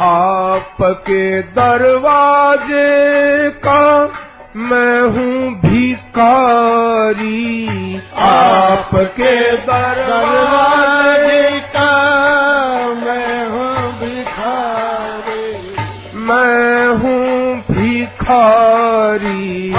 [0.02, 4.14] आपके दरवाजे का
[4.56, 15.76] मैं हूँ भिकारी आपके दरवाजे का मैं हूँ भिखारी।
[16.16, 19.74] मैं हूँ भिखारी।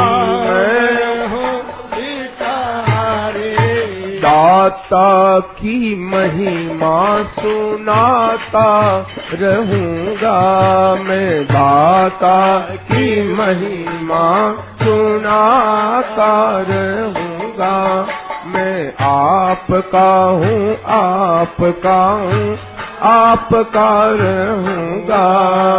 [4.76, 8.68] दाता की महिमा सुनाता
[9.32, 10.40] रहूँगा
[11.04, 16.30] मैं। दाता की महिमा सुनाता
[16.68, 18.06] रहूँगा
[18.46, 22.58] मैं। आपका हूँ आपका हूँ,
[23.02, 25.26] आपका रहूँगा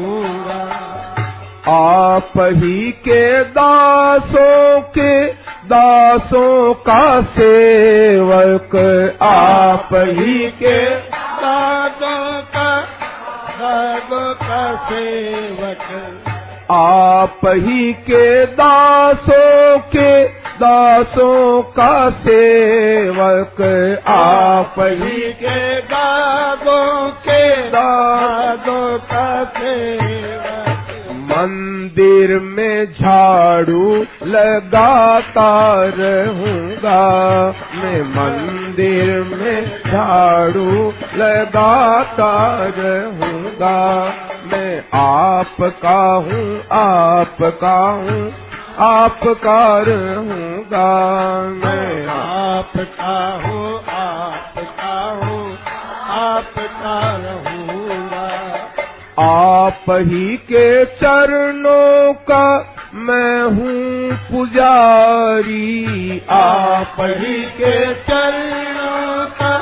[1.69, 5.27] आप ही के दासों के
[5.69, 8.77] दासों का सेवक,
[9.23, 12.71] आप ही के दासों का
[14.43, 15.85] का सेवक।
[16.71, 20.25] आप ही के दासों के
[20.61, 23.63] दासों का सेवक,
[24.07, 30.70] आप ही के दासों के दासों का सेवक।
[31.41, 35.49] मंदिर में झाड़ू लगाता
[35.99, 37.01] रहूँगा।
[37.75, 42.33] मैं मंदिर में झाड़ू लगाता
[42.79, 43.79] रहूँगा।
[44.53, 48.33] मैं आपका हूँ आपका हूँ,
[48.79, 50.89] आपका रहूँगा।
[51.65, 54.50] मैं आपका हूँ आपका
[59.23, 62.47] आप ही के चरणों का
[62.95, 69.53] मैं हूँ पुजारी। आप ही के चरणों का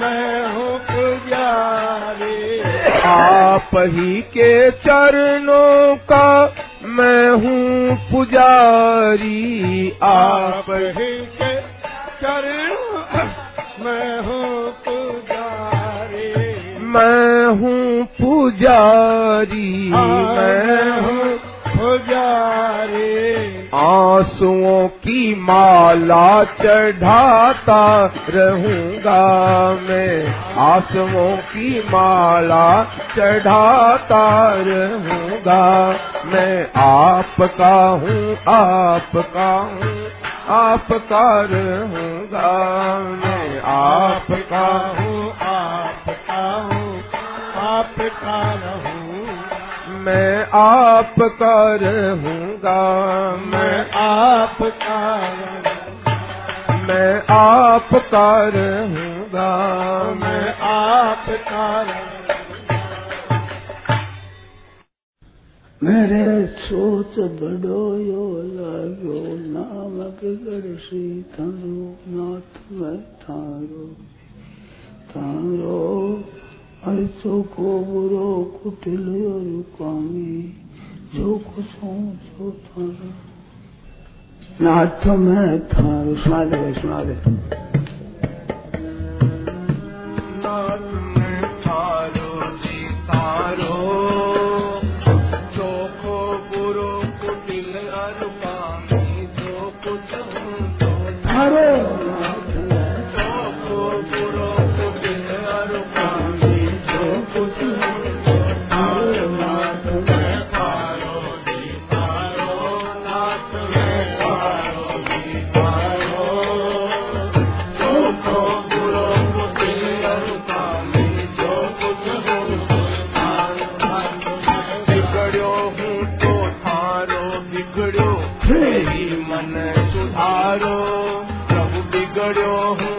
[0.00, 2.60] मैं हूँ पुजारी।
[3.06, 6.54] आप ही के चरणों का
[6.84, 11.60] मैं हूँ पुजारी। आप ही के
[12.22, 13.24] चरणों
[13.84, 15.73] मैं हूँ पुजारी।
[16.94, 21.38] मैं हूँ पुजारी, मैं हूँ
[21.68, 23.14] पुजारी।
[23.74, 27.80] आंसुओं की माला चढ़ाता
[28.28, 29.22] रहूँगा
[29.88, 30.34] मैं।
[30.64, 32.68] आंसुओं की माला
[33.16, 34.24] चढ़ाता
[34.58, 35.64] रहूँगा
[36.26, 40.06] मैं। आपका हूँ आपका हूँ,
[40.60, 42.54] आपका रहूँगा
[42.98, 44.66] मैं। आपका
[45.00, 46.83] हूँ आपका हूँ।
[47.64, 52.80] आपका रहूँगा। मैं आपका रहूँगा।
[53.36, 55.00] मैं आपका
[56.88, 59.50] मैं आपका रहूँगा।
[60.14, 61.84] मैं आपका
[65.82, 69.20] मेरे सोच बड़ो यो लागो
[69.52, 73.86] नाम गणसी थारो नाथ मैं थारो
[75.10, 75.84] थारो
[76.84, 79.44] ऐसो को बुरो कुटिल और
[81.14, 81.36] जो
[81.82, 83.08] हूँ सो थारो
[84.60, 87.16] नाथ मैं थारो सुना दे सुना दे
[90.44, 90.84] नाथ
[91.16, 93.80] में थारो जी तारो
[95.56, 96.18] चोखो
[96.50, 96.90] बुरो
[97.22, 100.92] कुटिल अरुपामी जो कुछ हूँ तो
[101.24, 102.13] थारो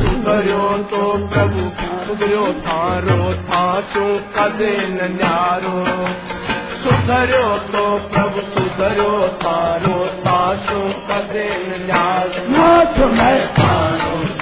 [0.00, 4.06] सुधरो तो प्रभु सुधरो थारो थासो
[4.36, 5.76] कदे न न्यारो।
[6.82, 10.80] सुधरो तो प्रभु सुधरो थारो तासो
[11.10, 14.39] कदे न न्यारो। नाथ मैं थारो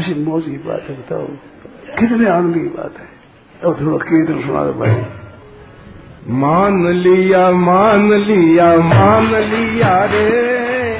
[0.00, 1.26] कैसी मौज की बात है, बताओ।
[2.00, 3.06] कितने आनंद की बात है।
[3.64, 5.02] अब थोड़ा कीर्तन सुना दो भाई।
[6.28, 10.38] मान लिया मान लिया मान लिया रे।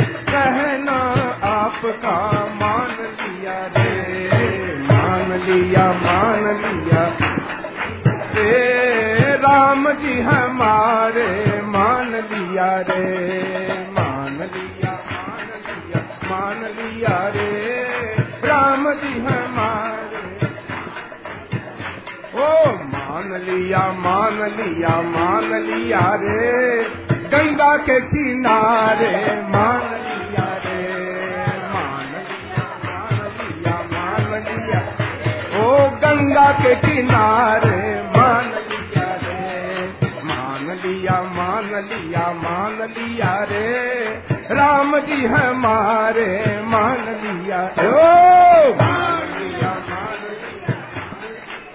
[0.05, 0.99] कहना
[1.45, 4.29] आपका मान लिया रे।
[4.83, 7.17] मान लिया मान लिया।
[8.35, 13.19] रे राम जी हमारे, मान लिया रे।
[13.91, 17.90] मान लिया मान लिया मान लिया रे।
[23.31, 26.47] मान लिया मान लिया मान लिया रे
[27.33, 29.11] गंगा के किनारे
[29.53, 30.79] मान लिया रे
[31.75, 32.65] मान लिया
[33.93, 34.81] मान लिया
[35.61, 35.69] ओ
[36.05, 37.79] गंगा के किनारे
[38.17, 39.39] मान लिया रे
[40.33, 43.65] मान लिया मान लिया मान लिया रे
[44.61, 46.29] राम जी हमारे
[46.75, 47.95] मान लिया ओ
[48.83, 49.73] मान लिया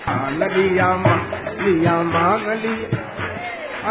[0.07, 1.34] मान लिया मान
[1.65, 3.03] लिया लिया लिया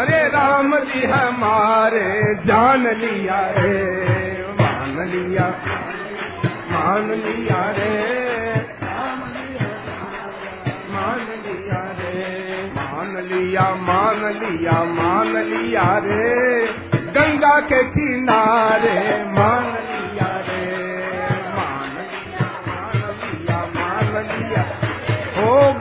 [0.01, 2.07] अरे राम जी हमारे
[2.47, 3.73] जान लिया रे,
[4.59, 5.47] मान लिया
[6.71, 7.93] मान लिया रे,
[10.93, 16.67] मान लिया रे, मान लिया मान लिया मान लिया रे,
[17.17, 18.99] गंगा के किनारे
[19.37, 19.71] मान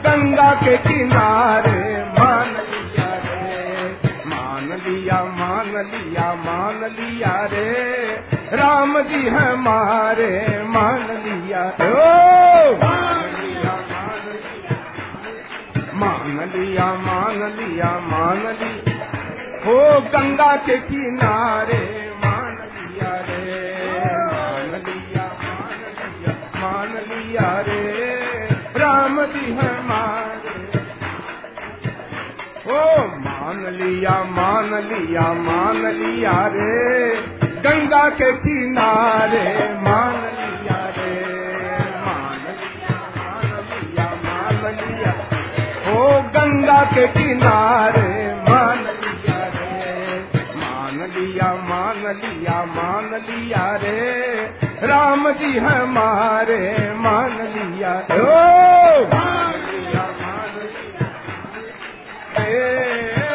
[0.06, 1.80] गंगा के किनारे
[2.18, 3.88] मान लिया रे,
[4.26, 7.68] मान लिया मान लिया मान लिया रे।
[8.56, 10.30] राम जी हमारे
[10.68, 12.74] मान लिया ओ!
[15.94, 19.06] मान लिया मान लिया मान लिया।
[19.66, 19.76] हो
[20.14, 21.80] गंगा के किनारे
[22.24, 23.40] मान लिया रे,
[24.32, 27.93] मान लिया मान लिया मान लिया रे।
[29.24, 30.64] राम हमारे
[32.72, 37.08] ओ, मान लिया मान लिया मान लिया रे।
[37.44, 41.20] गंगा के किनारे मान लिया रे।
[42.06, 45.12] मान लिया मान लिया मान लिया।
[45.92, 50.20] ओ, गंगा के किनारे मान लिया रे।
[50.56, 58.24] मान लिया मान लिया मान लिया रे। राम जी हमारे मान लिया। ओ!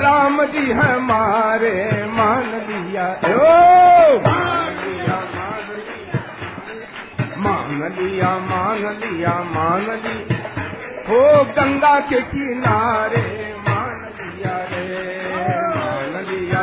[0.00, 4.31] राम जी हमारे मान लिया। ओ
[7.98, 10.40] लिया मान लिया मान लिया
[11.08, 11.20] हो
[11.56, 13.22] गंगा के किनारे
[13.68, 14.84] मान लिया रे
[15.76, 16.62] मान लिया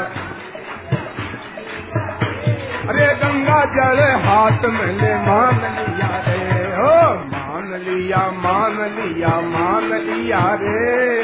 [2.92, 6.38] अरे गंगा जल हाथ में ले मान लिया रे।
[6.78, 6.96] हो
[7.34, 11.24] मान लिया मान लिया मान लिया रे।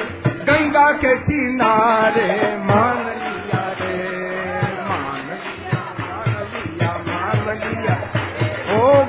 [0.50, 2.28] गंगा के किनारे
[2.70, 3.45] मान लिया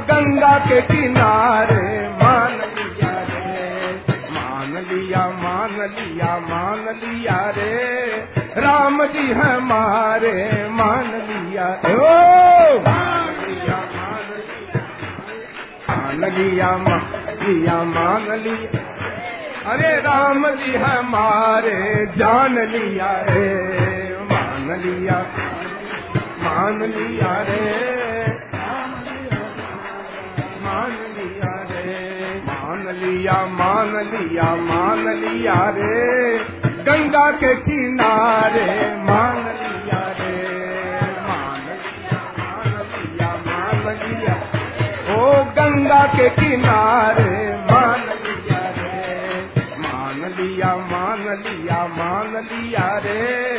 [0.08, 1.84] गंगा के किनारे
[2.20, 3.64] मान लिया रे,
[4.36, 7.74] मान लिया मान लिया मान लिया रे।
[8.64, 10.34] राम जी हमारे
[10.78, 11.92] मान लिया ओ!
[12.86, 14.24] मान लिया मान
[17.42, 18.84] लिया मान लिया
[19.72, 21.78] अरे राम जी हमारे
[22.18, 23.48] जान लिया रे।
[24.30, 25.18] मान लिया
[26.44, 27.64] मान लिया रे।
[33.26, 40.36] लिया, मान लिया मान लिया रे। गंगा के किनारे मान लिया रे।
[41.28, 44.34] मान लिया मान लिया मान लिया।
[45.16, 49.42] ओ गंगा के किनारे मान लिया रे।
[49.78, 53.56] मान लिया मान लिया मान लिया रे।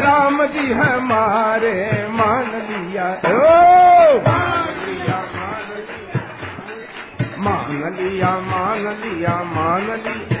[0.00, 3.58] राम जी हमारे मान लिया ओ
[7.48, 10.40] मान लिया मान लिया मान लिया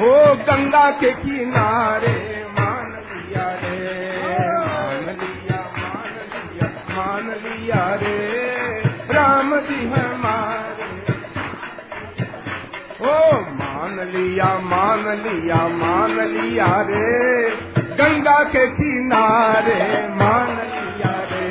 [0.00, 0.10] हो
[0.48, 2.12] गंगा के किनारे
[2.58, 3.72] मान लिया रे
[4.24, 8.14] मान लिया मान लिया मान लिया रे।
[9.14, 10.86] राम जी हमारे
[13.00, 13.16] हो
[13.58, 17.10] मान लिया मान लिया मान लिया रे।
[18.00, 19.80] गंगा के किनारे
[20.20, 21.47] मान लिया रे।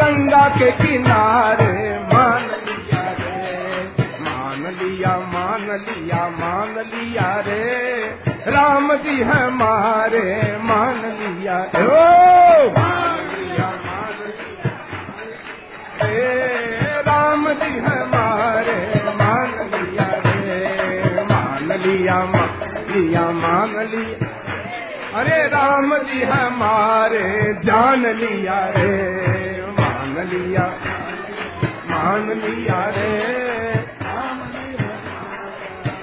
[0.00, 1.72] गंगा के किनारे
[2.12, 7.62] मान लिया रे, मान लिया मान लिया मान लिया रे।
[8.54, 10.22] राम जी हमारे
[10.68, 12.70] मान लिया ओ!
[12.78, 14.70] मान लिया मान लिया
[17.08, 18.78] राम जी हमारे
[19.20, 22.50] मान लिया रे। मान लिया मान
[22.94, 24.27] लिया मान लिया
[25.18, 27.22] अरे राम जी हमारे,
[27.64, 28.90] जान लिया रे,
[29.78, 30.66] मान लिया
[31.90, 33.12] मान लिया रे,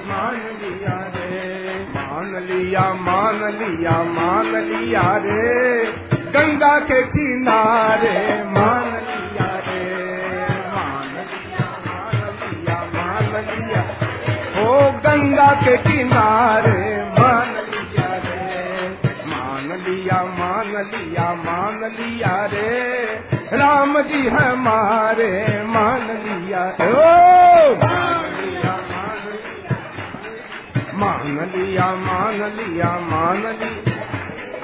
[0.10, 5.44] मान लिया रे, मान लिया मान लिया मान लिया रे,
[6.36, 8.18] गंगा के किनारे,
[8.58, 9.84] मान लिया रे,
[10.76, 13.84] मान लिया मान लिया मान लिया
[14.66, 16.80] ओ गंगा के किनारे,
[17.20, 17.54] मान
[20.76, 23.04] मान लिया मान लिया रे।
[23.58, 27.06] राम जी हमारे मान लिया ओ!
[30.96, 33.96] मान लिया मान लिया मान लिया।